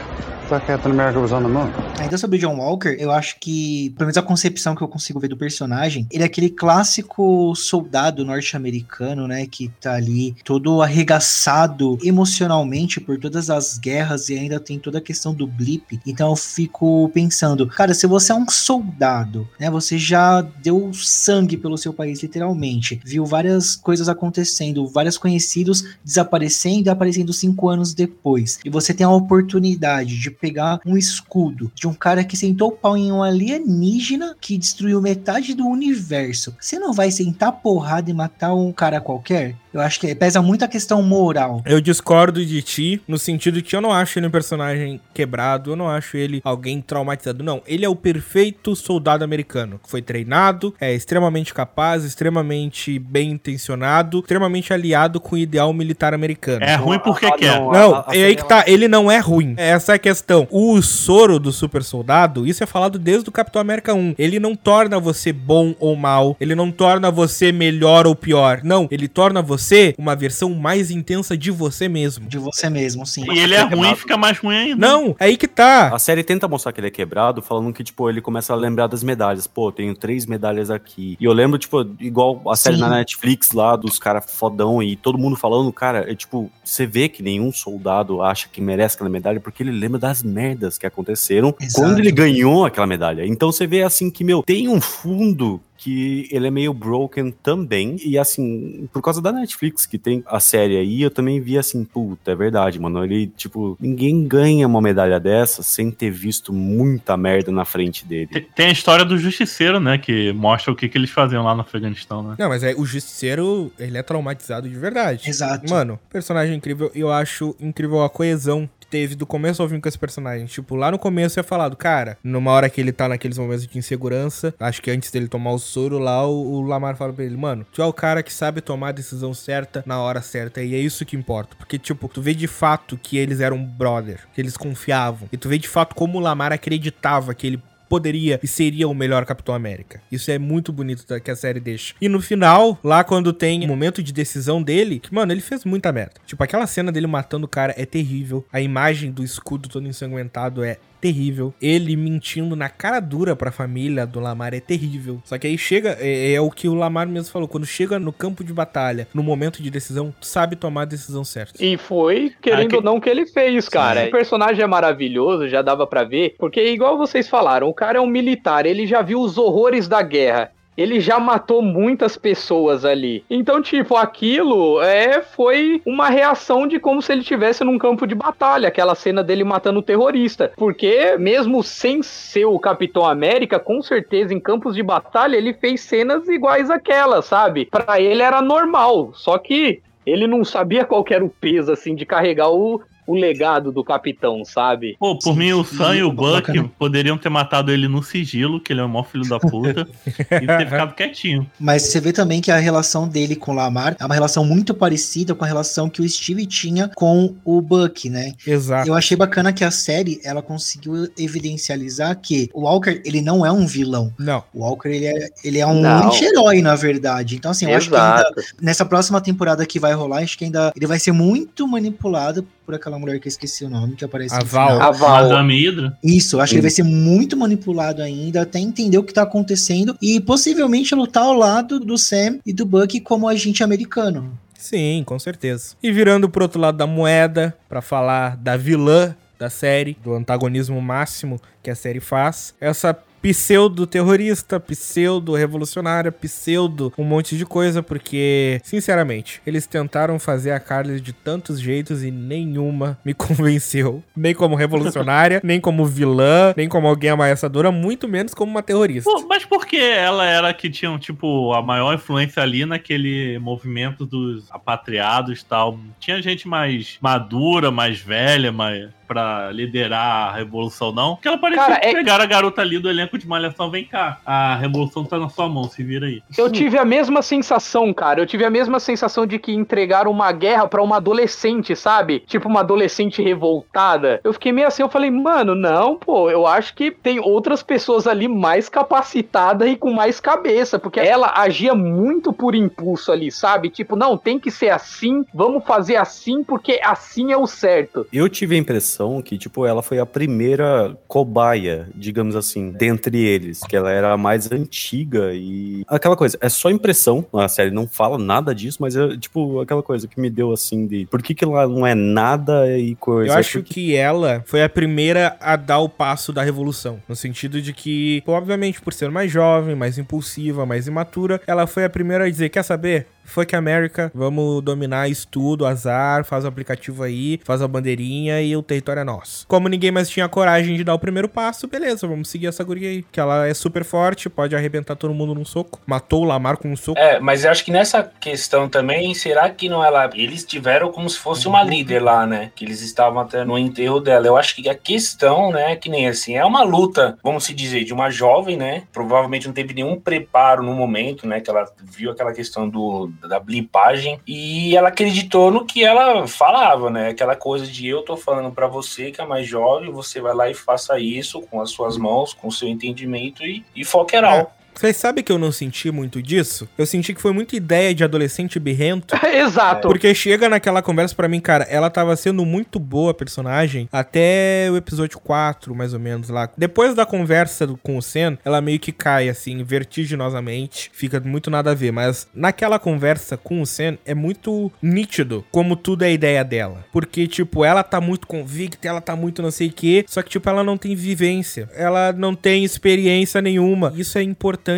Thought 0.49 0.65
Captain 0.65 0.91
America 0.91 1.19
was 1.19 1.31
on 1.31 1.43
the 1.43 1.47
moon. 1.47 1.71
Ainda 1.99 2.17
sobre 2.17 2.39
John 2.39 2.57
Walker, 2.57 2.95
eu 2.97 3.11
acho 3.11 3.39
que, 3.39 3.91
pelo 3.91 4.07
menos 4.07 4.17
a 4.17 4.21
concepção 4.21 4.75
que 4.75 4.81
eu 4.81 4.87
consigo 4.87 5.19
ver 5.19 5.27
do 5.27 5.37
personagem, 5.37 6.07
ele 6.11 6.23
é 6.23 6.25
aquele 6.25 6.49
clássico 6.49 7.53
soldado 7.55 8.25
norte-americano, 8.25 9.27
né, 9.27 9.45
que 9.45 9.69
tá 9.79 9.93
ali 9.93 10.35
todo 10.43 10.81
arregaçado 10.81 11.99
emocionalmente 12.03 12.99
por 12.99 13.19
todas 13.19 13.49
as 13.49 13.77
guerras 13.77 14.29
e 14.29 14.37
ainda 14.37 14.59
tem 14.59 14.79
toda 14.79 14.97
a 14.97 15.01
questão 15.01 15.33
do 15.33 15.45
blip. 15.45 15.99
Então 16.05 16.29
eu 16.29 16.35
fico 16.35 17.09
pensando, 17.13 17.67
cara, 17.67 17.93
se 17.93 18.07
você 18.07 18.31
é 18.31 18.35
um 18.35 18.49
soldado, 18.49 19.47
né, 19.59 19.69
você 19.69 19.99
já 19.99 20.41
deu 20.41 20.91
sangue 20.93 21.57
pelo 21.57 21.77
seu 21.77 21.93
país, 21.93 22.23
literalmente, 22.23 22.99
viu 23.05 23.23
várias 23.23 23.75
coisas 23.75 24.09
acontecendo, 24.09 24.87
vários 24.87 25.17
conhecidos 25.17 25.83
desaparecendo 26.03 26.87
e 26.87 26.89
aparecendo 26.89 27.31
cinco 27.33 27.69
anos 27.69 27.93
depois, 27.93 28.59
e 28.65 28.69
você 28.69 28.95
tem 28.95 29.05
a 29.05 29.11
oportunidade 29.11 30.17
de 30.19 30.31
pegar 30.39 30.79
um 30.85 30.97
escudo 30.97 31.71
de 31.75 31.87
um 31.87 31.93
cara 31.93 32.23
que 32.23 32.37
sentou 32.37 32.69
o 32.69 32.71
pau 32.71 32.95
em 32.97 33.11
um 33.11 33.21
alienígena 33.23 34.35
que 34.39 34.57
destruiu 34.57 35.01
metade 35.01 35.53
do 35.53 35.67
universo. 35.67 36.55
Você 36.59 36.79
não 36.79 36.93
vai 36.93 37.11
sentar 37.11 37.51
porrada 37.51 38.09
e 38.09 38.13
matar 38.13 38.53
um 38.53 38.71
cara 38.71 38.99
qualquer? 39.01 39.55
Eu 39.71 39.81
acho 39.81 39.99
que 39.99 40.15
pesa 40.15 40.41
muito 40.41 40.65
a 40.65 40.67
questão 40.67 41.03
moral. 41.03 41.61
Eu 41.65 41.79
discordo 41.79 42.43
de 42.43 42.59
ti, 42.63 43.01
no 43.07 43.19
sentido 43.19 43.61
que 43.61 43.75
eu 43.75 43.81
não 43.81 43.93
acho 43.93 44.17
ele 44.17 44.25
um 44.25 44.31
personagem 44.31 44.99
quebrado, 45.13 45.71
eu 45.71 45.75
não 45.75 45.87
acho 45.87 46.17
ele 46.17 46.41
alguém 46.43 46.81
traumatizado. 46.81 47.43
Não, 47.43 47.61
ele 47.67 47.85
é 47.85 47.89
o 47.89 47.95
perfeito 47.95 48.75
soldado 48.75 49.23
americano. 49.23 49.79
Foi 49.87 50.01
treinado, 50.01 50.73
é 50.79 50.91
extremamente 50.93 51.53
capaz, 51.53 52.03
extremamente 52.03 52.97
bem 52.97 53.29
intencionado, 53.31 54.19
extremamente 54.19 54.73
aliado 54.73 55.19
com 55.19 55.35
o 55.35 55.37
ideal 55.37 55.71
militar 55.71 56.15
americano. 56.15 56.63
É 56.63 56.75
ruim 56.75 56.97
porque 56.99 57.27
Ah, 57.27 57.31
quer. 57.37 57.59
não. 57.59 57.71
Não, 57.71 57.95
A- 57.95 58.05
a 58.07 58.17
é 58.17 58.25
aí 58.25 58.35
que 58.35 58.47
tá, 58.47 58.63
ele 58.65 58.87
não 58.87 59.11
é 59.11 59.19
ruim. 59.19 59.53
Essa 59.57 59.91
é 59.91 59.95
a 59.95 59.99
questão. 59.99 60.28
O 60.49 60.81
soro 60.81 61.39
do 61.39 61.51
super 61.51 61.83
soldado, 61.83 62.45
isso 62.45 62.63
é 62.63 62.67
falado 62.67 62.99
desde 62.99 63.29
o 63.29 63.31
Capitão 63.31 63.61
América 63.61 63.93
1. 63.93 64.15
Ele 64.17 64.39
não 64.39 64.55
torna 64.55 64.99
você 64.99 65.31
bom 65.31 65.73
ou 65.79 65.95
mal, 65.95 66.35
ele 66.39 66.55
não 66.55 66.71
torna 66.71 67.09
você 67.09 67.51
melhor 67.51 68.05
ou 68.05 68.15
pior. 68.15 68.61
Não, 68.63 68.87
ele 68.91 69.07
torna 69.07 69.41
você 69.41 69.95
uma 69.97 70.15
versão 70.15 70.53
mais 70.53 70.91
intensa 70.91 71.37
de 71.37 71.51
você 71.51 71.87
mesmo. 71.87 72.27
De 72.27 72.37
você 72.37 72.69
mesmo, 72.69 73.05
sim. 73.05 73.25
E 73.31 73.39
ele 73.39 73.55
é 73.55 73.61
ruim 73.61 73.91
e 73.91 73.95
fica 73.95 74.17
mais 74.17 74.37
ruim 74.37 74.55
ainda. 74.55 74.87
Não, 74.87 75.15
é 75.19 75.29
aí 75.29 75.37
que 75.37 75.47
tá. 75.47 75.93
A 75.93 75.99
série 75.99 76.23
tenta 76.23 76.47
mostrar 76.47 76.71
que 76.71 76.79
ele 76.79 76.87
é 76.87 76.91
quebrado, 76.91 77.41
falando 77.41 77.71
que, 77.73 77.83
tipo, 77.83 78.09
ele 78.09 78.21
começa 78.21 78.53
a 78.53 78.55
lembrar 78.55 78.87
das 78.87 79.03
medalhas. 79.03 79.47
Pô, 79.47 79.71
tenho 79.71 79.95
três 79.95 80.25
medalhas 80.25 80.69
aqui. 80.69 81.17
E 81.19 81.25
eu 81.25 81.33
lembro, 81.33 81.57
tipo, 81.57 81.81
igual 81.99 82.41
a 82.49 82.55
série 82.55 82.75
Sim. 82.75 82.81
na 82.81 82.89
Netflix 82.89 83.51
lá, 83.51 83.75
dos 83.75 83.97
caras 83.97 84.25
fodão 84.27 84.81
e 84.81 84.95
todo 84.95 85.17
mundo 85.17 85.35
falando, 85.35 85.71
cara, 85.71 86.11
é 86.11 86.15
tipo, 86.15 86.51
você 86.69 86.85
vê 86.85 87.09
que 87.09 87.23
nenhum 87.23 87.51
soldado 87.51 88.21
acha 88.21 88.47
que 88.49 88.61
merece 88.61 88.95
aquela 88.95 89.09
medalha 89.09 89.39
porque 89.39 89.63
ele 89.63 89.71
lembra 89.71 89.99
das 89.99 90.23
merdas 90.23 90.77
que 90.77 90.85
aconteceram 90.85 91.55
Exato. 91.59 91.81
quando 91.81 91.99
ele 91.99 92.11
ganhou 92.11 92.65
aquela 92.65 92.87
medalha. 92.87 93.25
Então 93.25 93.51
você 93.51 93.65
vê 93.67 93.83
assim 93.83 94.09
que, 94.09 94.23
meu, 94.23 94.43
tem 94.43 94.67
um 94.67 94.79
fundo 94.79 95.61
que 95.79 96.27
ele 96.29 96.47
é 96.47 96.51
meio 96.51 96.73
broken 96.73 97.31
também. 97.31 97.95
E 98.03 98.17
assim, 98.17 98.87
por 98.91 99.01
causa 99.01 99.21
da 99.21 99.31
Netflix 99.31 99.85
que 99.85 99.97
tem 99.97 100.21
a 100.27 100.39
série 100.39 100.77
aí, 100.77 101.01
eu 101.01 101.09
também 101.09 101.39
vi 101.39 101.57
assim, 101.57 101.85
puta, 101.85 102.31
é 102.31 102.35
verdade, 102.35 102.77
mano. 102.77 103.03
Ele, 103.03 103.27
tipo, 103.27 103.77
ninguém 103.79 104.27
ganha 104.27 104.67
uma 104.67 104.81
medalha 104.81 105.19
dessa 105.19 105.63
sem 105.63 105.89
ter 105.89 106.11
visto 106.11 106.51
muita 106.51 107.15
merda 107.15 107.49
na 107.49 107.63
frente 107.63 108.05
dele. 108.05 108.27
Tem, 108.27 108.41
tem 108.53 108.65
a 108.67 108.71
história 108.71 109.05
do 109.05 109.17
Justiceiro, 109.17 109.79
né? 109.79 109.97
Que 109.97 110.33
mostra 110.33 110.73
o 110.73 110.75
que, 110.75 110.89
que 110.89 110.97
eles 110.97 111.09
faziam 111.09 111.45
lá 111.45 111.55
no 111.55 111.61
Afeganistão, 111.61 112.21
né? 112.23 112.35
Não, 112.37 112.49
mas 112.49 112.61
é, 112.61 112.75
o 112.75 112.85
Justiceiro, 112.85 113.71
ele 113.79 113.97
é 113.97 114.03
traumatizado 114.03 114.67
de 114.67 114.75
verdade. 114.75 115.29
Exato. 115.29 115.69
Mano, 115.69 115.97
personagem 116.09 116.55
incrível. 116.55 116.91
Eu 116.93 117.09
acho 117.09 117.55
incrível 117.59 118.03
a 118.03 118.09
coesão 118.09 118.69
teve 118.89 119.15
do 119.15 119.25
começo 119.25 119.61
ao 119.61 119.69
fim 119.69 119.79
com 119.79 119.87
esse 119.87 119.97
personagem. 119.97 120.45
Tipo, 120.45 120.75
lá 120.75 120.91
no 120.91 120.99
começo 120.99 121.39
é 121.39 121.43
falado, 121.43 121.75
cara, 121.75 122.17
numa 122.23 122.51
hora 122.51 122.69
que 122.69 122.81
ele 122.81 122.91
tá 122.91 123.07
naqueles 123.07 123.37
momentos 123.37 123.67
de 123.67 123.77
insegurança, 123.77 124.53
acho 124.59 124.81
que 124.81 124.91
antes 124.91 125.11
dele 125.11 125.27
tomar 125.27 125.51
o 125.51 125.59
soro 125.59 125.99
lá, 125.99 126.25
o, 126.25 126.53
o 126.53 126.61
Lamar 126.61 126.95
fala 126.95 127.13
pra 127.13 127.23
ele, 127.23 127.37
mano, 127.37 127.65
tu 127.71 127.81
é 127.81 127.85
o 127.85 127.93
cara 127.93 128.23
que 128.23 128.33
sabe 128.33 128.61
tomar 128.61 128.89
a 128.89 128.93
decisão 128.93 129.33
certa 129.33 129.83
na 129.85 129.99
hora 129.99 130.21
certa. 130.21 130.61
E 130.61 130.73
é 130.73 130.79
isso 130.79 131.05
que 131.05 131.15
importa. 131.15 131.55
Porque, 131.57 131.77
tipo, 131.77 132.07
tu 132.07 132.21
vê 132.21 132.33
de 132.33 132.47
fato 132.47 132.97
que 132.97 133.17
eles 133.17 133.39
eram 133.39 133.63
brother, 133.63 134.21
que 134.33 134.41
eles 134.41 134.57
confiavam. 134.57 135.27
E 135.31 135.37
tu 135.37 135.49
vê 135.49 135.57
de 135.57 135.67
fato 135.67 135.95
como 135.95 136.17
o 136.17 136.21
Lamar 136.21 136.51
acreditava 136.51 137.33
que 137.33 137.47
ele 137.47 137.61
poderia 137.89 138.39
e 138.41 138.47
seria 138.47 138.87
o 138.87 138.93
melhor 138.93 139.25
Capitão 139.25 139.53
América. 139.55 140.01
Isso 140.11 140.29
é 140.29 140.37
muito 140.37 140.71
bonito 140.71 141.05
que 141.19 141.31
a 141.31 141.35
série 141.35 141.59
deixa. 141.59 141.95
E 141.99 142.07
no 142.07 142.21
final, 142.21 142.77
lá 142.83 143.03
quando 143.03 143.33
tem 143.33 143.65
o 143.65 143.67
momento 143.67 144.03
de 144.03 144.13
decisão 144.13 144.61
dele, 144.61 144.99
que, 144.99 145.13
mano, 145.13 145.33
ele 145.33 145.41
fez 145.41 145.65
muita 145.65 145.91
merda. 145.91 146.13
Tipo, 146.25 146.43
aquela 146.43 146.67
cena 146.67 146.91
dele 146.91 147.07
matando 147.07 147.45
o 147.45 147.49
cara 147.49 147.73
é 147.75 147.85
terrível. 147.85 148.45
A 148.53 148.61
imagem 148.61 149.11
do 149.11 149.23
escudo 149.23 149.67
todo 149.67 149.87
ensanguentado 149.87 150.63
é 150.63 150.77
terrível. 150.99 151.53
Ele 151.61 151.95
mentindo 151.95 152.55
na 152.55 152.69
cara 152.69 152.99
dura 152.99 153.35
pra 153.35 153.51
família 153.51 154.05
do 154.05 154.19
Lamar 154.19 154.53
é 154.53 154.59
terrível. 154.59 155.21
Só 155.23 155.37
que 155.37 155.47
aí 155.47 155.57
chega, 155.57 155.97
é, 155.99 156.33
é 156.33 156.41
o 156.41 156.49
que 156.51 156.67
o 156.67 156.73
Lamar 156.73 157.07
mesmo 157.07 157.31
falou, 157.31 157.47
quando 157.47 157.65
chega 157.65 157.97
no 157.99 158.11
campo 158.13 158.43
de 158.43 158.53
batalha, 158.53 159.07
no 159.13 159.23
momento 159.23 159.61
de 159.61 159.69
decisão, 159.69 160.13
sabe 160.21 160.55
tomar 160.55 160.83
a 160.83 160.85
decisão 160.85 161.23
certa. 161.23 161.63
E 161.63 161.77
foi, 161.77 162.33
querendo 162.41 162.65
Ah, 162.65 162.69
que- 162.69 162.75
ou 162.75 162.81
não, 162.81 162.99
que 162.99 163.09
ele 163.09 163.25
fez, 163.25 163.67
cara. 163.69 164.01
Sim. 164.03 164.07
O 164.07 164.11
personagem 164.11 164.63
é 164.63 164.67
maravilhoso, 164.67 165.47
já 165.47 165.61
dava 165.61 165.85
pra 165.87 166.03
ver, 166.03 166.35
porque 166.37 166.61
igual 166.71 166.97
vocês 166.97 167.27
falaram, 167.27 167.67
o 167.67 167.73
cara 167.73 167.97
é 167.97 168.01
um 168.01 168.07
militar, 168.07 168.65
ele 168.65 168.85
já 168.87 169.01
viu 169.01 169.19
os 169.21 169.37
horrores 169.37 169.87
da 169.87 170.01
guerra. 170.01 170.51
Ele 170.79 171.01
já 171.01 171.19
matou 171.19 171.61
muitas 171.61 172.15
pessoas 172.15 172.85
ali. 172.85 173.25
Então, 173.29 173.61
tipo, 173.61 173.97
aquilo 173.97 174.81
é 174.81 175.21
foi 175.21 175.81
uma 175.85 176.07
reação 176.09 176.65
de 176.65 176.79
como 176.79 177.01
se 177.01 177.11
ele 177.11 177.19
estivesse 177.19 177.65
num 177.65 177.77
campo 177.77 178.07
de 178.07 178.15
batalha, 178.15 178.69
aquela 178.69 178.95
cena 178.95 179.21
dele 179.21 179.43
matando 179.43 179.79
o 179.79 179.83
terrorista. 179.83 180.53
Porque, 180.55 181.17
mesmo 181.17 181.61
sem 181.61 182.01
ser 182.01 182.45
o 182.45 182.57
Capitão 182.57 183.05
América, 183.05 183.59
com 183.59 183.81
certeza 183.81 184.33
em 184.33 184.39
campos 184.39 184.73
de 184.73 184.81
batalha 184.81 185.35
ele 185.35 185.53
fez 185.53 185.81
cenas 185.81 186.29
iguais 186.29 186.69
àquelas, 186.69 187.25
sabe? 187.25 187.65
Pra 187.65 187.99
ele 187.99 188.21
era 188.21 188.41
normal. 188.41 189.11
Só 189.13 189.37
que 189.37 189.81
ele 190.05 190.27
não 190.27 190.45
sabia 190.45 190.85
qual 190.85 191.03
era 191.09 191.25
o 191.25 191.29
peso, 191.29 191.71
assim, 191.71 191.93
de 191.93 192.05
carregar 192.05 192.49
o, 192.49 192.81
o 193.09 193.15
legado 193.15 193.71
do 193.71 193.83
capitão, 193.83 194.45
sabe? 194.45 194.95
Pô, 194.99 195.17
por 195.17 195.33
Sim, 195.33 195.39
mim, 195.39 195.53
o 195.53 195.65
sim, 195.65 195.77
Sam 195.77 195.95
e 195.95 196.03
o 196.03 196.11
bacana. 196.11 196.61
Buck 196.61 196.75
poderiam 196.77 197.17
ter 197.17 197.29
matado 197.29 197.71
ele 197.71 197.87
no 197.87 198.03
sigilo, 198.03 198.61
que 198.61 198.71
ele 198.71 198.81
é 198.81 198.83
o 198.83 198.89
maior 198.89 199.07
filho 199.07 199.27
da 199.27 199.39
puta, 199.39 199.87
e 200.05 200.45
ter 200.45 200.69
ficado 200.69 200.93
quietinho. 200.93 201.49
Mas 201.59 201.83
você 201.83 201.99
vê 201.99 202.13
também 202.13 202.39
que 202.39 202.51
a 202.51 202.57
relação 202.57 203.07
dele 203.07 203.35
com 203.35 203.51
o 203.51 203.55
Lamar 203.55 203.95
é 203.99 204.05
uma 204.05 204.13
relação 204.13 204.45
muito 204.45 204.75
parecida 204.75 205.33
com 205.33 205.43
a 205.43 205.47
relação 205.47 205.89
que 205.89 206.01
o 206.01 206.07
Steve 206.07 206.45
tinha 206.45 206.87
com 206.95 207.35
o 207.43 207.59
Buck, 207.61 208.07
né? 208.09 208.33
Exato. 208.45 208.87
Eu 208.87 208.93
achei 208.93 209.17
bacana 209.17 209.51
que 209.51 209.63
a 209.63 209.71
série 209.71 210.21
ela 210.23 210.43
conseguiu 210.43 211.09
evidencializar 211.17 212.15
que 212.21 212.47
o 212.53 212.61
Walker 212.61 213.01
ele 213.03 213.21
não 213.21 213.43
é 213.43 213.51
um 213.51 213.65
vilão. 213.65 214.13
Não. 214.19 214.43
O 214.53 214.59
Walker 214.59 214.89
ele 214.89 215.07
é, 215.07 215.29
ele 215.43 215.57
é 215.57 215.65
um 215.65 215.83
anti-herói, 215.83 216.61
na 216.61 216.75
verdade. 216.75 217.35
Então, 217.35 217.49
assim, 217.49 217.65
eu 217.65 217.75
acho 217.75 217.89
que 217.89 217.95
Exato. 217.95 218.39
ainda, 218.39 218.49
nessa 218.61 218.85
próxima 218.85 219.19
temporada 219.19 219.65
que 219.65 219.79
vai 219.79 219.93
rolar, 219.93 220.19
acho 220.19 220.37
que 220.37 220.45
ainda 220.45 220.71
ele 220.75 220.85
vai 220.85 220.99
ser 220.99 221.11
muito 221.11 221.67
manipulado 221.67 222.45
por 222.69 222.75
aquela 222.75 222.99
mulher 222.99 223.19
que 223.19 223.27
eu 223.27 223.29
esqueci 223.29 223.65
o 223.65 223.69
nome, 223.69 223.95
que 223.95 224.05
aparece 224.05 224.35
A 224.35 224.43
Val. 224.43 224.79
A 224.79 224.91
Val. 224.91 225.23
Madame 225.23 225.55
Hydra. 225.55 225.97
Isso, 226.03 226.39
acho 226.39 226.51
que 226.51 226.57
ele 226.57 226.61
vai 226.61 226.69
ser 226.69 226.83
muito 226.83 227.35
manipulado 227.35 228.03
ainda, 228.03 228.43
até 228.43 228.59
entender 228.59 228.95
o 228.99 229.03
que 229.03 229.11
tá 229.11 229.23
acontecendo 229.23 229.97
e 229.99 230.19
possivelmente 230.19 230.93
lutar 230.93 231.23
ao 231.23 231.33
lado 231.33 231.79
do 231.79 231.97
Sam 231.97 232.37
e 232.45 232.53
do 232.53 232.67
Buck 232.67 232.99
como 232.99 233.27
agente 233.27 233.63
americano. 233.63 234.37
Sim, 234.55 235.01
com 235.03 235.17
certeza. 235.17 235.73
E 235.81 235.91
virando 235.91 236.29
pro 236.29 236.43
outro 236.43 236.61
lado 236.61 236.77
da 236.77 236.85
moeda, 236.85 237.57
pra 237.67 237.81
falar 237.81 238.37
da 238.37 238.55
vilã 238.55 239.15
da 239.39 239.49
série, 239.49 239.97
do 240.03 240.13
antagonismo 240.13 240.79
máximo 240.79 241.41
que 241.63 241.71
a 241.71 241.75
série 241.75 241.99
faz, 241.99 242.53
essa 242.61 242.95
pseudo-terrorista, 243.21 244.59
pseudo-revolucionária, 244.59 246.11
pseudo 246.11 246.93
um 246.97 247.03
monte 247.03 247.37
de 247.37 247.45
coisa, 247.45 247.81
porque, 247.81 248.59
sinceramente, 248.63 249.41
eles 249.45 249.65
tentaram 249.67 250.19
fazer 250.19 250.51
a 250.51 250.59
Carly 250.59 250.99
de 250.99 251.13
tantos 251.13 251.59
jeitos 251.59 252.03
e 252.03 252.11
nenhuma 252.11 252.97
me 253.03 253.13
convenceu. 253.15 254.03
Nem 254.15 254.33
como 254.33 254.55
revolucionária, 254.55 255.41
nem 255.43 255.59
como 255.59 255.85
vilã, 255.85 256.53
nem 256.55 256.67
como 256.67 256.87
alguém 256.87 257.09
ameaçadora, 257.09 257.71
muito 257.71 258.07
menos 258.07 258.33
como 258.33 258.51
uma 258.51 258.63
terrorista. 258.63 259.09
Pô, 259.09 259.25
mas 259.27 259.45
por 259.45 259.65
que 259.65 259.77
ela 259.77 260.25
era 260.25 260.53
que 260.53 260.69
tinha, 260.69 260.97
tipo, 260.97 261.53
a 261.53 261.61
maior 261.61 261.93
influência 261.93 262.41
ali 262.41 262.65
naquele 262.65 263.37
movimento 263.39 264.05
dos 264.05 264.51
apatriados 264.51 265.41
e 265.41 265.45
tal? 265.45 265.79
Tinha 265.99 266.21
gente 266.21 266.47
mais 266.47 266.97
madura, 267.01 267.71
mais 267.71 267.99
velha, 267.99 268.51
mais 268.51 268.89
pra 269.09 269.51
liderar 269.51 270.29
a 270.29 270.35
revolução, 270.35 270.91
não. 270.93 271.15
Porque 271.15 271.27
ela 271.27 271.37
parecia 271.39 271.65
Cara, 271.65 271.79
que 271.79 271.87
é- 271.87 271.93
pegaram 271.93 272.23
a 272.23 272.27
garota 272.27 272.61
ali 272.61 272.77
do 272.77 272.87
elenco 272.87 273.17
de 273.17 273.27
Malhação. 273.27 273.71
Vem 273.71 273.83
cá, 273.83 274.19
a 274.23 274.55
revolução 274.55 275.03
tá 275.03 275.17
na 275.17 275.27
sua 275.29 275.49
mão, 275.49 275.63
se 275.63 275.81
vira 275.83 276.05
aí. 276.05 276.21
Eu 276.37 276.51
tive 276.51 276.77
a 276.77 276.85
mesma 276.85 277.23
sensação, 277.23 277.91
cara. 277.91 278.21
Eu 278.21 278.27
tive 278.27 278.45
a 278.45 278.51
mesma 278.51 278.79
sensação 278.79 279.25
de 279.25 279.39
que 279.39 279.51
entregaram 279.51 280.11
uma 280.11 280.31
guerra 280.31 280.67
pra 280.67 280.83
uma 280.83 280.97
adolescente, 280.97 281.75
sabe? 281.75 282.19
Tipo 282.19 282.47
uma 282.47 282.59
adolescente 282.59 283.19
revoltada. 283.23 284.21
Eu 284.23 284.31
fiquei 284.31 284.51
meio 284.51 284.67
assim, 284.67 284.83
eu 284.83 284.89
falei, 284.89 285.09
mano, 285.09 285.55
não, 285.55 285.97
pô, 285.97 286.29
eu 286.29 286.45
acho 286.45 286.75
que 286.75 286.91
tem 286.91 287.19
outras 287.19 287.63
pessoas 287.63 288.05
ali 288.05 288.27
mais 288.27 288.69
capacitadas 288.69 289.67
e 289.69 289.75
com 289.75 289.91
mais 289.91 290.19
cabeça, 290.19 290.77
porque 290.77 290.99
ela 290.99 291.33
agia 291.35 291.73
muito 291.73 292.31
por 292.31 292.53
impulso 292.53 293.11
ali, 293.11 293.31
sabe? 293.31 293.71
Tipo, 293.71 293.95
não, 293.95 294.15
tem 294.17 294.37
que 294.37 294.51
ser 294.51 294.69
assim, 294.69 295.25
vamos 295.33 295.63
fazer 295.65 295.95
assim 295.95 296.43
porque 296.43 296.79
assim 296.83 297.31
é 297.31 297.37
o 297.37 297.47
certo. 297.47 298.05
Eu 298.13 298.29
tive 298.29 298.55
a 298.55 298.59
impressão 298.59 298.98
que, 299.23 299.37
tipo, 299.37 299.65
ela 299.65 299.81
foi 299.81 299.99
a 299.99 300.05
primeira 300.05 300.97
cobaia, 301.07 301.87
digamos 301.95 302.35
assim, 302.35 302.71
dentre 302.71 303.17
eles, 303.17 303.61
que 303.63 303.75
ela 303.75 303.91
era 303.91 304.11
a 304.13 304.17
mais 304.17 304.51
antiga 304.51 305.31
e. 305.33 305.83
Aquela 305.87 306.15
coisa, 306.15 306.37
é 306.41 306.49
só 306.49 306.69
impressão, 306.69 307.25
a 307.33 307.47
série 307.47 307.71
não 307.71 307.87
fala 307.87 308.17
nada 308.17 308.53
disso, 308.53 308.77
mas 308.81 308.95
é, 308.95 309.15
tipo, 309.17 309.59
aquela 309.61 309.81
coisa 309.83 310.07
que 310.07 310.19
me 310.19 310.29
deu 310.29 310.51
assim 310.51 310.85
de. 310.85 311.05
Por 311.05 311.21
que, 311.21 311.33
que 311.33 311.43
ela 311.43 311.67
não 311.67 311.85
é 311.85 311.95
nada 311.95 312.77
e 312.77 312.95
coisa? 312.95 313.33
Eu 313.33 313.37
acho 313.37 313.59
Porque- 313.59 313.73
que 313.73 313.95
ela 313.95 314.43
foi 314.45 314.63
a 314.63 314.69
primeira 314.69 315.37
a 315.39 315.55
dar 315.55 315.79
o 315.79 315.89
passo 315.89 316.33
da 316.33 316.43
revolução. 316.43 316.99
No 317.07 317.15
sentido 317.15 317.61
de 317.61 317.73
que, 317.73 318.21
obviamente, 318.27 318.81
por 318.81 318.93
ser 318.93 319.09
mais 319.09 319.31
jovem, 319.31 319.75
mais 319.75 319.97
impulsiva, 319.97 320.65
mais 320.65 320.87
imatura, 320.87 321.41
ela 321.47 321.65
foi 321.67 321.85
a 321.85 321.89
primeira 321.89 322.25
a 322.25 322.29
dizer: 322.29 322.49
quer 322.49 322.63
saber? 322.63 323.07
Fuck 323.29 323.55
America, 323.55 324.11
vamos 324.13 324.61
dominar 324.63 325.07
isso 325.09 325.27
tudo, 325.27 325.65
azar, 325.65 326.25
faz 326.25 326.43
o 326.43 326.47
aplicativo 326.47 327.03
aí, 327.03 327.39
faz 327.43 327.61
a 327.61 327.67
bandeirinha 327.67 328.41
e 328.41 328.55
o 328.55 328.63
território 328.63 329.01
é 329.01 329.03
nosso. 329.03 329.47
Como 329.47 329.67
ninguém 329.67 329.91
mais 329.91 330.09
tinha 330.09 330.27
coragem 330.27 330.75
de 330.75 330.83
dar 330.83 330.93
o 330.93 330.99
primeiro 330.99 331.29
passo, 331.29 331.67
beleza, 331.67 332.07
vamos 332.07 332.29
seguir 332.29 332.47
essa 332.47 332.63
guria 332.63 332.89
aí. 332.89 333.05
Que 333.11 333.19
ela 333.19 333.47
é 333.47 333.53
super 333.53 333.83
forte, 333.83 334.29
pode 334.29 334.55
arrebentar 334.55 334.95
todo 334.95 335.13
mundo 335.13 335.35
num 335.35 335.45
soco. 335.45 335.79
Matou 335.85 336.23
o 336.23 336.25
Lamar 336.25 336.57
com 336.57 336.71
um 336.71 336.75
soco. 336.75 336.99
É, 336.99 337.19
mas 337.19 337.45
eu 337.45 337.51
acho 337.51 337.63
que 337.63 337.71
nessa 337.71 338.03
questão 338.19 338.67
também, 338.67 339.13
será 339.13 339.49
que 339.49 339.69
não 339.69 339.83
ela. 339.83 340.09
Eles 340.13 340.43
tiveram 340.43 340.91
como 340.91 341.09
se 341.09 341.17
fosse 341.17 341.47
uma 341.47 341.63
líder 341.63 342.01
lá, 342.01 342.25
né? 342.25 342.51
Que 342.55 342.65
eles 342.65 342.81
estavam 342.81 343.19
até 343.21 343.45
no 343.45 343.57
enterro 343.57 343.99
dela. 343.99 344.27
Eu 344.27 344.37
acho 344.37 344.55
que 344.55 344.67
a 344.67 344.75
questão, 344.75 345.51
né, 345.51 345.75
que 345.75 345.89
nem 345.89 346.07
assim, 346.07 346.35
é 346.35 346.45
uma 346.45 346.63
luta, 346.63 347.17
vamos 347.23 347.43
se 347.43 347.53
dizer, 347.53 347.83
de 347.83 347.93
uma 347.93 348.09
jovem, 348.09 348.57
né? 348.57 348.83
Provavelmente 348.91 349.47
não 349.47 349.53
teve 349.53 349.73
nenhum 349.73 349.99
preparo 349.99 350.63
no 350.63 350.73
momento, 350.73 351.27
né? 351.27 351.39
Que 351.39 351.49
ela 351.49 351.65
viu 351.83 352.11
aquela 352.11 352.33
questão 352.33 352.67
do, 352.67 353.11
da 353.27 353.39
blipagem 353.39 354.19
e 354.27 354.75
ela 354.75 354.89
acreditou 354.89 355.51
no 355.51 355.65
que 355.65 355.83
ela 355.83 356.27
falava, 356.27 356.89
né? 356.89 357.09
Aquela 357.09 357.35
coisa 357.35 357.65
de 357.65 357.87
eu 357.87 358.01
tô 358.01 358.15
falando 358.15 358.51
pra 358.51 358.67
você 358.67 359.11
que 359.11 359.21
é 359.21 359.25
mais 359.25 359.47
jovem, 359.47 359.91
você 359.91 360.21
vai 360.21 360.33
lá 360.33 360.49
e 360.49 360.53
faça 360.53 360.99
isso 360.99 361.41
com 361.41 361.61
as 361.61 361.71
suas 361.71 361.97
mãos, 361.97 362.33
com 362.33 362.47
o 362.47 362.51
seu 362.51 362.67
entendimento 362.67 363.43
e, 363.43 363.63
e 363.75 363.81
it 363.81 364.15
all. 364.25 364.58
Vocês 364.79 364.95
sabem 364.95 365.21
que 365.21 365.29
eu 365.29 365.37
não 365.37 365.51
senti 365.51 365.91
muito 365.91 366.21
disso? 366.23 366.65
Eu 366.77 366.85
senti 366.85 367.13
que 367.13 367.21
foi 367.21 367.33
muita 367.33 367.53
ideia 367.53 367.93
de 367.93 368.01
adolescente 368.01 368.57
birrento. 368.61 369.13
Exato. 369.27 369.89
Porque 369.89 370.15
chega 370.15 370.47
naquela 370.47 370.81
conversa 370.81 371.13
pra 371.13 371.27
mim, 371.27 371.41
cara, 371.41 371.65
ela 371.69 371.89
tava 371.89 372.15
sendo 372.15 372.45
muito 372.45 372.79
boa 372.79 373.11
a 373.11 373.13
personagem 373.13 373.89
até 373.91 374.69
o 374.71 374.77
episódio 374.77 375.19
4, 375.19 375.75
mais 375.75 375.93
ou 375.93 375.99
menos 375.99 376.29
lá. 376.29 376.49
Depois 376.57 376.95
da 376.95 377.05
conversa 377.05 377.67
do- 377.67 377.75
com 377.75 377.97
o 377.97 378.01
Sen, 378.01 378.37
ela 378.45 378.61
meio 378.61 378.79
que 378.79 378.93
cai 378.93 379.27
assim, 379.27 379.61
vertiginosamente, 379.65 380.89
fica 380.93 381.19
muito 381.19 381.51
nada 381.51 381.71
a 381.71 381.75
ver, 381.75 381.91
mas 381.91 382.25
naquela 382.33 382.79
conversa 382.79 383.35
com 383.35 383.61
o 383.61 383.65
Sen 383.65 383.99
é 384.05 384.15
muito 384.15 384.71
nítido 384.81 385.43
como 385.51 385.75
tudo 385.75 386.03
é 386.05 386.13
ideia 386.13 386.41
dela. 386.41 386.85
Porque 386.93 387.27
tipo, 387.27 387.65
ela 387.65 387.83
tá 387.83 387.99
muito 387.99 388.25
convicta, 388.25 388.87
ela 388.87 389.01
tá 389.01 389.13
muito 389.13 389.41
não 389.41 389.51
sei 389.51 389.67
o 389.67 389.73
quê, 389.73 390.05
só 390.07 390.21
que 390.21 390.29
tipo, 390.29 390.49
ela 390.49 390.63
não 390.63 390.77
tem 390.77 390.95
vivência, 390.95 391.67
ela 391.75 392.13
não 392.13 392.33
tem 392.33 392.63
experiência 392.63 393.41
nenhuma. 393.41 393.91
Isso 393.97 394.17
é 394.17 394.23
importante. 394.23 394.68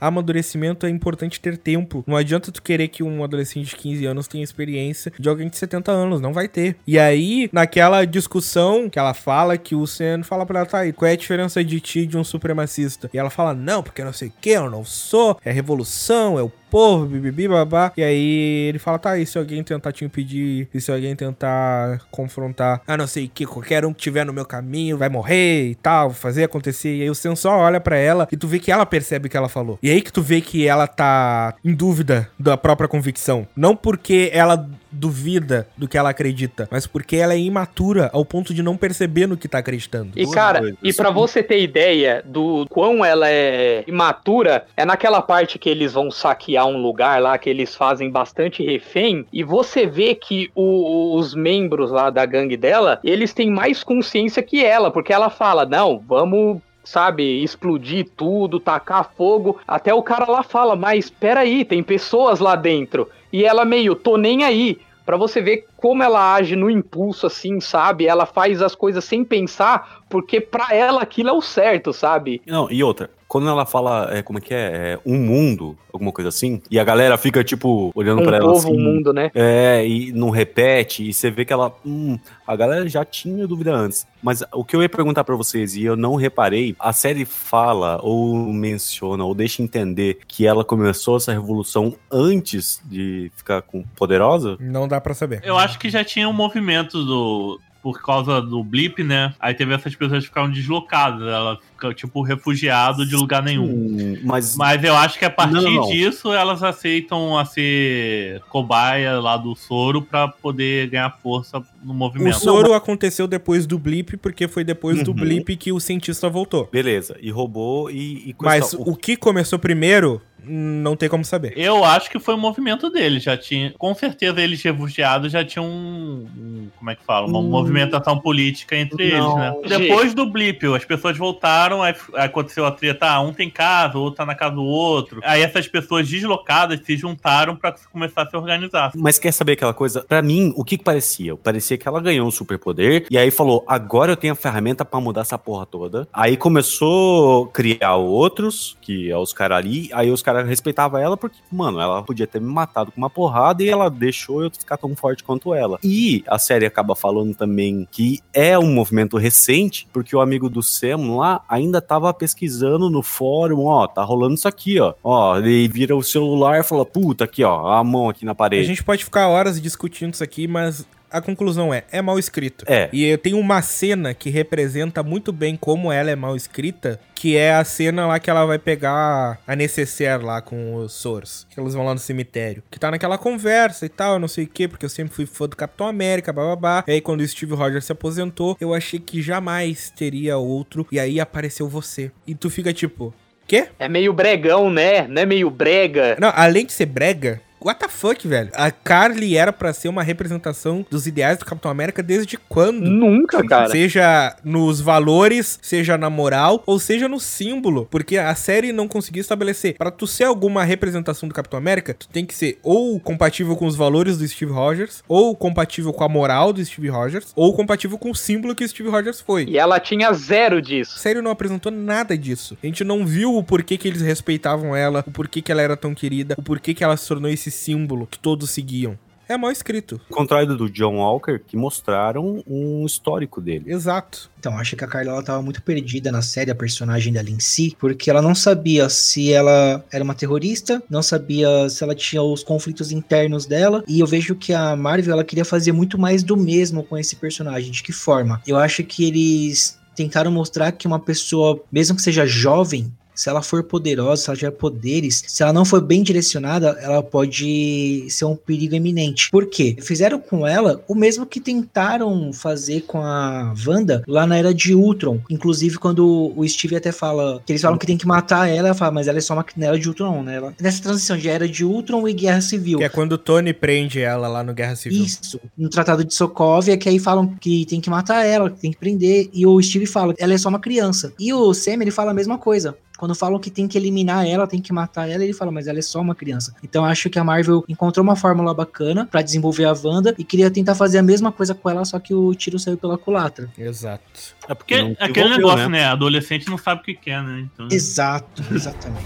Amadurecimento 0.00 0.86
é 0.86 0.90
importante 0.90 1.40
ter 1.40 1.56
tempo. 1.56 2.04
Não 2.06 2.16
adianta 2.16 2.52
tu 2.52 2.62
querer 2.62 2.88
que 2.88 3.02
um 3.02 3.22
adolescente 3.24 3.68
de 3.68 3.76
15 3.76 4.06
anos 4.06 4.28
tenha 4.28 4.44
experiência 4.44 5.12
de 5.18 5.28
alguém 5.28 5.48
de 5.48 5.56
70 5.56 5.90
anos, 5.90 6.20
não 6.20 6.32
vai 6.32 6.48
ter. 6.48 6.76
E 6.86 6.98
aí, 6.98 7.48
naquela 7.52 8.04
discussão 8.04 8.88
que 8.88 8.98
ela 8.98 9.14
fala, 9.14 9.58
que 9.58 9.74
o 9.74 9.86
Sen 9.86 10.22
fala 10.22 10.46
pra 10.46 10.60
ela, 10.60 10.68
tá 10.68 10.78
aí, 10.78 10.92
qual 10.92 11.08
é 11.08 11.12
a 11.12 11.16
diferença 11.16 11.62
de 11.64 11.80
ti 11.80 12.06
de 12.06 12.16
um 12.16 12.24
supremacista? 12.24 13.10
E 13.12 13.18
ela 13.18 13.30
fala, 13.30 13.54
não, 13.54 13.82
porque 13.82 14.04
não 14.04 14.12
sei 14.12 14.28
o 14.28 14.32
que, 14.40 14.50
eu 14.50 14.70
não 14.70 14.84
sou, 14.84 15.38
é 15.44 15.50
revolução, 15.50 16.38
é 16.38 16.42
o 16.42 16.52
povo, 16.70 17.06
bibibi, 17.06 17.48
babá. 17.48 17.92
E 17.96 18.02
aí 18.02 18.68
ele 18.68 18.78
fala, 18.78 18.98
tá, 18.98 19.18
e 19.18 19.26
se 19.26 19.36
alguém 19.36 19.62
tentar 19.62 19.92
te 19.92 20.04
impedir, 20.04 20.68
e 20.72 20.80
se 20.80 20.90
alguém 20.90 21.14
tentar 21.16 22.00
confrontar, 22.10 22.80
ah, 22.86 22.96
não 22.96 23.06
sei 23.06 23.26
o 23.26 23.28
que, 23.28 23.44
qualquer 23.44 23.84
um 23.84 23.92
que 23.92 24.00
tiver 24.00 24.24
no 24.24 24.32
meu 24.32 24.44
caminho 24.44 24.96
vai 24.96 25.08
morrer 25.08 25.70
e 25.70 25.74
tal, 25.74 26.10
fazer 26.10 26.44
acontecer. 26.44 26.96
E 26.96 27.02
aí 27.02 27.10
o 27.10 27.14
Sen 27.14 27.34
só 27.34 27.58
olha 27.58 27.80
pra 27.80 27.96
ela 27.96 28.28
e 28.30 28.36
tu 28.36 28.46
vê 28.46 28.58
que 28.58 28.70
ela 28.70 28.86
percebe 28.86 29.26
o 29.26 29.30
que 29.30 29.36
ela 29.36 29.48
falou. 29.48 29.78
E 29.82 29.90
aí 29.90 30.00
que 30.00 30.12
tu 30.12 30.22
vê 30.22 30.40
que 30.40 30.66
ela 30.66 30.86
tá 30.86 31.54
em 31.64 31.74
dúvida 31.74 32.28
da 32.38 32.56
própria 32.56 32.88
convicção. 32.88 33.46
Não 33.56 33.74
porque 33.74 34.30
ela 34.32 34.68
duvida 34.92 35.66
do 35.76 35.86
que 35.88 35.96
ela 35.96 36.10
acredita, 36.10 36.68
mas 36.70 36.86
porque 36.86 37.16
ela 37.16 37.34
é 37.34 37.38
imatura 37.38 38.10
ao 38.12 38.24
ponto 38.24 38.52
de 38.52 38.62
não 38.62 38.76
perceber 38.76 39.26
no 39.26 39.36
que 39.36 39.48
tá 39.48 39.58
acreditando. 39.58 40.10
E 40.16 40.26
cara, 40.30 40.74
e 40.82 40.92
pra 40.92 41.10
você 41.10 41.42
ter 41.42 41.60
ideia 41.62 42.22
do 42.24 42.66
quão 42.68 43.04
ela 43.04 43.28
é 43.28 43.84
imatura, 43.86 44.64
é 44.76 44.84
naquela 44.84 45.22
parte 45.22 45.58
que 45.58 45.68
eles 45.68 45.92
vão 45.92 46.10
saquear 46.10 46.66
um 46.66 46.76
lugar 46.80 47.20
lá 47.20 47.38
que 47.38 47.48
eles 47.50 47.74
fazem 47.74 48.10
bastante 48.10 48.64
refém 48.64 49.26
e 49.32 49.42
você 49.44 49.86
vê 49.86 50.14
que 50.14 50.50
o- 50.54 51.16
os 51.16 51.34
membros 51.34 51.90
lá 51.90 52.10
da 52.10 52.24
gangue 52.26 52.56
dela, 52.56 52.98
eles 53.04 53.32
têm 53.32 53.50
mais 53.50 53.82
consciência 53.84 54.42
que 54.42 54.64
ela, 54.64 54.90
porque 54.90 55.12
ela 55.12 55.30
fala: 55.30 55.64
"Não, 55.66 55.98
vamos 56.06 56.58
Sabe, 56.82 57.42
explodir 57.42 58.08
tudo, 58.16 58.58
tacar 58.58 59.10
fogo. 59.16 59.58
Até 59.66 59.92
o 59.92 60.02
cara 60.02 60.30
lá 60.30 60.42
fala, 60.42 60.74
mas 60.74 61.10
peraí, 61.10 61.64
tem 61.64 61.82
pessoas 61.82 62.40
lá 62.40 62.56
dentro. 62.56 63.08
E 63.32 63.44
ela 63.44 63.64
meio, 63.64 63.94
tô 63.94 64.16
nem 64.16 64.44
aí. 64.44 64.78
Pra 65.04 65.16
você 65.16 65.40
ver 65.40 65.66
como 65.80 66.02
ela 66.02 66.34
age 66.34 66.54
no 66.54 66.68
impulso, 66.68 67.26
assim, 67.26 67.58
sabe? 67.58 68.06
Ela 68.06 68.26
faz 68.26 68.60
as 68.60 68.74
coisas 68.74 69.02
sem 69.02 69.24
pensar, 69.24 70.02
porque 70.10 70.40
pra 70.40 70.74
ela 70.74 71.00
aquilo 71.00 71.30
é 71.30 71.32
o 71.32 71.40
certo, 71.40 71.90
sabe? 71.92 72.42
Não, 72.46 72.70
e 72.70 72.84
outra, 72.84 73.08
quando 73.26 73.48
ela 73.48 73.64
fala, 73.64 74.08
é, 74.10 74.22
como 74.22 74.38
é 74.38 74.42
que 74.42 74.52
é? 74.52 74.58
É, 74.58 74.98
um 75.06 75.16
mundo, 75.16 75.78
alguma 75.92 76.10
coisa 76.10 76.28
assim, 76.28 76.60
e 76.70 76.78
a 76.80 76.84
galera 76.84 77.16
fica, 77.16 77.42
tipo, 77.44 77.92
olhando 77.94 78.22
Um 78.22 78.24
pra 78.24 78.36
ela 78.38 78.52
assim. 78.52 78.72
um 78.72 78.78
mundo, 78.78 79.12
né? 79.12 79.30
É, 79.34 79.86
e 79.86 80.10
não 80.12 80.30
repete, 80.30 81.08
e 81.08 81.14
você 81.14 81.30
vê 81.30 81.44
que 81.44 81.52
ela. 81.52 81.72
Hum, 81.86 82.18
a 82.44 82.56
galera 82.56 82.88
já 82.88 83.04
tinha 83.04 83.46
dúvida 83.46 83.72
antes. 83.72 84.04
Mas 84.20 84.42
o 84.52 84.64
que 84.64 84.74
eu 84.74 84.82
ia 84.82 84.88
perguntar 84.88 85.22
pra 85.22 85.36
vocês, 85.36 85.76
e 85.76 85.84
eu 85.84 85.94
não 85.96 86.16
reparei, 86.16 86.74
a 86.78 86.92
série 86.92 87.24
fala, 87.24 88.00
ou 88.02 88.34
menciona, 88.52 89.24
ou 89.24 89.32
deixa 89.34 89.62
entender 89.62 90.18
que 90.26 90.44
ela 90.44 90.64
começou 90.64 91.16
essa 91.16 91.32
revolução 91.32 91.94
antes 92.10 92.82
de 92.84 93.30
ficar 93.36 93.62
com 93.62 93.84
poderosa? 93.96 94.56
Não 94.58 94.88
dá 94.88 95.00
pra 95.00 95.14
saber. 95.14 95.40
Eu 95.44 95.56
acho 95.56 95.69
que 95.78 95.90
já 95.90 96.04
tinha 96.04 96.28
um 96.28 96.32
movimento 96.32 97.04
do. 97.04 97.60
Por 97.82 98.02
causa 98.02 98.42
do 98.42 98.62
blip, 98.62 99.02
né? 99.02 99.34
Aí 99.40 99.54
teve 99.54 99.72
essas 99.72 99.94
pessoas 99.94 100.22
que 100.24 100.28
ficaram 100.28 100.50
deslocadas. 100.50 101.22
Ela 101.22 101.56
fica, 101.56 101.69
tipo, 101.94 102.22
refugiado 102.22 103.06
de 103.06 103.16
lugar 103.16 103.42
nenhum. 103.42 103.64
Hum, 103.66 104.18
mas. 104.24 104.56
Mas 104.56 104.82
eu 104.84 104.94
acho 104.94 105.18
que 105.18 105.24
a 105.24 105.30
partir 105.30 105.54
Não, 105.54 105.62
não, 105.70 105.88
disso 105.88 106.32
elas 106.32 106.62
aceitam 106.62 107.38
a 107.38 107.44
ser 107.44 108.40
cobaia 108.48 109.18
lá 109.20 109.36
do 109.36 109.54
soro 109.54 110.02
pra 110.02 110.28
poder 110.28 110.88
ganhar 110.88 111.10
força 111.22 111.62
no 111.82 111.92
O 111.92 111.94
movimento. 111.94 112.38
soro 112.38 112.74
aconteceu 112.74 113.26
depois 113.26 113.66
do 113.66 113.78
blip, 113.78 114.16
porque 114.16 114.46
foi 114.48 114.64
depois 114.64 115.02
do 115.02 115.10
Uhum. 115.10 115.16
blip 115.16 115.56
que 115.56 115.72
o 115.72 115.80
cientista 115.80 116.28
voltou. 116.28 116.68
Beleza, 116.70 117.16
e 117.20 117.30
roubou 117.30 117.90
e. 117.90 118.30
e 118.30 118.36
Mas 118.40 118.74
coisa- 118.74 118.90
o 118.90 118.96
que 118.96 119.16
começou 119.16 119.58
primeiro 119.58 120.20
não 120.42 120.96
tem 120.96 121.06
como 121.06 121.22
saber. 121.22 121.52
Eu 121.54 121.84
acho 121.84 122.10
que 122.10 122.18
foi 122.18 122.34
um 122.34 122.38
movimento 122.38 122.88
dele. 122.88 123.20
Já 123.20 123.36
tinha. 123.36 123.74
Com 123.76 123.94
certeza, 123.94 124.40
eles 124.40 124.62
refugiados 124.62 125.30
já 125.30 125.44
tinham 125.44 125.66
um. 125.66 126.26
um 126.34 126.68
como 126.78 126.90
é 126.90 126.94
que 126.96 127.04
fala? 127.04 127.26
Uma 127.26 127.40
Hum. 127.40 127.50
movimentação 127.50 128.18
política 128.18 128.74
entre 128.74 129.10
Não. 129.18 129.38
eles, 129.54 129.70
né? 129.70 129.78
Depois 129.78 130.14
do 130.14 130.24
blip, 130.24 130.64
as 130.74 130.82
pessoas 130.84 131.16
voltaram, 131.18 131.69
aí 131.82 131.94
aconteceu 132.14 132.64
a 132.64 132.70
treta, 132.70 133.06
ah, 133.06 133.20
um 133.20 133.32
tem 133.32 133.50
casa, 133.50 133.98
outro 133.98 134.16
tá 134.16 134.26
na 134.26 134.34
casa 134.34 134.54
do 134.54 134.64
outro. 134.64 135.20
Aí 135.22 135.42
essas 135.42 135.68
pessoas 135.68 136.08
deslocadas 136.08 136.80
se 136.84 136.96
juntaram 136.96 137.56
pra 137.56 137.74
começar 137.92 138.22
a 138.22 138.30
se 138.30 138.36
organizar. 138.36 138.92
Mas 138.94 139.18
quer 139.18 139.32
saber 139.32 139.52
aquela 139.52 139.74
coisa? 139.74 140.02
Pra 140.02 140.22
mim, 140.22 140.52
o 140.56 140.64
que 140.64 140.78
que 140.78 140.84
parecia? 140.84 141.36
Parecia 141.36 141.76
que 141.76 141.86
ela 141.86 142.00
ganhou 142.00 142.26
um 142.26 142.30
superpoder 142.30 143.06
e 143.10 143.18
aí 143.18 143.30
falou: 143.30 143.64
agora 143.66 144.12
eu 144.12 144.16
tenho 144.16 144.32
a 144.32 144.36
ferramenta 144.36 144.84
pra 144.84 145.00
mudar 145.00 145.22
essa 145.22 145.38
porra 145.38 145.66
toda. 145.66 146.08
Aí 146.12 146.36
começou 146.36 147.44
a 147.44 147.48
criar 147.48 147.96
outros, 147.96 148.76
que 148.80 149.10
é 149.10 149.16
os 149.16 149.32
caras 149.32 149.58
ali. 149.58 149.90
Aí 149.92 150.10
os 150.10 150.22
caras 150.22 150.48
respeitavam 150.48 151.00
ela 151.00 151.16
porque, 151.16 151.38
mano, 151.50 151.80
ela 151.80 152.02
podia 152.02 152.26
ter 152.26 152.40
me 152.40 152.50
matado 152.52 152.92
com 152.92 153.00
uma 153.00 153.10
porrada 153.10 153.62
e 153.62 153.68
ela 153.68 153.90
deixou 153.90 154.42
eu 154.42 154.50
ficar 154.50 154.76
tão 154.76 154.94
forte 154.96 155.22
quanto 155.22 155.54
ela. 155.54 155.78
E 155.82 156.24
a 156.26 156.38
série 156.38 156.66
acaba 156.66 156.94
falando 156.94 157.34
também 157.34 157.86
que 157.90 158.20
é 158.32 158.58
um 158.58 158.72
movimento 158.72 159.16
recente, 159.16 159.86
porque 159.92 160.14
o 160.14 160.20
amigo 160.20 160.48
do 160.48 160.62
Sam 160.62 161.16
lá 161.16 161.42
ainda 161.60 161.80
tava 161.80 162.12
pesquisando 162.12 162.90
no 162.90 163.02
fórum, 163.02 163.66
ó, 163.66 163.86
tá 163.86 164.02
rolando 164.02 164.34
isso 164.34 164.48
aqui, 164.48 164.80
ó. 164.80 164.94
Ó, 165.02 165.36
ele 165.38 165.68
vira 165.68 165.96
o 165.96 166.02
celular 166.02 166.60
e 166.60 166.62
fala, 166.62 166.84
puta, 166.84 167.24
aqui, 167.24 167.44
ó, 167.44 167.68
a 167.72 167.84
mão 167.84 168.08
aqui 168.08 168.24
na 168.24 168.32
A 168.32 168.34
parede. 168.34 168.66
gente 168.66 168.82
pode 168.82 169.04
ficar 169.04 169.28
horas 169.28 169.60
discutindo 169.60 170.14
isso 170.14 170.24
aqui, 170.24 170.46
mas 170.48 170.86
a 171.10 171.20
conclusão 171.20 171.72
é, 171.72 171.84
é 171.90 172.00
mal 172.00 172.18
escrito. 172.18 172.64
É. 172.68 172.88
E 172.92 173.16
tem 173.18 173.34
uma 173.34 173.62
cena 173.62 174.14
que 174.14 174.30
representa 174.30 175.02
muito 175.02 175.32
bem 175.32 175.56
como 175.56 175.92
ela 175.92 176.10
é 176.10 176.16
mal 176.16 176.36
escrita, 176.36 177.00
que 177.14 177.36
é 177.36 177.52
a 177.52 177.64
cena 177.64 178.06
lá 178.06 178.18
que 178.18 178.30
ela 178.30 178.46
vai 178.46 178.58
pegar 178.58 179.38
a 179.46 179.56
necessaire 179.56 180.22
lá 180.22 180.40
com 180.40 180.76
os 180.76 180.92
Soros. 180.92 181.46
Que 181.50 181.60
eles 181.60 181.74
vão 181.74 181.84
lá 181.84 181.92
no 181.92 182.00
cemitério. 182.00 182.62
Que 182.70 182.78
tá 182.78 182.90
naquela 182.90 183.18
conversa 183.18 183.86
e 183.86 183.88
tal, 183.88 184.18
não 184.18 184.28
sei 184.28 184.44
o 184.44 184.48
quê, 184.48 184.68
porque 184.68 184.84
eu 184.84 184.90
sempre 184.90 185.14
fui 185.14 185.26
fã 185.26 185.48
do 185.48 185.56
Capitão 185.56 185.86
América, 185.86 186.32
bababá. 186.32 186.84
E 186.86 186.92
aí 186.92 187.00
quando 187.00 187.20
o 187.20 187.28
Steve 187.28 187.54
Rogers 187.54 187.84
se 187.84 187.92
aposentou, 187.92 188.56
eu 188.60 188.72
achei 188.72 188.98
que 188.98 189.20
jamais 189.20 189.90
teria 189.90 190.38
outro. 190.38 190.86
E 190.90 190.98
aí 190.98 191.20
apareceu 191.20 191.68
você. 191.68 192.10
E 192.26 192.34
tu 192.34 192.48
fica 192.48 192.72
tipo, 192.72 193.12
quê? 193.50 193.66
É 193.80 193.88
meio 193.88 194.12
bregão, 194.12 194.70
né? 194.70 195.08
Não 195.08 195.22
é 195.22 195.26
meio 195.26 195.50
brega. 195.50 196.16
Não, 196.20 196.32
além 196.34 196.64
de 196.64 196.72
ser 196.72 196.86
brega, 196.86 197.40
what 197.62 197.78
the 197.80 197.88
fuck, 197.88 198.26
velho? 198.26 198.50
A 198.54 198.70
Carly 198.70 199.36
era 199.36 199.52
pra 199.52 199.72
ser 199.72 199.88
uma 199.88 200.02
representação 200.02 200.84
dos 200.90 201.06
ideais 201.06 201.38
do 201.38 201.44
Capitão 201.44 201.70
América 201.70 202.02
desde 202.02 202.36
quando? 202.36 202.80
Nunca, 202.80 203.44
cara. 203.46 203.68
Seja 203.68 204.36
nos 204.44 204.80
valores, 204.80 205.58
seja 205.62 205.96
na 205.96 206.10
moral, 206.10 206.62
ou 206.66 206.78
seja 206.78 207.08
no 207.08 207.20
símbolo. 207.20 207.86
Porque 207.90 208.16
a 208.16 208.34
série 208.34 208.72
não 208.72 208.88
conseguiu 208.88 209.20
estabelecer. 209.20 209.76
Pra 209.76 209.90
tu 209.90 210.06
ser 210.06 210.24
alguma 210.24 210.64
representação 210.64 211.28
do 211.28 211.34
Capitão 211.34 211.58
América, 211.58 211.94
tu 211.94 212.08
tem 212.08 212.24
que 212.24 212.34
ser 212.34 212.58
ou 212.62 212.98
compatível 213.00 213.56
com 213.56 213.66
os 213.66 213.76
valores 213.76 214.18
do 214.18 214.26
Steve 214.26 214.52
Rogers, 214.52 215.02
ou 215.08 215.36
compatível 215.36 215.92
com 215.92 216.04
a 216.04 216.08
moral 216.08 216.52
do 216.52 216.64
Steve 216.64 216.88
Rogers, 216.88 217.32
ou 217.34 217.54
compatível 217.54 217.98
com 217.98 218.10
o 218.10 218.14
símbolo 218.14 218.54
que 218.54 218.64
o 218.64 218.68
Steve 218.68 218.88
Rogers 218.88 219.20
foi. 219.20 219.44
E 219.44 219.58
ela 219.58 219.78
tinha 219.80 220.12
zero 220.12 220.60
disso. 220.60 220.94
A 220.96 220.98
série 220.98 221.20
não 221.20 221.30
apresentou 221.30 221.72
nada 221.72 222.16
disso. 222.16 222.56
A 222.62 222.66
gente 222.66 222.84
não 222.84 223.06
viu 223.06 223.36
o 223.36 223.42
porquê 223.42 223.76
que 223.76 223.88
eles 223.88 224.00
respeitavam 224.00 224.74
ela, 224.74 225.04
o 225.06 225.10
porquê 225.10 225.42
que 225.42 225.52
ela 225.52 225.62
era 225.62 225.76
tão 225.76 225.94
querida, 225.94 226.34
o 226.38 226.42
porquê 226.42 226.74
que 226.74 226.84
ela 226.84 226.96
se 226.96 227.06
tornou 227.06 227.30
esse 227.30 227.49
símbolo 227.50 228.06
que 228.06 228.18
todos 228.18 228.50
seguiam. 228.50 228.98
É 229.30 229.36
mal 229.36 229.52
escrito. 229.52 230.00
Ao 230.10 230.16
contrário 230.16 230.56
do 230.56 230.68
John 230.68 230.96
Walker, 230.96 231.38
que 231.38 231.56
mostraram 231.56 232.42
um 232.44 232.84
histórico 232.84 233.40
dele. 233.40 233.72
Exato. 233.72 234.28
Então, 234.40 234.58
acho 234.58 234.74
que 234.74 234.82
a 234.82 234.88
Carla 234.88 235.12
ela 235.12 235.22
tava 235.22 235.40
muito 235.40 235.62
perdida 235.62 236.10
na 236.10 236.20
série, 236.20 236.50
a 236.50 236.54
personagem 236.54 237.12
dela 237.12 237.30
em 237.30 237.38
si, 237.38 237.76
porque 237.78 238.10
ela 238.10 238.20
não 238.20 238.34
sabia 238.34 238.88
se 238.88 239.32
ela 239.32 239.84
era 239.92 240.02
uma 240.02 240.16
terrorista, 240.16 240.82
não 240.90 241.00
sabia 241.00 241.68
se 241.68 241.84
ela 241.84 241.94
tinha 241.94 242.20
os 242.20 242.42
conflitos 242.42 242.90
internos 242.90 243.46
dela, 243.46 243.84
e 243.86 244.00
eu 244.00 244.06
vejo 244.06 244.34
que 244.34 244.52
a 244.52 244.74
Marvel 244.74 245.12
ela 245.12 245.22
queria 245.22 245.44
fazer 245.44 245.70
muito 245.70 245.96
mais 245.96 246.24
do 246.24 246.36
mesmo 246.36 246.82
com 246.82 246.98
esse 246.98 247.14
personagem. 247.14 247.70
De 247.70 247.84
que 247.84 247.92
forma? 247.92 248.42
Eu 248.44 248.56
acho 248.56 248.82
que 248.82 249.04
eles 249.04 249.78
tentaram 249.94 250.32
mostrar 250.32 250.72
que 250.72 250.88
uma 250.88 250.98
pessoa, 250.98 251.62
mesmo 251.70 251.94
que 251.94 252.02
seja 252.02 252.26
jovem, 252.26 252.92
se 253.20 253.28
ela 253.28 253.42
for 253.42 253.62
poderosa, 253.62 254.22
se 254.22 254.30
ela 254.30 254.36
tiver 254.38 254.50
poderes, 254.52 255.22
se 255.28 255.42
ela 255.42 255.52
não 255.52 255.62
for 255.62 255.82
bem 255.82 256.02
direcionada, 256.02 256.78
ela 256.80 257.02
pode 257.02 258.06
ser 258.08 258.24
um 258.24 258.34
perigo 258.34 258.74
eminente. 258.74 259.30
Por 259.30 259.44
quê? 259.44 259.76
Fizeram 259.82 260.18
com 260.18 260.46
ela 260.46 260.82
o 260.88 260.94
mesmo 260.94 261.26
que 261.26 261.38
tentaram 261.38 262.32
fazer 262.32 262.80
com 262.86 263.02
a 263.02 263.54
Wanda 263.66 264.02
lá 264.08 264.26
na 264.26 264.38
era 264.38 264.54
de 264.54 264.74
Ultron. 264.74 265.20
Inclusive, 265.28 265.76
quando 265.76 266.32
o 266.34 266.48
Steve 266.48 266.76
até 266.76 266.92
fala 266.92 267.42
que 267.44 267.52
eles 267.52 267.60
falam 267.60 267.76
que 267.76 267.84
tem 267.84 267.98
que 267.98 268.06
matar 268.06 268.48
ela, 268.48 268.68
ela 268.68 268.74
fala, 268.74 268.92
mas 268.92 269.06
ela 269.06 269.18
é 269.18 269.20
só 269.20 269.34
uma 269.34 269.44
era 269.60 269.78
de 269.78 269.86
Ultron, 269.86 270.22
né? 270.22 270.36
Ela, 270.36 270.54
nessa 270.58 270.82
transição 270.82 271.18
de 271.18 271.28
era 271.28 271.46
de 271.46 271.62
Ultron 271.62 272.08
e 272.08 272.14
Guerra 272.14 272.40
Civil. 272.40 272.78
Que 272.78 272.84
é 272.84 272.88
quando 272.88 273.12
o 273.12 273.18
Tony 273.18 273.52
prende 273.52 274.00
ela 274.00 274.28
lá 274.28 274.42
no 274.42 274.54
Guerra 274.54 274.76
Civil. 274.76 275.04
Isso, 275.04 275.38
no 275.58 275.68
Tratado 275.68 276.06
de 276.06 276.14
Sokovia, 276.14 276.78
que 276.78 276.88
aí 276.88 276.98
falam 276.98 277.34
que 277.38 277.66
tem 277.66 277.82
que 277.82 277.90
matar 277.90 278.24
ela, 278.24 278.48
que 278.48 278.60
tem 278.62 278.70
que 278.70 278.78
prender, 278.78 279.28
e 279.30 279.46
o 279.46 279.60
Steve 279.60 279.84
fala, 279.84 280.14
ela 280.18 280.32
é 280.32 280.38
só 280.38 280.48
uma 280.48 280.58
criança. 280.58 281.12
E 281.20 281.34
o 281.34 281.52
Sam, 281.52 281.82
ele 281.82 281.90
fala 281.90 282.12
a 282.12 282.14
mesma 282.14 282.38
coisa. 282.38 282.74
Quando 283.00 283.14
falam 283.14 283.38
que 283.38 283.50
tem 283.50 283.66
que 283.66 283.78
eliminar 283.78 284.26
ela, 284.26 284.46
tem 284.46 284.60
que 284.60 284.74
matar 284.74 285.08
ela, 285.08 285.24
ele 285.24 285.32
fala, 285.32 285.50
mas 285.50 285.66
ela 285.66 285.78
é 285.78 285.82
só 285.82 286.02
uma 286.02 286.14
criança. 286.14 286.54
Então 286.62 286.84
acho 286.84 287.08
que 287.08 287.18
a 287.18 287.24
Marvel 287.24 287.64
encontrou 287.66 288.04
uma 288.04 288.14
fórmula 288.14 288.52
bacana 288.52 289.06
pra 289.06 289.22
desenvolver 289.22 289.64
a 289.64 289.72
Wanda 289.72 290.14
e 290.18 290.22
queria 290.22 290.50
tentar 290.50 290.74
fazer 290.74 290.98
a 290.98 291.02
mesma 291.02 291.32
coisa 291.32 291.54
com 291.54 291.70
ela, 291.70 291.82
só 291.86 291.98
que 291.98 292.12
o 292.12 292.34
tiro 292.34 292.58
saiu 292.58 292.76
pela 292.76 292.98
culatra. 292.98 293.50
Exato. 293.56 294.04
É 294.46 294.54
Porque 294.54 294.94
aquele 295.00 295.30
negócio, 295.30 295.70
né? 295.70 295.86
Adolescente 295.86 296.46
não 296.50 296.58
sabe 296.58 296.82
o 296.82 296.84
que 296.84 296.94
quer, 296.94 297.22
né? 297.22 297.48
Então... 297.54 297.68
Exato, 297.70 298.44
exatamente. 298.52 299.00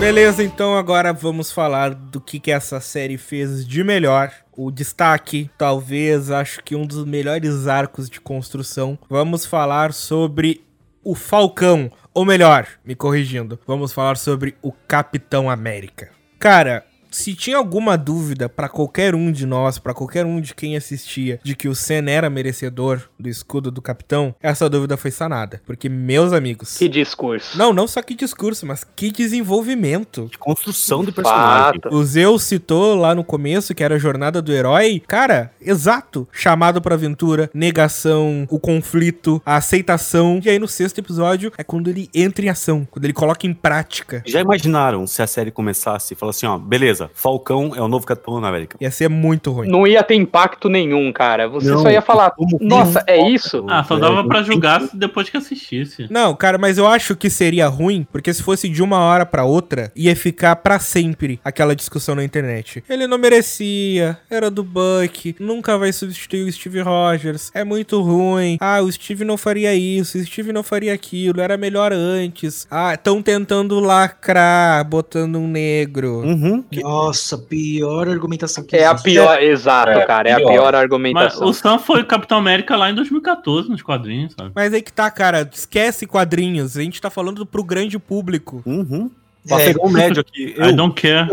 Beleza, 0.00 0.42
então 0.42 0.78
agora 0.78 1.12
vamos 1.12 1.52
falar 1.52 1.94
do 1.94 2.22
que, 2.22 2.40
que 2.40 2.50
essa 2.50 2.80
série 2.80 3.18
fez 3.18 3.66
de 3.68 3.84
melhor. 3.84 4.32
O 4.56 4.70
destaque, 4.70 5.50
talvez, 5.58 6.30
acho 6.30 6.64
que 6.64 6.74
um 6.74 6.86
dos 6.86 7.04
melhores 7.04 7.66
arcos 7.66 8.08
de 8.08 8.18
construção. 8.18 8.98
Vamos 9.10 9.44
falar 9.44 9.92
sobre 9.92 10.64
o 11.04 11.14
Falcão, 11.14 11.92
ou 12.14 12.24
melhor, 12.24 12.66
me 12.82 12.94
corrigindo, 12.94 13.60
vamos 13.66 13.92
falar 13.92 14.16
sobre 14.16 14.56
o 14.62 14.72
Capitão 14.72 15.50
América. 15.50 16.08
Cara, 16.38 16.82
se 17.10 17.34
tinha 17.34 17.56
alguma 17.56 17.96
dúvida 17.96 18.48
pra 18.48 18.68
qualquer 18.68 19.14
um 19.14 19.30
de 19.30 19.46
nós, 19.46 19.78
pra 19.78 19.94
qualquer 19.94 20.24
um 20.24 20.40
de 20.40 20.54
quem 20.54 20.76
assistia, 20.76 21.40
de 21.42 21.54
que 21.54 21.68
o 21.68 21.74
Sen 21.74 22.08
era 22.08 22.30
merecedor 22.30 23.02
do 23.18 23.28
escudo 23.28 23.70
do 23.70 23.82
capitão, 23.82 24.34
essa 24.40 24.68
dúvida 24.68 24.96
foi 24.96 25.10
sanada. 25.10 25.60
Porque, 25.66 25.88
meus 25.88 26.32
amigos. 26.32 26.76
Que 26.76 26.88
discurso. 26.88 27.56
Não, 27.56 27.72
não 27.72 27.86
só 27.86 28.00
que 28.02 28.14
discurso, 28.14 28.66
mas 28.66 28.84
que 28.84 29.10
desenvolvimento. 29.10 30.28
De 30.30 30.38
construção 30.38 31.04
de 31.04 31.12
personagem. 31.12 31.80
O 31.90 32.04
Zeus 32.04 32.42
citou 32.44 32.94
lá 32.94 33.14
no 33.14 33.24
começo 33.24 33.74
que 33.74 33.84
era 33.84 33.96
a 33.96 33.98
jornada 33.98 34.40
do 34.40 34.52
herói. 34.52 35.02
Cara, 35.06 35.52
exato. 35.60 36.26
Chamado 36.32 36.80
pra 36.80 36.94
aventura, 36.94 37.50
negação, 37.52 38.46
o 38.50 38.58
conflito, 38.58 39.42
a 39.44 39.56
aceitação. 39.56 40.40
E 40.44 40.48
aí 40.48 40.58
no 40.58 40.68
sexto 40.68 40.98
episódio 40.98 41.52
é 41.58 41.64
quando 41.64 41.88
ele 41.88 42.08
entra 42.14 42.44
em 42.44 42.48
ação, 42.48 42.86
quando 42.90 43.04
ele 43.04 43.12
coloca 43.12 43.46
em 43.46 43.54
prática. 43.54 44.22
Já 44.26 44.40
imaginaram 44.40 45.06
se 45.06 45.22
a 45.22 45.26
série 45.26 45.50
começasse 45.50 46.14
e 46.14 46.16
falasse 46.16 46.44
assim, 46.44 46.54
ó, 46.54 46.58
beleza, 46.58 46.99
Falcão 47.14 47.72
é 47.74 47.80
o 47.80 47.88
novo 47.88 48.04
Capitão 48.06 48.36
América. 48.44 48.76
Ia 48.80 48.90
ser 48.90 49.08
muito 49.08 49.52
ruim. 49.52 49.68
Não 49.68 49.86
ia 49.86 50.02
ter 50.02 50.14
impacto 50.14 50.68
nenhum, 50.68 51.12
cara. 51.12 51.48
Você 51.48 51.70
Não, 51.70 51.82
só 51.82 51.90
ia 51.90 52.02
falar, 52.02 52.32
nossa, 52.60 53.02
é 53.06 53.30
isso? 53.30 53.64
Ah, 53.68 53.84
só 53.84 53.96
dava 53.96 54.24
pra 54.24 54.42
julgar 54.42 54.82
depois 54.92 55.28
que 55.28 55.36
assistisse. 55.36 56.06
Não, 56.10 56.34
cara, 56.34 56.58
mas 56.58 56.78
eu 56.78 56.86
acho 56.86 57.14
que 57.16 57.30
seria 57.30 57.68
ruim, 57.68 58.06
porque 58.10 58.32
se 58.32 58.42
fosse 58.42 58.68
de 58.68 58.82
uma 58.82 58.98
hora 58.98 59.24
pra 59.24 59.44
outra, 59.44 59.92
ia 59.94 60.14
ficar 60.16 60.56
pra 60.56 60.78
sempre 60.78 61.40
aquela 61.44 61.76
discussão 61.76 62.14
na 62.14 62.24
internet. 62.24 62.82
Ele 62.88 63.06
não 63.06 63.18
merecia, 63.18 64.18
era 64.30 64.50
do 64.50 64.62
Buck, 64.62 65.36
nunca 65.38 65.78
vai 65.78 65.92
substituir 65.92 66.42
o 66.42 66.52
Steve 66.52 66.80
Rogers, 66.80 67.50
é 67.54 67.64
muito 67.64 68.00
ruim. 68.00 68.56
Ah, 68.60 68.80
o 68.80 68.90
Steve 68.90 69.24
não 69.24 69.36
faria 69.36 69.74
isso, 69.74 70.18
o 70.18 70.24
Steve 70.24 70.52
não 70.52 70.62
faria 70.62 70.92
aquilo, 70.92 71.40
era 71.40 71.56
melhor 71.56 71.92
antes. 71.92 72.66
Ah, 72.70 72.94
estão 72.94 73.22
tentando 73.22 73.78
lacrar, 73.80 74.84
botando 74.84 75.36
um 75.36 75.48
negro. 75.48 76.20
Uhum. 76.20 76.64
Nossa, 76.90 77.38
pior 77.38 78.08
argumentação 78.08 78.64
que 78.64 78.76
É 78.76 78.84
a 78.86 78.90
existe. 78.92 79.04
pior, 79.10 79.40
exato, 79.42 79.90
É, 79.92 80.04
cara. 80.06 80.28
É 80.28 80.32
a 80.32 80.36
pior. 80.36 80.50
pior 80.50 80.72
Mas 80.72 80.80
argumentação. 80.82 81.46
o 81.48 81.52
Sam 81.54 81.78
foi 81.78 82.02
Capitão 82.04 82.38
América 82.38 82.76
lá 82.76 82.90
em 82.90 82.94
2014, 82.94 83.68
nos 83.68 83.82
quadrinhos, 83.82 84.34
sabe? 84.36 84.50
Mas 84.54 84.72
aí 84.74 84.82
que 84.82 84.92
tá, 84.92 85.10
cara, 85.10 85.48
esquece 85.52 86.06
quadrinhos, 86.06 86.76
a 86.76 86.82
gente 86.82 87.00
tá 87.00 87.08
falando 87.10 87.46
pro 87.46 87.62
grande 87.62 87.98
público. 87.98 88.62
Uhum. 88.66 89.10
Pra 89.46 89.60
É. 89.60 89.66
pegar 89.66 89.82
um 89.86 89.88
médio 89.90 90.20
aqui. 90.20 90.54
I 90.58 90.70
Eu, 90.70 90.76
don't 90.76 90.94
care. 91.00 91.28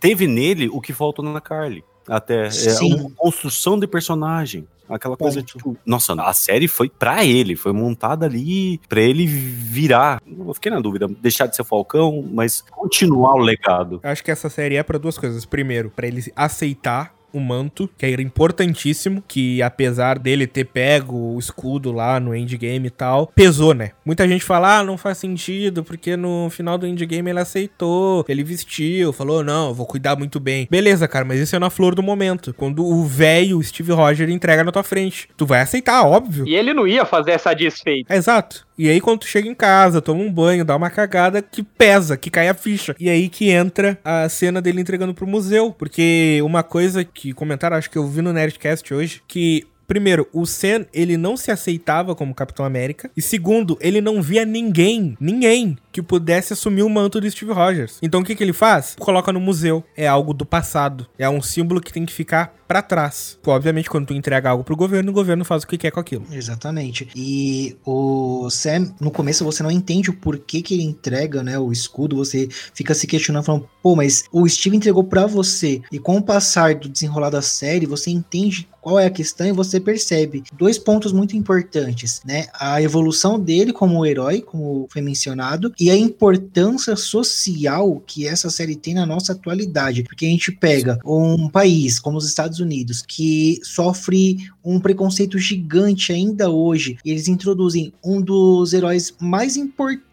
teve 0.00 0.26
nele 0.26 0.68
o 0.72 0.80
que 0.80 0.92
faltou 0.92 1.24
na 1.24 1.40
Carly. 1.40 1.84
Até. 2.10 2.48
É 2.48 2.80
uma 2.80 3.10
construção 3.10 3.78
de 3.78 3.86
personagem. 3.86 4.66
Aquela 4.88 5.16
coisa, 5.16 5.40
tipo, 5.40 5.76
nossa, 5.86 6.14
a 6.14 6.32
série 6.32 6.66
foi 6.66 6.90
pra 6.90 7.24
ele, 7.24 7.54
foi 7.54 7.72
montada 7.72 8.26
ali 8.26 8.80
pra 8.88 9.00
ele 9.00 9.24
virar. 9.24 10.20
Eu 10.26 10.52
fiquei 10.52 10.72
na 10.72 10.80
dúvida, 10.80 11.06
deixar 11.06 11.46
de 11.46 11.54
ser 11.54 11.62
Falcão, 11.62 12.28
mas 12.32 12.64
continuar 12.72 13.34
o 13.34 13.38
legado. 13.38 14.00
Acho 14.02 14.24
que 14.24 14.32
essa 14.32 14.50
série 14.50 14.74
é 14.74 14.82
pra 14.82 14.98
duas 14.98 15.16
coisas. 15.16 15.44
Primeiro, 15.44 15.90
pra 15.90 16.08
ele 16.08 16.20
aceitar 16.34 17.14
o 17.32 17.40
manto, 17.40 17.88
que 17.96 18.06
era 18.06 18.22
importantíssimo, 18.22 19.22
que 19.26 19.62
apesar 19.62 20.18
dele 20.18 20.46
ter 20.46 20.64
pego 20.64 21.34
o 21.34 21.38
escudo 21.38 21.92
lá 21.92 22.18
no 22.20 22.34
endgame 22.34 22.88
e 22.88 22.90
tal, 22.90 23.26
pesou, 23.28 23.74
né? 23.74 23.92
Muita 24.04 24.26
gente 24.28 24.44
fala, 24.44 24.78
ah, 24.78 24.84
não 24.84 24.96
faz 24.96 25.18
sentido, 25.18 25.82
porque 25.84 26.16
no 26.16 26.48
final 26.50 26.78
do 26.78 26.86
endgame 26.86 27.30
ele 27.30 27.40
aceitou, 27.40 28.24
ele 28.28 28.42
vestiu, 28.42 29.12
falou, 29.12 29.42
não, 29.44 29.68
eu 29.68 29.74
vou 29.74 29.86
cuidar 29.86 30.16
muito 30.16 30.40
bem. 30.40 30.66
Beleza, 30.70 31.06
cara, 31.08 31.24
mas 31.24 31.40
isso 31.40 31.56
é 31.56 31.58
na 31.58 31.70
flor 31.70 31.94
do 31.94 32.02
momento. 32.02 32.54
Quando 32.54 32.84
o 32.84 33.04
velho 33.04 33.62
Steve 33.62 33.92
Roger 33.92 34.28
entrega 34.28 34.64
na 34.64 34.72
tua 34.72 34.82
frente, 34.82 35.28
tu 35.36 35.46
vai 35.46 35.60
aceitar, 35.60 36.04
óbvio. 36.04 36.46
E 36.46 36.54
ele 36.54 36.72
não 36.72 36.86
ia 36.86 37.04
fazer 37.04 37.32
essa 37.32 37.54
desfeita. 37.54 38.14
Exato. 38.14 38.66
E 38.80 38.88
aí, 38.88 38.98
quando 38.98 39.18
tu 39.18 39.26
chega 39.26 39.46
em 39.46 39.54
casa, 39.54 40.00
toma 40.00 40.22
um 40.22 40.32
banho, 40.32 40.64
dá 40.64 40.74
uma 40.74 40.88
cagada 40.88 41.42
que 41.42 41.62
pesa, 41.62 42.16
que 42.16 42.30
cai 42.30 42.48
a 42.48 42.54
ficha. 42.54 42.96
E 42.98 43.10
aí 43.10 43.28
que 43.28 43.50
entra 43.50 43.98
a 44.02 44.26
cena 44.26 44.62
dele 44.62 44.80
entregando 44.80 45.12
pro 45.12 45.26
museu. 45.26 45.70
Porque 45.70 46.40
uma 46.42 46.62
coisa 46.62 47.04
que 47.04 47.34
comentaram, 47.34 47.76
acho 47.76 47.90
que 47.90 47.98
eu 47.98 48.08
vi 48.08 48.22
no 48.22 48.32
Nerdcast 48.32 48.94
hoje, 48.94 49.22
que 49.28 49.66
Primeiro, 49.90 50.28
o 50.32 50.46
Sam, 50.46 50.86
ele 50.94 51.16
não 51.16 51.36
se 51.36 51.50
aceitava 51.50 52.14
como 52.14 52.32
Capitão 52.32 52.64
América. 52.64 53.10
E 53.16 53.20
segundo, 53.20 53.76
ele 53.80 54.00
não 54.00 54.22
via 54.22 54.44
ninguém, 54.44 55.16
ninguém, 55.18 55.76
que 55.92 56.02
pudesse 56.02 56.52
assumir 56.52 56.82
o 56.82 56.88
manto 56.88 57.20
do 57.20 57.30
Steve 57.30 57.52
Rogers. 57.52 57.98
Então 58.02 58.20
o 58.20 58.24
que, 58.24 58.34
que 58.34 58.42
ele 58.42 58.52
faz? 58.52 58.96
Coloca 58.98 59.32
no 59.32 59.40
museu. 59.40 59.84
É 59.96 60.06
algo 60.06 60.32
do 60.32 60.46
passado. 60.46 61.06
É 61.18 61.28
um 61.28 61.42
símbolo 61.42 61.80
que 61.80 61.92
tem 61.92 62.06
que 62.06 62.12
ficar 62.12 62.54
pra 62.70 62.82
trás. 62.82 63.36
Obviamente, 63.44 63.90
quando 63.90 64.06
tu 64.06 64.14
entrega 64.14 64.50
algo 64.50 64.62
pro 64.62 64.76
governo, 64.76 65.10
o 65.10 65.14
governo 65.14 65.44
faz 65.44 65.64
o 65.64 65.66
que 65.66 65.76
quer 65.76 65.90
com 65.90 65.98
aquilo. 65.98 66.24
Exatamente. 66.30 67.08
E 67.16 67.76
o 67.84 68.48
Sam, 68.48 68.94
no 69.00 69.10
começo 69.10 69.44
você 69.44 69.60
não 69.60 69.72
entende 69.72 70.08
o 70.08 70.16
porquê 70.16 70.62
que 70.62 70.74
ele 70.74 70.84
entrega, 70.84 71.42
né, 71.42 71.58
o 71.58 71.72
escudo, 71.72 72.14
você 72.14 72.48
fica 72.72 72.94
se 72.94 73.08
questionando, 73.08 73.44
falando, 73.44 73.68
pô, 73.82 73.96
mas 73.96 74.22
o 74.30 74.48
Steve 74.48 74.76
entregou 74.76 75.02
pra 75.02 75.26
você. 75.26 75.82
E 75.90 75.98
com 75.98 76.16
o 76.18 76.22
passar 76.22 76.76
do 76.76 76.88
desenrolar 76.88 77.30
da 77.30 77.42
série, 77.42 77.86
você 77.86 78.08
entende 78.08 78.68
qual 78.80 78.98
é 78.98 79.06
a 79.06 79.10
questão 79.10 79.46
e 79.46 79.52
você 79.52 79.78
percebe 79.78 80.44
dois 80.52 80.78
pontos 80.78 81.12
muito 81.12 81.36
importantes, 81.36 82.22
né? 82.24 82.46
A 82.54 82.80
evolução 82.80 83.38
dele 83.38 83.72
como 83.72 84.06
herói, 84.06 84.40
como 84.40 84.88
foi 84.90 85.02
mencionado, 85.02 85.72
e 85.80 85.90
a 85.90 85.96
importância 85.96 86.94
social 86.94 88.02
que 88.06 88.26
essa 88.26 88.50
série 88.50 88.76
tem 88.76 88.92
na 88.92 89.06
nossa 89.06 89.32
atualidade. 89.32 90.02
Porque 90.02 90.26
a 90.26 90.28
gente 90.28 90.52
pega 90.52 90.98
um 91.04 91.48
país 91.48 91.98
como 91.98 92.18
os 92.18 92.28
Estados 92.28 92.60
Unidos, 92.60 93.02
que 93.02 93.58
sofre 93.62 94.36
um 94.62 94.78
preconceito 94.78 95.38
gigante 95.38 96.12
ainda 96.12 96.50
hoje, 96.50 96.98
e 97.02 97.10
eles 97.10 97.28
introduzem 97.28 97.92
um 98.04 98.20
dos 98.20 98.74
heróis 98.74 99.14
mais 99.18 99.56
importantes 99.56 100.09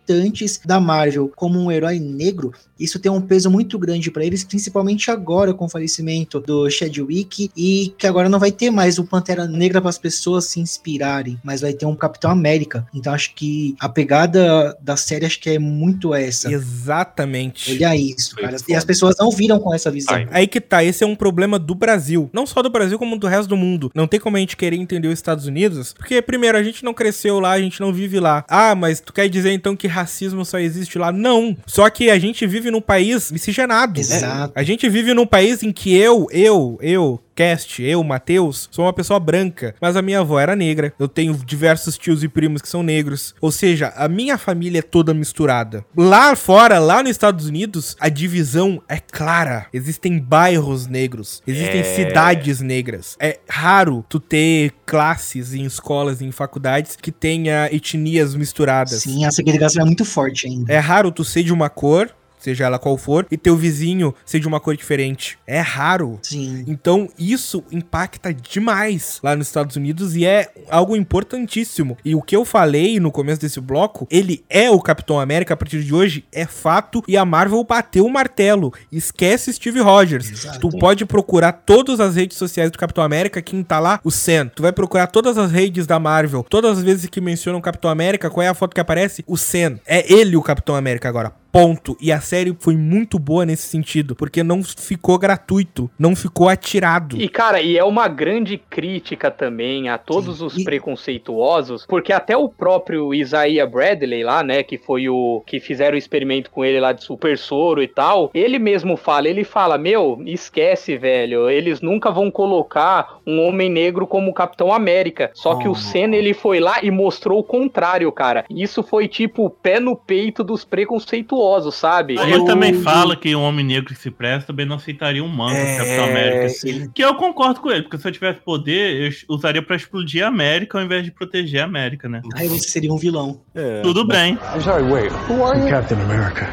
da 0.66 0.80
Marvel 0.80 1.32
como 1.36 1.60
um 1.60 1.72
herói 1.72 2.00
negro, 2.00 2.52
isso 2.80 3.00
tem 3.00 3.12
um 3.12 3.22
peso 3.22 3.50
muito 3.50 3.78
grande 3.80 4.12
para 4.12 4.24
eles, 4.24 4.44
principalmente 4.44 5.10
agora 5.10 5.54
com 5.54 5.66
o 5.66 5.70
falecimento 5.70 6.40
do 6.40 6.70
Chadwick 6.70 7.50
e 7.56 7.94
que 7.98 8.06
agora 8.06 8.30
não 8.30 8.40
vai 8.40 8.52
ter 8.52 8.70
mais 8.70 9.00
o 9.00 9.04
Pantera 9.04 9.48
Negra 9.48 9.82
para 9.82 9.90
as 9.90 9.98
pessoas 9.98 10.46
se 10.46 10.60
inspirarem, 10.60 11.40
mas 11.44 11.62
vai 11.62 11.74
ter 11.74 11.86
um 11.86 11.96
Capitão 11.96 12.30
América. 12.30 12.88
Então 12.94 13.14
acho 13.14 13.34
que 13.34 13.76
a 13.80 13.90
pegada 13.90 14.78
da 14.82 14.96
série 14.96 15.26
acho 15.26 15.40
que 15.40 15.50
é 15.50 15.60
muito 15.60 16.14
essa. 16.14 16.52
Exatamente. 16.52 17.72
Olha 17.74 17.96
isso, 17.96 18.36
cara. 18.36 18.58
E 18.68 18.76
as 18.76 18.86
pessoas 18.86 19.16
não 19.20 19.32
viram 19.32 19.60
com 19.60 19.74
essa 19.74 19.90
visão. 19.90 20.16
Aí, 20.16 20.28
aí 20.32 20.48
que 20.48 20.62
tá, 20.62 20.84
esse 20.84 21.04
é 21.04 21.08
um 21.08 21.16
problema 21.16 21.58
do 21.58 21.74
Brasil. 21.74 22.30
Não 22.32 22.46
só 22.46 22.62
do 22.62 22.70
Brasil, 22.70 23.00
como 23.00 23.18
do 23.18 23.28
resto 23.28 23.50
do 23.50 23.58
mundo. 23.58 23.92
Não 23.94 24.08
tem 24.08 24.20
como 24.20 24.38
a 24.38 24.40
gente 24.40 24.56
querer 24.56 24.76
entender 24.76 25.08
os 25.08 25.14
Estados 25.16 25.46
Unidos, 25.46 25.94
porque, 25.94 26.22
primeiro, 26.22 26.58
a 26.58 26.64
gente 26.64 26.84
não 26.84 26.94
cresceu 26.94 27.40
lá, 27.40 27.52
a 27.52 27.60
gente 27.60 27.80
não 27.80 27.92
vive 27.92 28.20
lá. 28.20 28.46
Ah, 28.48 28.76
mas 28.76 29.00
tu 29.00 29.12
quer 29.12 29.28
dizer 29.30 29.52
então 29.52 29.76
que 29.76 29.88
racismo 29.98 30.46
só 30.46 30.60
existe 30.60 30.98
lá? 30.98 31.12
Não. 31.12 31.58
Só 31.66 31.90
que 31.90 32.10
a 32.10 32.20
gente 32.20 32.46
vive 32.46 32.70
num 32.72 32.82
país 32.82 33.32
miscigenado. 33.32 34.00
Exato. 34.00 34.54
A 34.56 34.64
gente 34.64 34.88
vive 34.88 35.14
num 35.14 35.26
país 35.26 35.64
em 35.64 35.72
que 35.72 35.96
eu, 35.96 36.28
eu, 36.32 36.78
eu, 36.82 37.20
Cast, 37.38 37.84
eu, 37.84 38.04
Matheus, 38.04 38.68
sou 38.72 38.86
uma 38.86 38.92
pessoa 38.94 39.20
branca, 39.20 39.76
mas 39.80 39.96
a 39.96 40.02
minha 40.02 40.22
avó 40.22 40.40
era 40.40 40.56
negra. 40.56 40.92
Eu 40.98 41.08
tenho 41.08 41.36
diversos 41.46 41.96
tios 41.96 42.24
e 42.24 42.28
primos 42.28 42.64
que 42.64 42.68
são 42.68 42.82
negros. 42.82 43.36
Ou 43.40 43.52
seja, 43.52 43.94
a 43.96 44.08
minha 44.08 44.40
família 44.40 44.80
é 44.80 44.82
toda 44.82 45.14
misturada. 45.14 45.86
Lá 45.96 46.36
fora, 46.36 46.80
lá 46.80 47.04
nos 47.04 47.12
Estados 47.12 47.46
Unidos, 47.46 47.96
a 48.00 48.10
divisão 48.10 48.82
é 48.90 48.98
clara. 48.98 49.68
Existem 49.72 50.18
bairros 50.18 50.88
negros, 50.88 51.44
existem 51.46 51.82
É. 51.82 51.84
cidades 51.84 52.60
negras. 52.60 53.16
É 53.20 53.38
raro 53.48 54.04
tu 54.10 54.20
ter 54.20 54.74
classes 54.84 55.54
em 55.54 55.64
escolas 55.64 56.22
e 56.22 56.26
em 56.26 56.32
faculdades 56.32 56.96
que 56.96 57.12
tenha 57.12 57.70
etnias 57.72 58.34
misturadas. 58.34 59.04
Sim, 59.04 59.26
a 59.26 59.32
segregação 59.32 59.84
é 59.84 59.86
muito 59.86 60.04
forte 60.04 60.48
ainda. 60.48 60.74
É 60.74 60.80
raro 60.80 61.12
tu 61.12 61.24
ser 61.24 61.44
de 61.44 61.54
uma 61.54 61.70
cor, 61.70 62.10
seja 62.48 62.66
ela 62.66 62.80
qual 62.80 62.98
for, 62.98 63.28
e 63.30 63.38
teu 63.38 63.58
vizinho 63.58 64.16
ser 64.26 64.40
de 64.40 64.48
uma 64.48 64.60
cor 64.60 64.78
diferente. 64.78 65.38
É 65.46 65.60
raro. 65.60 66.18
Sim. 66.22 66.64
Então, 66.66 67.10
isso 67.20 67.62
impacta 67.70 68.34
demais 68.34 69.20
lá 69.22 69.36
nos 69.36 69.48
Estados 69.48 69.76
Unidos 69.76 70.16
e 70.16 70.26
é 70.26 70.50
algo 70.70 70.96
importantíssimo. 70.96 71.98
E 72.06 72.16
o 72.16 72.22
que 72.22 72.36
eu 72.36 72.46
falei 72.46 73.02
no 73.02 73.12
começo 73.12 73.42
desse 73.42 73.60
bloco, 73.60 74.08
ele 74.10 74.46
é 74.50 74.70
o 74.72 74.80
Capitão 74.80 75.20
América 75.20 75.56
a 75.56 75.58
partir 75.58 75.84
de 75.84 75.94
hoje, 75.94 76.24
é 76.32 76.46
fato, 76.46 77.04
e 77.06 77.18
a 77.18 77.26
Marvel 77.26 77.62
bateu 77.66 78.06
o 78.06 78.10
martelo. 78.10 78.74
Esquece 78.90 79.52
Steve 79.52 79.82
Rogers. 79.82 80.32
Exato. 80.32 80.60
Tu 80.60 80.70
pode 80.80 81.06
procurar 81.06 81.52
todas 81.52 82.00
as 82.00 82.16
redes 82.16 82.38
sociais 82.38 82.72
do 82.72 82.78
Capitão 82.78 83.04
América, 83.04 83.42
quem 83.42 83.62
tá 83.62 83.80
lá? 83.80 84.00
O 84.06 84.12
Sam. 84.12 84.50
Tu 84.56 84.62
vai 84.62 84.72
procurar 84.72 85.08
todas 85.08 85.38
as 85.38 85.52
redes 85.52 85.86
da 85.86 86.00
Marvel, 86.00 86.46
todas 86.50 86.78
as 86.78 86.84
vezes 86.84 87.10
que 87.10 87.20
mencionam 87.20 87.60
o 87.60 87.62
Capitão 87.62 87.92
América, 87.92 88.30
qual 88.30 88.44
é 88.44 88.48
a 88.48 88.54
foto 88.54 88.74
que 88.74 88.82
aparece? 88.82 89.24
O 89.28 89.36
Sam. 89.36 89.80
É 89.86 90.12
ele 90.12 90.38
o 90.38 90.42
Capitão 90.42 90.76
América 90.76 91.10
agora. 91.10 91.34
Ponto. 91.58 91.98
E 92.00 92.12
a 92.12 92.22
série 92.22 92.56
foi 92.60 92.78
muito 92.78 93.18
boa 93.18 93.44
nesse 93.44 93.68
sentido, 93.68 94.16
porque 94.16 94.44
não 94.44 94.62
ficou 94.64 95.18
gratuito, 95.18 95.90
não 95.98 96.16
ficou 96.16 96.48
atirado. 96.48 97.20
E, 97.20 97.28
cara, 97.28 97.60
e 97.60 97.76
é 97.76 97.84
uma 97.84 98.08
grande 98.08 98.60
crítica 98.60 99.32
também 99.32 99.90
a 99.90 99.98
todos 99.98 100.40
os 100.40 100.64
preconceituosos, 100.64 101.84
porque 101.88 102.14
até 102.14 102.38
o 102.38 102.48
próprio 102.48 103.12
Isaiah 103.12 103.66
Bradley 103.66 104.24
lá, 104.24 104.44
né, 104.44 104.62
que 104.62 104.78
foi 104.78 105.10
o 105.10 105.42
que 105.48 105.60
fizeram 105.60 105.96
o 105.96 105.98
experimento 105.98 106.52
com 106.52 106.64
ele 106.64 106.80
lá 106.80 106.94
de 106.94 107.04
super 107.04 107.36
soro 107.40 107.82
e 107.82 107.88
tal, 107.88 108.30
ele 108.36 108.60
mesmo 108.60 108.96
fala, 108.96 109.28
ele 109.28 109.44
fala, 109.44 109.80
meu, 109.80 110.22
esquece, 110.28 110.96
velho, 110.96 111.50
eles 111.50 111.82
nunca 111.82 112.12
vão 112.12 112.30
colocar 112.30 113.18
um 113.26 113.42
homem 113.42 113.68
negro 113.68 114.06
como 114.06 114.32
Capitão 114.32 114.72
América. 114.72 115.32
Só 115.34 115.56
que 115.56 115.68
o 115.68 115.74
Senna, 115.74 116.16
ele 116.16 116.36
foi 116.36 116.60
lá 116.60 116.84
e 116.84 116.92
mostrou 116.92 117.40
o 117.40 117.44
contrário, 117.44 118.12
cara. 118.12 118.46
Isso 118.48 118.84
foi 118.84 119.08
tipo 119.08 119.50
pé 119.50 119.80
no 119.80 119.96
peito 119.96 120.44
dos 120.44 120.64
preconceituosos, 120.64 121.47
sabe? 121.72 122.16
Ele 122.20 122.46
também 122.46 122.74
fala 122.82 123.16
que 123.16 123.36
um 123.36 123.42
homem 123.42 123.66
negro 123.66 123.94
que 123.94 124.00
se 124.00 124.12
presta 124.12 124.48
também 124.48 124.66
não 124.66 124.76
aceitaria 124.76 125.24
um 125.24 125.28
manto 125.28 125.60
do 125.60 125.78
Capitão 125.78 126.06
América. 126.06 126.50
sim. 126.50 126.90
Que 126.94 127.04
eu 127.04 127.16
concordo 127.16 127.60
com 127.60 127.72
ele, 127.72 127.84
porque 127.84 127.98
se 127.98 128.08
eu 128.08 128.12
tivesse 128.12 128.40
poder, 128.40 129.08
eu 129.08 129.36
usaria 129.36 129.62
pra 129.62 129.76
explodir 129.76 130.24
a 130.24 130.28
América 130.28 130.78
ao 130.78 130.84
invés 130.84 131.04
de 131.04 131.12
proteger 131.12 131.62
a 131.62 131.66
América, 131.66 132.08
né? 132.10 132.22
Aí 132.36 132.48
você 132.48 132.70
seria 132.70 132.92
um 132.92 132.98
vilão. 132.98 133.42
Tudo 133.84 134.06
bem. 134.06 134.38
I'm 134.56 134.62
sorry, 134.62 134.84
wait. 134.84 135.12
Who 135.30 135.44
are 135.44 135.60
you? 135.60 135.70
Captain 135.70 136.00
America. 136.02 136.48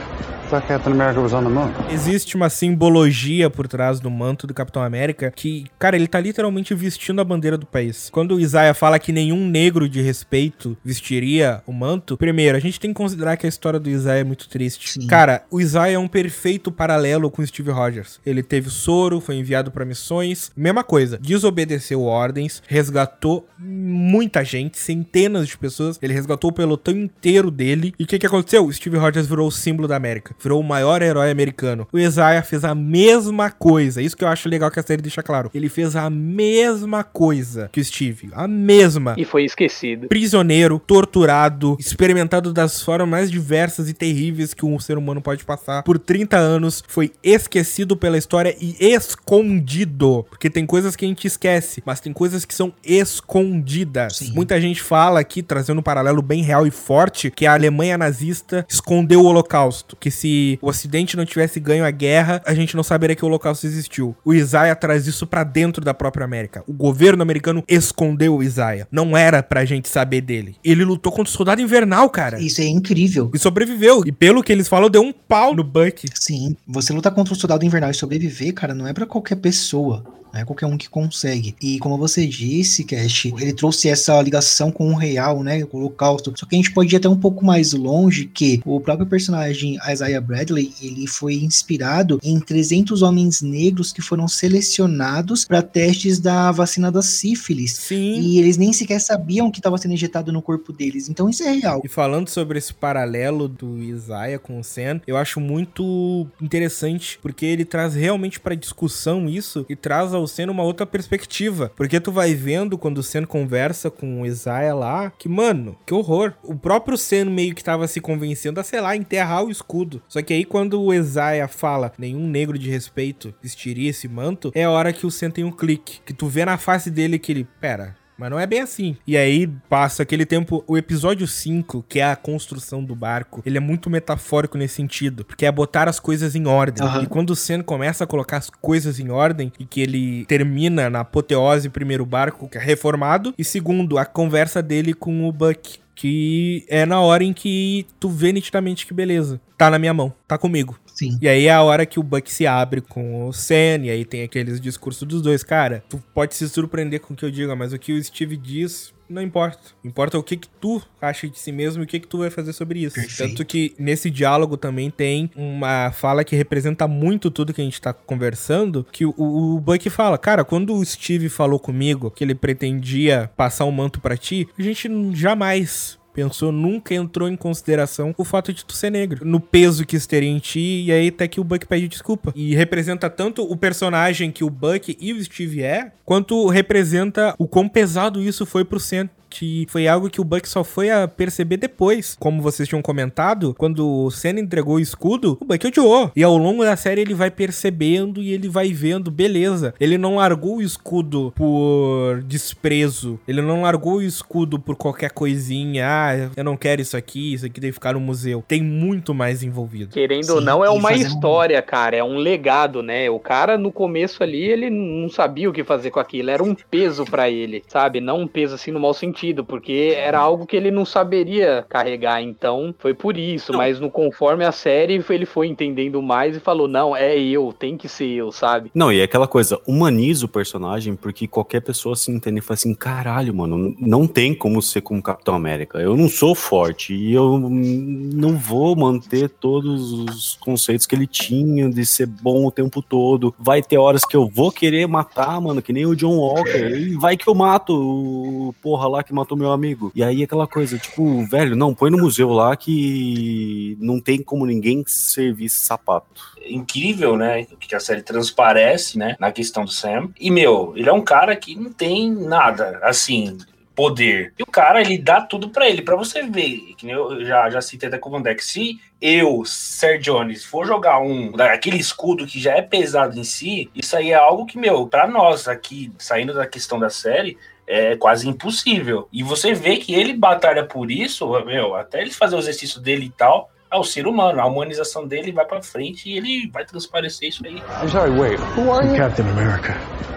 Thought 0.55 0.69
Captain 0.69 0.93
America 0.93 1.21
was 1.21 1.33
on 1.33 1.43
the 1.43 1.49
moon. 1.49 1.73
Existe 1.91 2.37
uma 2.37 2.49
simbologia 2.49 3.51
por 3.51 3.67
trás 3.67 3.99
do 3.99 4.09
manto 4.09 4.47
do 4.47 4.55
Capitão 4.55 4.85
América 4.85 5.33
que, 5.35 5.67
cara, 5.81 5.97
ele 5.97 6.07
tá 6.07 6.21
literalmente 6.21 6.73
vestindo 6.77 7.21
a 7.21 7.25
bandeira 7.25 7.59
do 7.59 7.67
país. 7.67 8.09
Quando 8.09 8.37
o 8.37 8.41
Isaiah 8.41 8.73
fala 8.73 9.01
que 9.01 9.11
nenhum 9.11 9.49
negro 9.49 9.89
de 9.89 10.01
respeito 10.01 10.77
vestiria 10.85 11.61
o 11.67 11.73
manto, 11.73 12.17
primeiro, 12.17 12.57
a 12.57 12.61
gente 12.61 12.79
tem 12.79 12.91
que 12.91 12.95
considerar 12.95 13.37
que 13.37 13.47
a 13.47 13.49
história 13.49 13.81
do 13.81 13.91
Isaiah 13.91 14.21
é 14.21 14.25
muito 14.25 14.49
triste. 14.49 15.05
Cara, 15.09 15.43
o 15.51 15.61
Isaiah 15.61 15.97
é 15.97 15.99
um 15.99 16.07
perfeito 16.07 16.71
paralelo 16.71 17.33
com 17.33 17.43
o 17.43 17.47
Steve 17.47 17.73
Rogers. 17.73 18.21
Ele 18.25 18.43
teve 18.43 18.71
soro, 18.71 19.21
foi 19.21 19.35
enviado 19.35 19.73
pra 19.73 19.85
missões, 19.85 20.53
mesma 20.57 20.85
coisa, 20.85 21.19
desobedeceu 21.21 22.03
ordens, 22.03 22.63
resgatou 22.69 23.45
muita 23.59 24.45
gente, 24.45 24.79
centenas 24.79 25.49
de 25.49 25.59
pessoas, 25.59 25.99
ele 26.01 26.13
resgatou 26.13 26.51
o 26.51 26.55
pelotão 26.55 26.95
inteiro 26.95 27.51
dele. 27.51 27.93
E 27.99 28.05
o 28.05 28.07
que 28.07 28.21
que 28.21 28.27
aconteceu? 28.27 28.65
O 28.65 28.73
Steve 28.73 28.99
Rogers 28.99 29.27
virou 29.27 29.49
o 29.49 29.53
símbolo 29.53 29.89
da 29.89 29.97
América, 29.97 30.33
virou 30.45 30.61
o 30.61 30.65
maior 30.65 31.03
herói 31.03 31.31
americano. 31.31 31.89
O 31.93 31.99
Isaiah 31.99 32.43
fez 32.43 32.65
a 32.65 32.75
mesma 32.75 33.51
coisa, 33.51 34.01
isso 34.01 34.17
que 34.17 34.23
eu 34.23 34.29
acho 34.29 34.49
legal 34.49 34.71
que 34.71 34.79
a 34.79 34.83
série 34.83 35.03
deixa 35.03 35.23
claro. 35.23 35.51
Ele 35.55 35.69
fez 35.69 35.97
a 35.97 36.09
mesma 36.09 37.03
coisa 37.03 37.69
que 37.73 37.81
o 37.81 37.85
Steve, 37.85 38.29
a 38.33 38.47
mesma 38.47 39.15
E 39.17 39.25
foi 39.25 39.45
esquecido. 39.45 40.09
prisioneiro, 40.09 40.79
torturado, 40.79 41.77
experimentado 41.81 42.53
das 42.53 42.81
formas 42.83 43.09
mais 43.09 43.31
diversas 43.31 43.89
e 43.89 43.95
terríveis 43.95 44.55
que 44.55 44.65
um 44.65 44.79
ser 44.79 44.99
humano 44.99 45.21
pode 45.21 45.45
passar 45.45 45.83
por 45.83 45.99
30 45.99 46.37
anos, 46.37 46.83
foi 46.87 47.11
esquecido 47.23 47.97
pela 47.97 48.19
história 48.19 48.55
e 48.61 48.77
escondido. 48.81 50.27
Porque 50.29 50.51
tem 50.51 50.67
coisas 50.67 50.95
que 50.95 51.05
a 51.05 51.09
gente 51.09 51.27
esquece, 51.27 51.83
mas 51.85 52.01
tem 52.01 52.13
coisas 52.13 52.45
que 52.45 52.55
são 52.55 52.73
escondidas. 52.85 54.31
Muita 54.31 54.61
gente 54.61 54.83
fala 54.83 55.21
aqui, 55.21 55.43
trazendo 55.43 55.79
um 55.79 55.83
paralelo 55.83 56.23
bem 56.23 56.43
real 56.43 56.67
e 56.67 56.71
forte, 56.71 57.31
que 57.31 57.47
a 57.47 57.55
Alemanha 57.55 57.97
nazista 57.97 58.67
escondeu 58.69 59.23
o 59.23 59.25
Holocausto. 59.25 59.97
Que 59.97 60.11
se 60.11 60.24
se 60.25 60.59
o 60.63 60.69
Ocidente 60.69 61.19
não 61.19 61.27
tivesse 61.27 61.61
ganho 61.61 61.85
a 61.85 61.91
guerra, 61.91 62.41
a 62.47 62.55
gente 62.55 62.75
não 62.75 62.83
saberia 62.83 63.15
que 63.15 63.23
o 63.23 63.29
Holocausto 63.29 63.67
existiu. 63.67 64.17
O 64.25 64.33
Isaiah 64.33 64.75
traz 64.75 65.07
isso 65.07 65.27
pra 65.27 65.45
dentro 65.45 65.85
da 65.85 65.93
própria 65.93 66.25
América. 66.25 66.65
O 66.67 66.73
governo 66.73 67.23
americano 67.23 67.63
escondeu 67.69 68.37
o 68.37 68.43
Isaiah. 68.43 68.89
Não 68.91 69.15
era 69.15 69.43
pra 69.43 69.67
gente 69.67 69.87
saber 69.87 70.23
dele. 70.23 70.57
Ele 70.65 70.83
lutou 70.83 71.13
contra 71.13 71.31
o 71.31 71.37
soldado 71.37 71.61
invernal, 71.61 72.09
cara. 72.09 72.41
Isso 72.41 72.63
é 72.63 72.65
incrível. 72.65 73.31
E 73.35 73.39
sobreviveu. 73.39 74.03
E 74.07 74.13
pelo 74.13 74.43
que 74.43 74.51
eles 74.51 74.67
falam, 74.67 74.89
deu 74.89 75.03
um 75.03 75.13
pau 75.13 75.55
no 75.55 75.63
Buck. 75.63 76.07
Sim, 76.15 76.57
você 76.67 76.95
lutar 76.95 77.13
contra 77.13 77.35
o 77.35 77.37
soldado 77.37 77.67
invernal 77.67 77.91
e 77.91 77.95
sobreviver, 77.95 78.55
cara, 78.55 78.75
não 78.75 78.87
é 78.87 78.95
pra 78.95 79.05
qualquer 79.05 79.37
pessoa. 79.37 80.03
Não 80.35 80.41
é 80.41 80.45
qualquer 80.45 80.67
um 80.67 80.77
que 80.77 80.89
consegue. 80.89 81.55
E 81.63 81.79
como 81.79 81.97
você 81.97 82.27
disse, 82.27 82.83
Cash, 82.83 83.27
ele 83.27 83.53
trouxe 83.53 83.89
essa 83.89 84.21
ligação 84.21 84.73
com 84.73 84.91
o 84.91 84.97
real, 84.97 85.45
né? 85.45 85.65
Com 85.65 85.77
o 85.77 85.81
holocausto. 85.81 86.33
Só 86.37 86.45
que 86.45 86.57
a 86.57 86.59
gente 86.59 86.73
pode 86.73 86.93
ir 86.93 86.97
até 86.97 87.09
um 87.09 87.17
pouco 87.17 87.45
mais 87.45 87.73
longe 87.73 88.27
que 88.27 88.61
o 88.65 88.81
próprio 88.81 89.07
personagem 89.07 89.79
Isaiah 89.89 90.21
Bradley, 90.21 90.73
ele 90.83 91.07
foi 91.07 91.35
inspirado 91.35 92.19
em 92.21 92.41
300 92.41 93.01
homens 93.01 93.43
negros 93.43 93.93
que 93.93 94.03
foram 94.03 94.27
selecionados 94.27 95.45
para 95.45 95.63
testes 95.63 96.19
da 96.19 96.51
vacina 96.51 96.91
da 96.91 97.01
sífilis. 97.01 97.75
Sim. 97.77 98.21
E 98.21 98.39
eles 98.41 98.57
nem 98.57 98.73
sequer 98.73 99.01
sabiam 99.01 99.53
que 99.53 99.61
estava 99.61 99.79
sendo 99.79 99.95
injetado 99.95 100.33
no 100.33 100.43
corpo 100.43 100.73
deles. 100.73 101.09
Então 101.09 101.31
isso 101.31 101.45
é 101.45 101.53
real. 101.53 101.81
E 101.85 101.89
falando 101.89 102.29
sobre 102.29 102.59
esse 102.59 102.75
paralelo 102.75 103.47
do 103.47 103.81
Isaiah 103.81 104.39
com 104.41 104.59
o 104.59 104.65
Sen, 104.65 105.01
eu 105.07 105.17
acho 105.17 105.39
muito 105.39 106.27
interessante 106.43 107.21
porque 107.23 107.47
ele 107.47 107.65
traz 107.65 107.95
realmente 107.95 108.41
para 108.41 108.57
discussão 108.57 109.29
isso 109.29 109.65
e 109.69 109.77
traz 109.77 110.13
ao 110.13 110.24
Sen 110.29 110.49
uma 110.49 110.63
outra 110.63 110.87
perspectiva. 110.87 111.73
Porque 111.77 112.01
tu 112.01 112.13
vai 112.13 112.35
vendo 112.35 112.79
quando 112.79 112.99
o 112.99 113.03
Sen 113.03 113.25
conversa 113.25 113.91
com 113.91 114.23
o 114.23 114.27
Isaiah 114.27 114.75
lá, 114.75 115.11
que, 115.11 115.29
mano, 115.29 115.77
que 115.87 115.95
horror. 115.95 116.33
O 116.43 116.55
próprio 116.55 116.97
Sen 116.97 117.25
meio 117.25 117.55
que 117.55 117.65
tava 117.65 117.87
se 117.87 118.01
convencendo 118.01 118.61
a, 118.61 118.65
sei 118.65 118.81
lá, 118.81 118.97
enterrar 118.97 119.45
o 119.45 119.51
escudo. 119.51 120.03
Só 120.09 120.23
que 120.23 120.33
aí 120.33 120.45
quando 120.45 120.81
o 120.81 120.93
Isaiah 120.93 121.49
fala, 121.49 121.93
nenhum 121.99 122.29
negro 122.29 122.59
de 122.59 122.71
respeito 122.71 123.35
vestiria 123.43 123.91
esse 123.91 124.09
manto, 124.09 124.51
é 124.55 124.65
a 124.65 124.71
hora 124.71 124.93
que 124.93 125.07
o 125.07 125.11
Sen 125.11 125.31
tem 125.31 125.45
um 125.45 125.53
clique. 125.53 126.01
Que 126.05 126.13
tu 126.13 126.27
vê 126.27 126.45
na 126.45 126.59
face 126.59 126.91
dele 126.91 127.19
que 127.19 127.33
ele, 127.33 127.47
pera, 127.61 127.97
mas 128.19 128.31
não 128.31 128.39
é 128.39 128.47
bem 128.47 128.61
assim. 128.61 128.97
E 129.07 129.17
aí 129.17 129.47
passa 129.69 130.03
aquele 130.03 130.25
tempo. 130.25 130.65
O 130.67 130.79
episódio 130.79 131.27
5, 131.27 131.85
que 131.89 132.01
é 132.01 132.05
a 132.05 132.17
construção 132.17 132.83
do 132.83 132.95
barco, 132.95 133.43
ele 133.45 133.59
é 133.59 133.61
muito 133.61 133.91
metafórico 133.91 134.57
nesse 134.57 134.75
sentido. 134.75 135.25
Porque 135.25 135.47
é 135.47 135.53
botar 135.53 135.89
as 135.89 135.99
coisas 135.99 136.35
em 136.35 136.47
ordem. 136.47 136.85
Aham. 136.85 137.03
E 137.03 137.07
quando 137.07 137.31
o 137.31 137.37
Sen 137.37 137.63
começa 137.63 138.05
a 138.05 138.07
colocar 138.07 138.39
as 138.39 138.51
coisas 138.51 138.99
em 138.99 139.11
ordem 139.11 139.53
e 139.59 139.65
que 139.65 139.81
ele 139.81 140.25
termina 140.27 140.89
na 140.89 141.01
apoteose, 141.01 141.69
primeiro, 141.69 142.05
o 142.05 142.07
barco, 142.07 142.49
que 142.49 142.59
é 142.59 142.61
reformado. 142.61 143.35
E 143.37 143.45
segundo, 143.45 143.99
a 143.99 144.05
conversa 144.05 144.63
dele 144.63 144.95
com 144.95 145.29
o 145.29 145.33
Buck. 145.33 145.83
Que 145.97 146.67
é 146.69 146.85
na 146.85 147.01
hora 147.01 147.23
em 147.23 147.33
que 147.33 147.87
tu 148.01 148.09
vê 148.09 148.33
nitidamente 148.33 148.85
que 148.85 148.93
beleza. 148.93 149.41
Tá 149.57 149.71
na 149.71 149.79
minha 149.79 149.95
mão, 149.95 150.13
tá 150.27 150.37
comigo. 150.37 150.77
Sim. 151.11 151.19
E 151.21 151.29
aí 151.29 151.47
é 151.47 151.53
a 151.53 151.63
hora 151.63 151.87
que 151.87 151.99
o 151.99 152.03
Buck 152.03 152.31
se 152.31 152.47
abre 152.47 152.81
com 152.81 153.27
o 153.27 153.33
Sen, 153.33 153.87
e 153.87 153.91
aí 153.91 154.05
tem 154.05 154.23
aqueles 154.23 154.61
discursos 154.61 155.07
dos 155.07 155.23
dois. 155.23 155.43
Cara, 155.43 155.85
tu 155.89 156.03
pode 156.13 156.35
se 156.35 156.49
surpreender 156.49 157.01
com 157.01 157.15
o 157.15 157.17
que 157.17 157.25
eu 157.25 157.31
diga, 157.31 157.55
mas 157.55 157.73
o 157.73 157.79
que 157.79 157.93
o 157.93 158.03
Steve 158.03 158.37
diz 158.37 158.95
não 159.09 159.23
importa. 159.23 159.61
Importa 159.85 160.19
o 160.19 160.23
que 160.23 160.37
que 160.37 160.49
tu 160.49 160.83
acha 161.01 161.29
de 161.29 161.39
si 161.39 161.53
mesmo 161.53 161.83
e 161.83 161.85
o 161.85 161.87
que 161.87 162.01
que 162.01 162.07
tu 162.07 162.19
vai 162.19 162.31
fazer 162.31 162.53
sobre 162.53 162.81
isso. 162.81 162.95
Perfeito. 162.95 163.31
Tanto 163.31 163.45
que 163.45 163.75
nesse 163.79 164.11
diálogo 164.11 164.57
também 164.57 164.91
tem 164.91 165.31
uma 165.37 165.93
fala 165.93 166.25
que 166.25 166.35
representa 166.35 166.89
muito 166.89 167.31
tudo 167.31 167.53
que 167.53 167.61
a 167.61 167.65
gente 167.65 167.81
tá 167.81 167.93
conversando, 167.93 168.85
que 168.91 169.05
o, 169.05 169.15
o 169.17 169.61
Buck 169.61 169.89
fala, 169.91 170.17
cara, 170.17 170.45
quando 170.45 170.75
o 170.75 170.85
Steve 170.85 171.29
falou 171.29 171.59
comigo 171.59 172.11
que 172.11 172.25
ele 172.25 172.35
pretendia 172.35 173.31
passar 173.37 173.65
o 173.65 173.73
manto 173.73 174.01
pra 174.01 174.17
ti, 174.17 174.49
a 174.59 174.63
gente 174.63 174.89
jamais 175.15 175.99
pensou, 176.15 176.53
nunca 176.53 176.95
entrou 176.95 177.29
em 177.29 177.37
consideração 177.37 178.15
o 178.17 178.25
fato 178.25 178.53
de 178.53 178.65
tu 178.65 178.73
ser 178.73 178.91
negro, 178.91 179.27
no 179.27 179.41
peso 179.41 179.85
que 179.85 179.97
isso 179.97 180.09
teria 180.09 180.31
em 180.31 180.39
ti, 180.39 180.85
e 180.87 180.93
aí 180.93 181.09
até 181.09 181.27
que 181.27 181.41
o 181.41 181.45
Buck 181.45 181.67
pede 181.67 181.89
desculpa. 181.89 182.33
E 182.37 182.55
representa 182.55 183.11
tanto 183.11 183.43
o 183.43 183.57
personagem 183.57 184.31
que 184.31 184.45
o 184.45 184.49
Buck 184.49 184.97
e 184.99 185.13
o 185.13 185.23
Steve 185.23 185.63
é, 185.63 185.93
quanto 186.05 186.47
representa 186.47 187.35
o 187.39 187.49
quão 187.49 187.69
pesado 187.69 188.23
isso 188.23 188.47
foi 188.47 188.65
pro 188.65 188.79
Sen. 188.79 189.11
Que 189.35 189.67
foi 189.69 189.89
algo 189.89 190.09
que 190.09 190.21
o 190.21 190.25
Buck 190.25 190.49
só 190.49 190.63
foi 190.63 190.91
a 190.91 191.09
perceber 191.09 191.57
depois. 191.57 192.17
Como 192.21 192.41
vocês 192.41 192.69
tinham 192.69 192.81
comentado, 192.81 193.55
quando 193.59 193.87
o 194.05 194.11
Sen 194.11 194.39
entregou 194.39 194.77
o 194.77 194.81
escudo, 194.81 195.37
o 195.41 195.45
Buck 195.45 195.67
odiou. 195.67 196.11
E 196.15 196.23
ao 196.23 196.37
longo 196.37 196.65
da 196.65 196.77
série 196.77 197.01
ele 197.01 197.15
vai 197.15 197.31
percebendo 197.31 198.23
e 198.23 198.33
ele 198.33 198.49
vai 198.49 198.73
vendo, 198.73 199.11
beleza. 199.11 199.75
Ele 199.81 199.99
não 199.99 200.17
largou 200.17 200.59
o 200.59 200.63
escudo 200.63 201.33
por 201.37 202.23
desprezo. 202.23 203.19
Ele 203.27 203.43
não 203.43 203.63
largou 203.63 203.95
o 203.97 204.03
escudo 204.03 204.59
por 204.59 204.77
qualquer 204.77 205.11
coisinha. 205.11 205.85
Ah, 205.87 206.31
eu 206.37 206.45
não 206.45 206.57
quero 206.57 206.81
isso 206.83 206.97
aqui, 206.97 207.35
isso 207.35 207.47
aqui 207.47 207.61
deve 207.61 207.73
ficar 207.73 207.95
no 207.95 208.01
museu. 208.01 208.45
Tem 208.47 208.63
muito 208.63 209.15
mais 209.15 209.43
envolvido. 209.43 209.93
Querendo 209.93 210.31
ou 210.31 210.39
Sim, 210.41 210.45
não, 210.45 210.65
é 210.65 210.69
e 210.69 210.71
uma 210.79 210.91
fazer 210.91 211.05
um- 211.05 211.07
história, 211.07 211.61
cara. 211.63 211.97
É 211.97 212.05
um 212.05 212.17
legado, 212.17 212.83
né? 212.83 213.09
O 213.11 213.19
cara, 213.19 213.57
no 213.59 213.73
começo 213.73 214.23
ali, 214.23 214.43
ele 214.43 214.71
não 214.71 215.09
sabia 215.09 215.49
o 215.49 215.53
que 215.53 215.65
fazer 215.65 215.91
com 215.91 216.01
aquilo. 216.01 216.31
Era 216.31 216.43
um 216.43 216.55
peso 216.55 217.05
pra 217.05 217.29
ele, 217.31 217.63
sabe? 217.67 218.01
Não 218.01 218.21
um 218.21 218.27
peso 218.29 218.55
assim 218.55 218.71
no 218.71 218.81
mau 218.81 218.95
sentido, 218.95 219.24
porque 219.45 219.95
era 219.97 220.19
algo 220.19 220.47
que 220.47 220.57
ele 220.57 220.71
não 220.71 220.85
saberia 220.85 221.65
carregar. 221.69 222.21
Então, 222.21 222.75
foi 222.79 222.93
por 222.93 223.17
isso. 223.17 223.53
Mas 223.53 223.81
no 223.81 223.91
conforme 223.91 224.45
a 224.45 224.53
série, 224.53 225.03
ele 225.09 225.27
foi 225.27 225.47
entendendo 225.47 226.03
mais 226.03 226.37
e 226.37 226.41
falou: 226.41 226.67
não, 226.67 226.97
é 226.97 227.17
eu, 227.17 227.55
tem 227.57 227.77
que 227.77 227.89
ser 227.89 228.09
eu, 228.09 228.33
sabe? 228.33 228.71
Não, 228.75 228.93
e 228.93 229.01
é 229.01 229.05
aquela 229.05 229.27
coisa, 229.27 229.61
humaniza 229.67 230.27
o 230.27 230.29
personagem, 230.29 230.97
porque 230.97 231.27
qualquer 231.27 231.61
pessoa 231.61 231.97
se 231.97 232.11
entende 232.11 232.39
e 232.39 232.43
fala 232.43 232.55
assim, 232.55 232.75
caralho, 232.75 233.35
mano, 233.35 233.75
não 233.79 234.07
tem 234.07 234.35
como 234.35 234.61
ser 234.61 234.81
como 234.81 235.03
Capitão 235.03 235.35
América. 235.35 235.79
Eu 235.79 235.97
não 235.97 236.09
sou 236.09 236.35
forte 236.35 236.95
e 236.95 237.15
eu 237.15 237.39
não 237.39 238.37
vou 238.37 238.75
manter 238.77 239.29
todos 239.29 239.93
os 239.93 240.35
conceitos 240.37 240.87
que 240.87 240.95
ele 240.95 241.07
tinha 241.07 241.71
de 241.71 241.87
ser 241.87 242.07
bom 242.07 242.47
o 242.47 242.51
tempo 242.51 242.83
todo. 242.83 243.35
Vai 243.39 243.63
ter 243.63 243.79
horas 243.79 244.05
que 244.05 244.17
eu 244.17 244.29
vou 244.29 244.51
querer 244.51 244.87
matar, 244.87 245.41
mano, 245.41 245.63
que 245.63 245.73
nem 245.73 245.87
o 245.87 245.95
John 245.95 246.17
Walker. 246.17 246.77
E 246.77 246.95
vai 246.97 247.17
que 247.17 247.29
eu 247.29 247.35
mato 247.35 247.75
o 247.75 248.55
porra 248.61 248.89
lá 248.89 249.03
que 249.03 249.13
matou 249.15 249.39
meu 249.39 249.53
amigo. 249.53 249.93
E 249.95 250.03
aí 250.03 250.23
aquela 250.23 250.47
coisa, 250.47 250.79
tipo, 250.79 251.27
velho, 251.27 251.57
não, 251.57 251.75
põe 251.75 251.91
no 251.91 251.99
museu 251.99 252.31
lá 252.31 252.57
que 252.57 253.77
não 253.81 254.01
tem 254.01 254.23
como 254.23 254.45
ninguém 254.47 254.85
servir 254.87 255.47
esse 255.47 255.59
sapato. 255.59 256.23
incrível, 256.47 257.17
né? 257.17 257.45
Que 257.59 257.75
a 257.75 257.81
série 257.81 258.03
transparece, 258.03 258.99
né? 258.99 259.17
Na 259.19 259.33
questão 259.33 259.65
do 259.65 259.71
Sam. 259.71 260.11
E, 260.19 260.31
meu, 260.31 260.75
ele 260.77 260.89
é 260.89 260.93
um 260.93 261.03
cara 261.03 261.35
que 261.37 261.55
não 261.55 261.73
tem 261.73 262.11
nada, 262.11 262.79
assim, 262.83 263.39
poder. 263.75 264.33
E 264.39 264.43
o 264.43 264.47
cara, 264.47 264.81
ele 264.81 264.99
dá 264.99 265.21
tudo 265.21 265.51
pra 265.51 265.69
ele, 265.69 265.83
pra 265.83 265.97
você 265.97 266.23
ver. 266.23 266.75
Que 266.77 266.89
eu 266.89 267.25
já, 267.25 267.51
já 267.51 267.61
citei 267.61 267.89
até 267.89 267.99
com 267.99 268.11
o 268.11 268.23
Dijk. 268.23 268.45
Se 268.45 268.79
eu, 269.01 269.45
Sir 269.45 269.99
Jones, 269.99 270.45
for 270.45 270.67
jogar 270.67 271.01
um 271.01 271.33
daquele 271.33 271.79
escudo 271.79 272.27
que 272.27 272.41
já 272.41 272.53
é 272.53 272.63
pesado 272.63 273.19
em 273.19 273.25
si, 273.25 273.71
isso 273.75 273.97
aí 273.97 274.11
é 274.11 274.15
algo 274.15 274.47
que, 274.47 274.59
meu, 274.59 274.87
pra 274.87 275.07
nós 275.07 275.49
aqui, 275.49 275.93
saindo 275.99 276.33
da 276.33 276.47
questão 276.47 276.79
da 276.79 276.89
série, 276.89 277.37
é 277.67 277.97
quase 277.97 278.29
impossível. 278.29 279.09
E 279.13 279.23
você 279.23 279.55
vê 279.55 279.77
que 279.77 279.95
ele 279.95 280.13
batalha 280.13 280.65
por 280.65 280.91
isso, 280.91 281.29
meu, 281.45 281.75
até 281.75 282.01
ele 282.01 282.11
fazer 282.11 282.37
o 282.37 282.39
exercício 282.39 282.81
dele 282.81 283.07
e 283.07 283.11
tal, 283.11 283.51
é 283.75 283.77
o 283.77 283.83
ser 283.83 284.07
humano, 284.07 284.41
a 284.41 284.47
humanização 284.47 285.07
dele 285.07 285.33
vai 285.33 285.45
pra 285.45 285.61
frente 285.61 286.09
e 286.09 286.17
ele 286.17 286.49
vai 286.53 286.65
transparecer 286.65 287.29
isso 287.29 287.45
aí. 287.45 287.57
I'm 287.83 287.89
sorry, 287.91 288.11
wait. 288.13 288.41
Who 288.57 288.73
are 288.73 288.87
you? 288.87 288.97
Captain 288.97 289.29
America. 289.29 289.75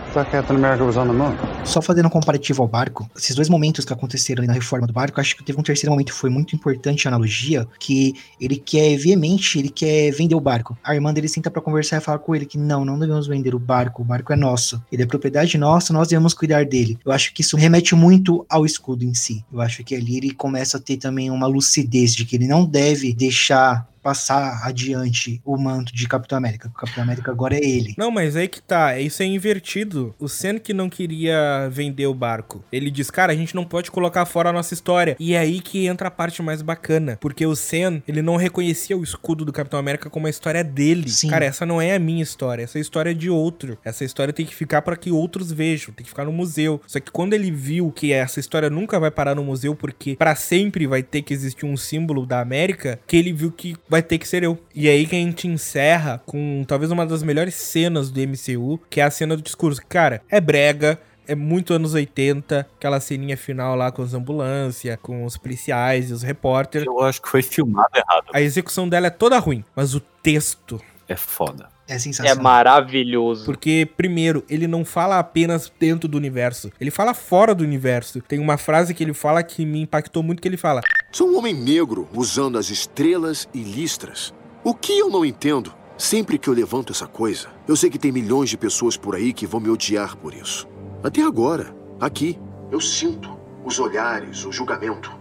I 0.07 0.09
thought 0.13 0.31
Captain 0.31 0.55
America 0.55 0.83
was 0.83 0.95
on 0.95 1.07
the 1.07 1.13
moon. 1.13 1.35
Só 1.65 1.81
fazendo 1.81 2.05
um 2.05 2.09
comparativo 2.09 2.61
ao 2.61 2.67
barco, 2.67 3.09
esses 3.15 3.35
dois 3.35 3.49
momentos 3.49 3.83
que 3.83 3.91
aconteceram 3.91 4.39
ali 4.39 4.47
na 4.47 4.53
reforma 4.53 4.87
do 4.87 4.93
barco, 4.93 5.19
acho 5.19 5.35
que 5.35 5.43
teve 5.43 5.59
um 5.59 5.63
terceiro 5.63 5.91
momento 5.91 6.07
que 6.07 6.13
foi 6.13 6.29
muito 6.29 6.55
importante 6.55 7.07
a 7.07 7.11
analogia, 7.11 7.67
que 7.77 8.13
ele 8.39 8.55
quer 8.55 8.95
veemente, 8.97 9.59
ele 9.59 9.69
quer 9.69 10.11
vender 10.11 10.33
o 10.33 10.39
barco. 10.39 10.77
A 10.81 10.95
irmã 10.95 11.13
dele 11.13 11.27
senta 11.27 11.51
pra 11.51 11.61
conversar 11.61 11.97
e 11.97 11.99
fala 11.99 12.17
com 12.17 12.33
ele 12.33 12.45
que 12.45 12.57
não, 12.57 12.85
não 12.85 12.97
devemos 12.97 13.27
vender 13.27 13.53
o 13.53 13.59
barco, 13.59 14.01
o 14.01 14.05
barco 14.05 14.31
é 14.31 14.35
nosso. 14.35 14.81
Ele 14.89 15.03
é 15.03 15.05
propriedade 15.05 15.57
nossa, 15.57 15.91
nós 15.91 16.07
devemos 16.07 16.33
cuidar 16.33 16.65
dele. 16.65 16.97
Eu 17.05 17.11
acho 17.11 17.33
que 17.33 17.41
isso 17.41 17.57
remete 17.57 17.93
muito 17.93 18.45
ao 18.49 18.65
escudo 18.65 19.03
em 19.03 19.13
si. 19.13 19.43
Eu 19.51 19.59
acho 19.59 19.83
que 19.83 19.93
ali 19.93 20.17
ele 20.17 20.31
começa 20.31 20.77
a 20.77 20.79
ter 20.79 20.95
também 20.95 21.29
uma 21.29 21.47
lucidez 21.47 22.15
de 22.15 22.23
que 22.23 22.37
ele 22.37 22.47
não 22.47 22.65
deve 22.65 23.13
deixar 23.13 23.46
deixar 23.47 23.87
passar 24.01 24.61
adiante 24.65 25.41
o 25.45 25.57
manto 25.57 25.93
de 25.93 26.07
Capitão 26.07 26.37
América. 26.37 26.67
O 26.67 26.71
Capitão 26.71 27.03
América 27.03 27.31
agora 27.31 27.55
é 27.55 27.63
ele. 27.63 27.93
Não, 27.97 28.11
mas 28.11 28.35
aí 28.35 28.47
que 28.47 28.61
tá, 28.61 28.99
isso 28.99 29.21
é 29.21 29.25
invertido. 29.25 30.15
O 30.19 30.27
Sen 30.27 30.57
que 30.57 30.73
não 30.73 30.89
queria 30.89 31.67
vender 31.71 32.07
o 32.07 32.13
barco. 32.13 32.63
Ele 32.71 32.89
diz, 32.89 33.09
cara, 33.09 33.33
a 33.33 33.35
gente 33.35 33.55
não 33.55 33.65
pode 33.65 33.91
colocar 33.91 34.25
fora 34.25 34.49
a 34.49 34.53
nossa 34.53 34.73
história. 34.73 35.15
E 35.19 35.33
é 35.33 35.39
aí 35.39 35.59
que 35.59 35.87
entra 35.87 36.07
a 36.07 36.11
parte 36.11 36.41
mais 36.41 36.61
bacana. 36.61 37.17
Porque 37.19 37.45
o 37.45 37.55
Sen, 37.55 38.01
ele 38.07 38.21
não 38.21 38.35
reconhecia 38.35 38.97
o 38.97 39.03
escudo 39.03 39.43
do 39.43 39.53
Capitão 39.53 39.79
América 39.79 40.09
como 40.09 40.27
a 40.27 40.29
história 40.29 40.63
dele. 40.63 41.09
Sim. 41.09 41.29
Cara, 41.29 41.45
essa 41.45 41.65
não 41.65 41.81
é 41.81 41.95
a 41.95 41.99
minha 41.99 42.23
história. 42.23 42.63
Essa 42.63 42.77
é 42.77 42.79
a 42.79 42.81
história 42.81 43.13
de 43.13 43.29
outro. 43.29 43.77
Essa 43.83 44.03
história 44.03 44.33
tem 44.33 44.45
que 44.45 44.55
ficar 44.55 44.81
para 44.81 44.95
que 44.95 45.11
outros 45.11 45.51
vejam. 45.51 45.93
Tem 45.93 46.03
que 46.03 46.09
ficar 46.09 46.25
no 46.25 46.31
museu. 46.31 46.81
Só 46.87 46.99
que 46.99 47.11
quando 47.11 47.33
ele 47.33 47.51
viu 47.51 47.91
que 47.91 48.11
essa 48.11 48.39
história 48.39 48.69
nunca 48.69 48.99
vai 48.99 49.11
parar 49.11 49.35
no 49.35 49.43
museu, 49.43 49.75
porque 49.75 50.15
para 50.15 50.35
sempre 50.35 50.87
vai 50.87 51.03
ter 51.03 51.21
que 51.21 51.33
existir 51.33 51.65
um 51.65 51.77
símbolo 51.77 52.25
da 52.25 52.39
América, 52.39 52.99
que 53.07 53.17
ele 53.17 53.33
viu 53.33 53.51
que 53.51 53.75
vai 53.89 53.96
ter 54.01 54.17
que 54.17 54.27
ser 54.27 54.43
eu. 54.43 54.57
E 54.73 54.87
aí 54.89 55.05
que 55.05 55.15
a 55.15 55.19
gente 55.19 55.47
encerra 55.47 56.21
com 56.25 56.63
talvez 56.67 56.91
uma 56.91 57.05
das 57.05 57.23
melhores 57.23 57.55
cenas 57.55 58.09
do 58.09 58.19
MCU, 58.19 58.79
que 58.89 58.99
é 59.01 59.03
a 59.03 59.11
cena 59.11 59.35
do 59.35 59.41
discurso. 59.41 59.81
Cara, 59.87 60.21
é 60.29 60.39
brega, 60.39 60.99
é 61.27 61.35
muito 61.35 61.73
anos 61.73 61.93
80, 61.93 62.67
aquela 62.77 62.99
ceninha 62.99 63.35
final 63.37 63.75
lá 63.75 63.91
com 63.91 64.01
as 64.01 64.13
ambulâncias, 64.13 64.97
com 65.01 65.25
os 65.25 65.37
policiais 65.37 66.09
e 66.09 66.13
os 66.13 66.23
repórteres. 66.23 66.87
Eu 66.87 67.01
acho 67.01 67.21
que 67.21 67.27
foi 67.29 67.41
filmado 67.41 67.89
errado. 67.95 68.25
A 68.33 68.41
execução 68.41 68.87
dela 68.87 69.07
é 69.07 69.11
toda 69.11 69.37
ruim, 69.39 69.63
mas 69.75 69.93
o 69.93 69.99
texto 69.99 70.81
É 71.07 71.15
foda. 71.15 71.69
É 71.89 71.95
É 71.95 71.99
sensacional. 71.99 72.43
maravilhoso. 72.43 73.45
Porque, 73.45 73.87
primeiro, 73.95 74.43
ele 74.49 74.67
não 74.67 74.83
fala 74.83 75.19
apenas 75.19 75.71
dentro 75.79 76.07
do 76.09 76.17
universo, 76.17 76.69
ele 76.81 76.91
fala 76.91 77.13
fora 77.13 77.55
do 77.55 77.63
universo. 77.63 78.19
Tem 78.21 78.39
uma 78.39 78.57
frase 78.57 78.93
que 78.93 79.03
ele 79.03 79.13
fala 79.13 79.41
que 79.41 79.65
me 79.65 79.81
impactou 79.81 80.21
muito 80.21 80.41
que 80.41 80.47
ele 80.49 80.57
fala: 80.57 80.81
Sou 81.09 81.29
um 81.29 81.37
homem 81.37 81.53
negro 81.53 82.07
usando 82.13 82.57
as 82.57 82.69
estrelas 82.69 83.47
e 83.53 83.63
listras. 83.63 84.33
O 84.63 84.73
que 84.73 84.97
eu 84.99 85.09
não 85.09 85.23
entendo? 85.23 85.73
Sempre 85.97 86.37
que 86.37 86.49
eu 86.49 86.53
levanto 86.53 86.91
essa 86.91 87.07
coisa, 87.07 87.47
eu 87.65 87.77
sei 87.77 87.89
que 87.89 87.97
tem 87.97 88.11
milhões 88.11 88.49
de 88.49 88.57
pessoas 88.57 88.97
por 88.97 89.15
aí 89.15 89.31
que 89.31 89.47
vão 89.47 89.61
me 89.61 89.69
odiar 89.69 90.17
por 90.17 90.33
isso. 90.33 90.67
Até 91.01 91.23
agora, 91.23 91.73
aqui, 91.99 92.37
eu 92.69 92.81
sinto 92.81 93.39
os 93.63 93.79
olhares, 93.79 94.45
o 94.45 94.51
julgamento. 94.51 95.11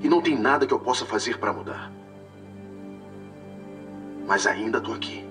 E 0.00 0.08
não 0.08 0.22
tem 0.22 0.38
nada 0.38 0.66
que 0.66 0.72
eu 0.72 0.78
possa 0.78 1.04
fazer 1.04 1.38
para 1.38 1.52
mudar. 1.52 1.92
Mas 4.26 4.46
ainda 4.46 4.80
tô 4.80 4.92
aqui. 4.92 5.23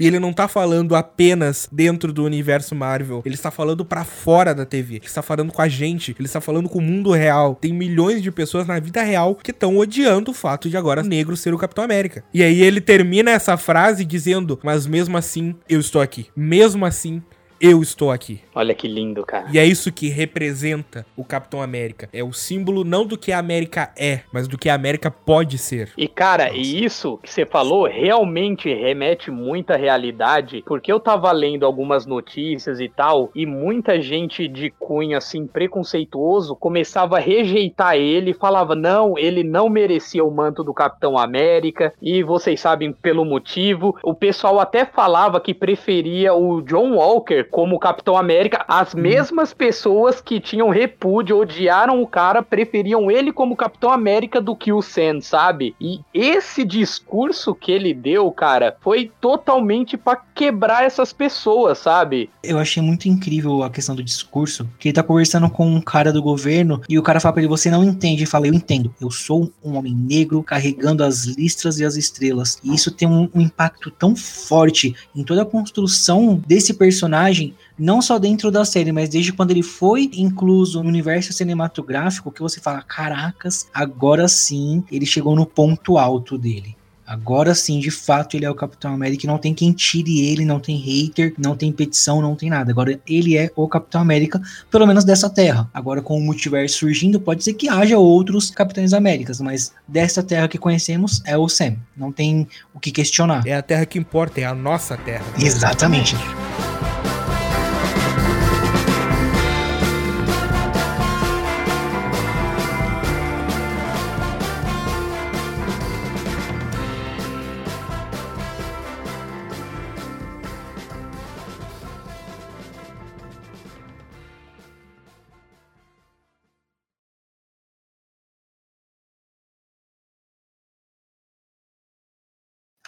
E 0.00 0.06
ele 0.06 0.18
não 0.18 0.32
tá 0.32 0.48
falando 0.48 0.96
apenas 0.96 1.68
dentro 1.70 2.10
do 2.10 2.24
universo 2.24 2.74
Marvel. 2.74 3.22
Ele 3.22 3.34
está 3.34 3.50
falando 3.50 3.84
pra 3.84 4.02
fora 4.02 4.54
da 4.54 4.64
TV. 4.64 4.96
Ele 4.96 5.04
está 5.04 5.20
falando 5.20 5.52
com 5.52 5.60
a 5.60 5.68
gente. 5.68 6.16
Ele 6.18 6.26
está 6.26 6.40
falando 6.40 6.70
com 6.70 6.78
o 6.78 6.82
mundo 6.82 7.12
real. 7.12 7.54
Tem 7.54 7.70
milhões 7.70 8.22
de 8.22 8.32
pessoas 8.32 8.66
na 8.66 8.80
vida 8.80 9.02
real 9.02 9.34
que 9.34 9.50
estão 9.50 9.76
odiando 9.76 10.30
o 10.30 10.34
fato 10.34 10.70
de 10.70 10.76
agora 10.76 11.02
negro 11.02 11.36
ser 11.36 11.52
o 11.52 11.58
Capitão 11.58 11.84
América. 11.84 12.24
E 12.32 12.42
aí 12.42 12.62
ele 12.62 12.80
termina 12.80 13.30
essa 13.30 13.58
frase 13.58 14.02
dizendo: 14.02 14.58
Mas 14.62 14.86
mesmo 14.86 15.18
assim, 15.18 15.54
eu 15.68 15.78
estou 15.78 16.00
aqui. 16.00 16.28
Mesmo 16.34 16.86
assim, 16.86 17.22
eu 17.60 17.82
estou 17.82 18.10
aqui. 18.10 18.40
Olha 18.54 18.74
que 18.74 18.88
lindo, 18.88 19.24
cara. 19.24 19.46
E 19.52 19.58
é 19.58 19.64
isso 19.66 19.92
que 19.92 20.08
representa 20.08 21.04
o 21.14 21.22
Capitão 21.22 21.60
América. 21.60 22.08
É 22.12 22.24
o 22.24 22.32
símbolo 22.32 22.84
não 22.84 23.04
do 23.04 23.18
que 23.18 23.32
a 23.32 23.38
América 23.38 23.92
é, 23.98 24.20
mas 24.32 24.48
do 24.48 24.56
que 24.56 24.70
a 24.70 24.74
América 24.74 25.10
pode 25.10 25.58
ser. 25.58 25.92
E 25.96 26.08
cara, 26.08 26.50
e 26.50 26.82
isso 26.82 27.18
que 27.22 27.30
você 27.30 27.44
falou 27.44 27.86
realmente 27.86 28.72
remete 28.72 29.30
muita 29.30 29.76
realidade, 29.76 30.64
porque 30.66 30.90
eu 30.90 30.98
tava 30.98 31.30
lendo 31.32 31.66
algumas 31.66 32.06
notícias 32.06 32.80
e 32.80 32.88
tal, 32.88 33.30
e 33.34 33.44
muita 33.44 34.00
gente 34.00 34.48
de 34.48 34.70
cunho 34.70 35.18
assim 35.18 35.46
preconceituoso 35.46 36.56
começava 36.56 37.16
a 37.16 37.20
rejeitar 37.20 37.96
ele, 37.96 38.32
falava 38.32 38.74
não, 38.74 39.18
ele 39.18 39.44
não 39.44 39.68
merecia 39.68 40.24
o 40.24 40.30
manto 40.30 40.64
do 40.64 40.72
Capitão 40.72 41.18
América, 41.18 41.92
e 42.00 42.22
vocês 42.22 42.58
sabem 42.60 42.92
pelo 42.92 43.24
motivo. 43.24 43.96
O 44.02 44.14
pessoal 44.14 44.58
até 44.58 44.86
falava 44.86 45.40
que 45.40 45.52
preferia 45.52 46.32
o 46.32 46.62
John 46.62 46.94
Walker 46.94 47.49
como 47.50 47.78
Capitão 47.78 48.16
América, 48.16 48.64
as 48.68 48.94
mesmas 48.94 49.52
pessoas 49.52 50.20
que 50.20 50.40
tinham 50.40 50.70
repúdio, 50.70 51.38
odiaram 51.38 52.00
o 52.00 52.06
cara, 52.06 52.42
preferiam 52.42 53.10
ele 53.10 53.32
como 53.32 53.56
Capitão 53.56 53.90
América 53.90 54.40
do 54.40 54.54
que 54.54 54.72
o 54.72 54.82
Sam, 54.82 55.20
sabe? 55.20 55.74
E 55.80 56.00
esse 56.14 56.64
discurso 56.64 57.54
que 57.54 57.72
ele 57.72 57.92
deu, 57.92 58.30
cara, 58.30 58.76
foi 58.80 59.10
totalmente 59.20 59.96
pra 59.96 60.16
quebrar 60.16 60.84
essas 60.84 61.12
pessoas, 61.12 61.78
sabe? 61.78 62.30
Eu 62.42 62.58
achei 62.58 62.82
muito 62.82 63.08
incrível 63.08 63.62
a 63.62 63.70
questão 63.70 63.94
do 63.94 64.02
discurso, 64.02 64.68
que 64.78 64.88
ele 64.88 64.94
tá 64.94 65.02
conversando 65.02 65.48
com 65.50 65.66
um 65.66 65.80
cara 65.80 66.12
do 66.12 66.22
governo 66.22 66.80
e 66.88 66.98
o 66.98 67.02
cara 67.02 67.20
fala 67.20 67.34
pra 67.34 67.42
ele, 67.42 67.48
você 67.48 67.70
não 67.70 67.84
entende. 67.84 68.22
Ele 68.22 68.26
fala, 68.26 68.46
eu 68.46 68.54
entendo. 68.54 68.94
Eu 69.00 69.10
sou 69.10 69.52
um 69.64 69.76
homem 69.76 69.94
negro 69.94 70.42
carregando 70.42 71.04
as 71.04 71.24
listras 71.24 71.78
e 71.78 71.84
as 71.84 71.96
estrelas. 71.96 72.58
E 72.62 72.74
isso 72.74 72.90
tem 72.90 73.08
um, 73.08 73.28
um 73.34 73.40
impacto 73.40 73.90
tão 73.90 74.14
forte 74.14 74.94
em 75.14 75.24
toda 75.24 75.42
a 75.42 75.46
construção 75.46 76.40
desse 76.46 76.74
personagem, 76.74 77.39
não 77.78 78.00
só 78.00 78.18
dentro 78.18 78.50
da 78.50 78.64
série, 78.64 78.92
mas 78.92 79.08
desde 79.08 79.32
quando 79.32 79.50
ele 79.50 79.62
foi 79.62 80.10
incluso 80.14 80.82
no 80.82 80.88
universo 80.88 81.32
cinematográfico, 81.32 82.32
que 82.32 82.40
você 82.40 82.60
fala, 82.60 82.82
caracas, 82.82 83.68
agora 83.72 84.28
sim 84.28 84.84
ele 84.90 85.06
chegou 85.06 85.34
no 85.34 85.46
ponto 85.46 85.98
alto 85.98 86.36
dele. 86.36 86.76
Agora 87.10 87.56
sim, 87.56 87.80
de 87.80 87.90
fato, 87.90 88.36
ele 88.36 88.44
é 88.44 88.50
o 88.50 88.54
Capitão 88.54 88.94
América. 88.94 89.26
e 89.26 89.26
Não 89.26 89.36
tem 89.36 89.52
quem 89.52 89.72
tire 89.72 90.28
ele, 90.28 90.44
não 90.44 90.60
tem 90.60 90.76
hater, 90.76 91.34
não 91.36 91.56
tem 91.56 91.72
petição, 91.72 92.22
não 92.22 92.36
tem 92.36 92.48
nada. 92.48 92.70
Agora 92.70 93.00
ele 93.04 93.36
é 93.36 93.50
o 93.56 93.66
Capitão 93.66 94.00
América, 94.00 94.40
pelo 94.70 94.86
menos 94.86 95.02
dessa 95.02 95.28
terra. 95.28 95.68
Agora, 95.74 96.00
com 96.00 96.16
o 96.16 96.20
multiverso 96.20 96.78
surgindo, 96.78 97.18
pode 97.18 97.42
ser 97.42 97.54
que 97.54 97.68
haja 97.68 97.98
outros 97.98 98.52
Capitães 98.52 98.92
Américas, 98.92 99.40
mas 99.40 99.74
dessa 99.88 100.22
terra 100.22 100.46
que 100.46 100.56
conhecemos 100.56 101.20
é 101.26 101.36
o 101.36 101.48
Sam. 101.48 101.78
Não 101.96 102.12
tem 102.12 102.46
o 102.72 102.78
que 102.78 102.92
questionar. 102.92 103.44
É 103.44 103.56
a 103.56 103.62
terra 103.62 103.84
que 103.84 103.98
importa, 103.98 104.40
é 104.40 104.44
a 104.44 104.54
nossa 104.54 104.96
terra. 104.96 105.24
Exatamente. 105.36 106.14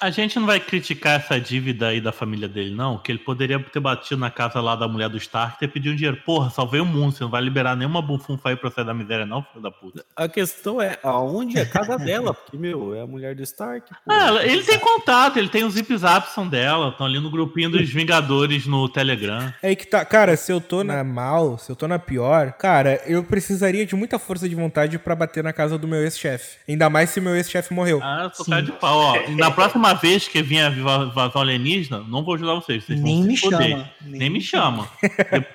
A 0.02 0.10
gente 0.10 0.36
não 0.36 0.48
vai 0.48 0.58
criticar 0.58 1.20
essa 1.20 1.40
dívida 1.40 1.86
aí 1.86 2.00
da 2.00 2.10
família 2.10 2.48
dele, 2.48 2.74
não, 2.74 2.98
que 2.98 3.12
ele 3.12 3.20
poderia 3.20 3.56
ter 3.60 3.78
batido 3.78 4.20
na 4.20 4.32
casa 4.32 4.60
lá 4.60 4.74
da 4.74 4.88
mulher 4.88 5.08
do 5.08 5.16
Stark 5.16 5.54
e 5.54 5.58
ter 5.60 5.68
pedido 5.68 5.92
um 5.92 5.96
dinheiro. 5.96 6.16
Porra, 6.26 6.50
salvei 6.50 6.80
o 6.80 6.84
mundo, 6.84 7.12
você 7.12 7.22
não 7.22 7.30
vai 7.30 7.40
liberar 7.40 7.76
nenhuma 7.76 8.02
bufunfa 8.02 8.48
aí 8.48 8.56
pra 8.56 8.68
sair 8.68 8.84
da 8.84 8.92
miséria, 8.92 9.24
não, 9.24 9.44
filho 9.44 9.62
da 9.62 9.70
puta. 9.70 10.04
A 10.16 10.26
questão 10.26 10.82
é 10.82 10.98
aonde 11.04 11.56
é 11.56 11.62
a 11.62 11.66
casa 11.66 11.96
dela, 11.96 12.34
porque, 12.34 12.56
meu, 12.56 12.96
é 12.96 13.02
a 13.02 13.06
mulher 13.06 13.36
do 13.36 13.44
Stark. 13.44 13.94
Ah, 14.08 14.42
ele 14.42 14.64
tem 14.64 14.76
contato, 14.76 15.38
ele 15.38 15.48
tem 15.48 15.62
os 15.62 15.74
zip 15.74 15.96
zaps 15.96 16.32
são 16.32 16.48
dela, 16.48 16.88
estão 16.88 17.06
ali 17.06 17.20
no 17.20 17.30
grupinho 17.30 17.70
dos 17.70 17.88
Vingadores 17.88 18.66
no 18.66 18.88
Telegram. 18.88 19.54
É 19.62 19.68
aí 19.68 19.76
que 19.76 19.86
tá, 19.86 20.04
cara, 20.04 20.36
se 20.36 20.50
eu 20.50 20.60
tô 20.60 20.82
na 20.82 21.04
mal, 21.04 21.58
se 21.58 21.70
eu 21.70 21.76
tô 21.76 21.86
na 21.86 22.00
pior, 22.00 22.54
cara, 22.54 23.00
eu 23.06 23.22
precisaria 23.22 23.86
de 23.86 23.94
muita 23.94 24.18
força 24.18 24.48
de 24.48 24.56
vontade 24.56 24.98
pra 24.98 25.14
bater 25.14 25.44
na 25.44 25.52
casa 25.52 25.78
do 25.78 25.86
meu 25.86 26.02
ex-chefe. 26.02 26.56
Ainda 26.68 26.90
mais 26.90 27.10
se 27.10 27.20
meu 27.20 27.36
ex-chefe 27.36 27.72
morreu. 27.72 28.00
Ah, 28.02 28.24
eu 28.24 28.34
sou 28.34 28.44
cara 28.44 28.62
de 28.62 28.72
pau, 28.72 28.98
ó. 28.98 29.30
Na 29.30 29.52
próxima 29.52 29.91
vez 29.94 30.28
que 30.28 30.42
vier 30.42 30.66
a 30.66 30.70
viva- 30.70 31.08
invasão 31.10 31.42
alienígena, 31.42 32.00
não 32.08 32.22
vou 32.24 32.34
ajudar 32.34 32.54
vocês. 32.54 32.84
vocês 32.84 32.98
vão 33.00 33.08
Nem 33.08 33.22
se 33.22 33.28
me 33.28 33.36
chama, 33.36 33.90
Nem, 34.02 34.30
me 34.30 34.40
chama. 34.40 34.88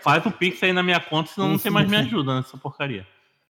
Faz 0.02 0.26
o 0.26 0.32
pix 0.32 0.62
aí 0.64 0.74
na 0.74 0.84
minha 0.84 1.00
conta, 1.00 1.32
senão 1.32 1.50
não 1.50 1.58
tem 1.58 1.72
mais 1.72 1.88
me 1.90 1.96
ajuda 1.98 2.36
nessa 2.36 2.58
porcaria. 2.58 3.06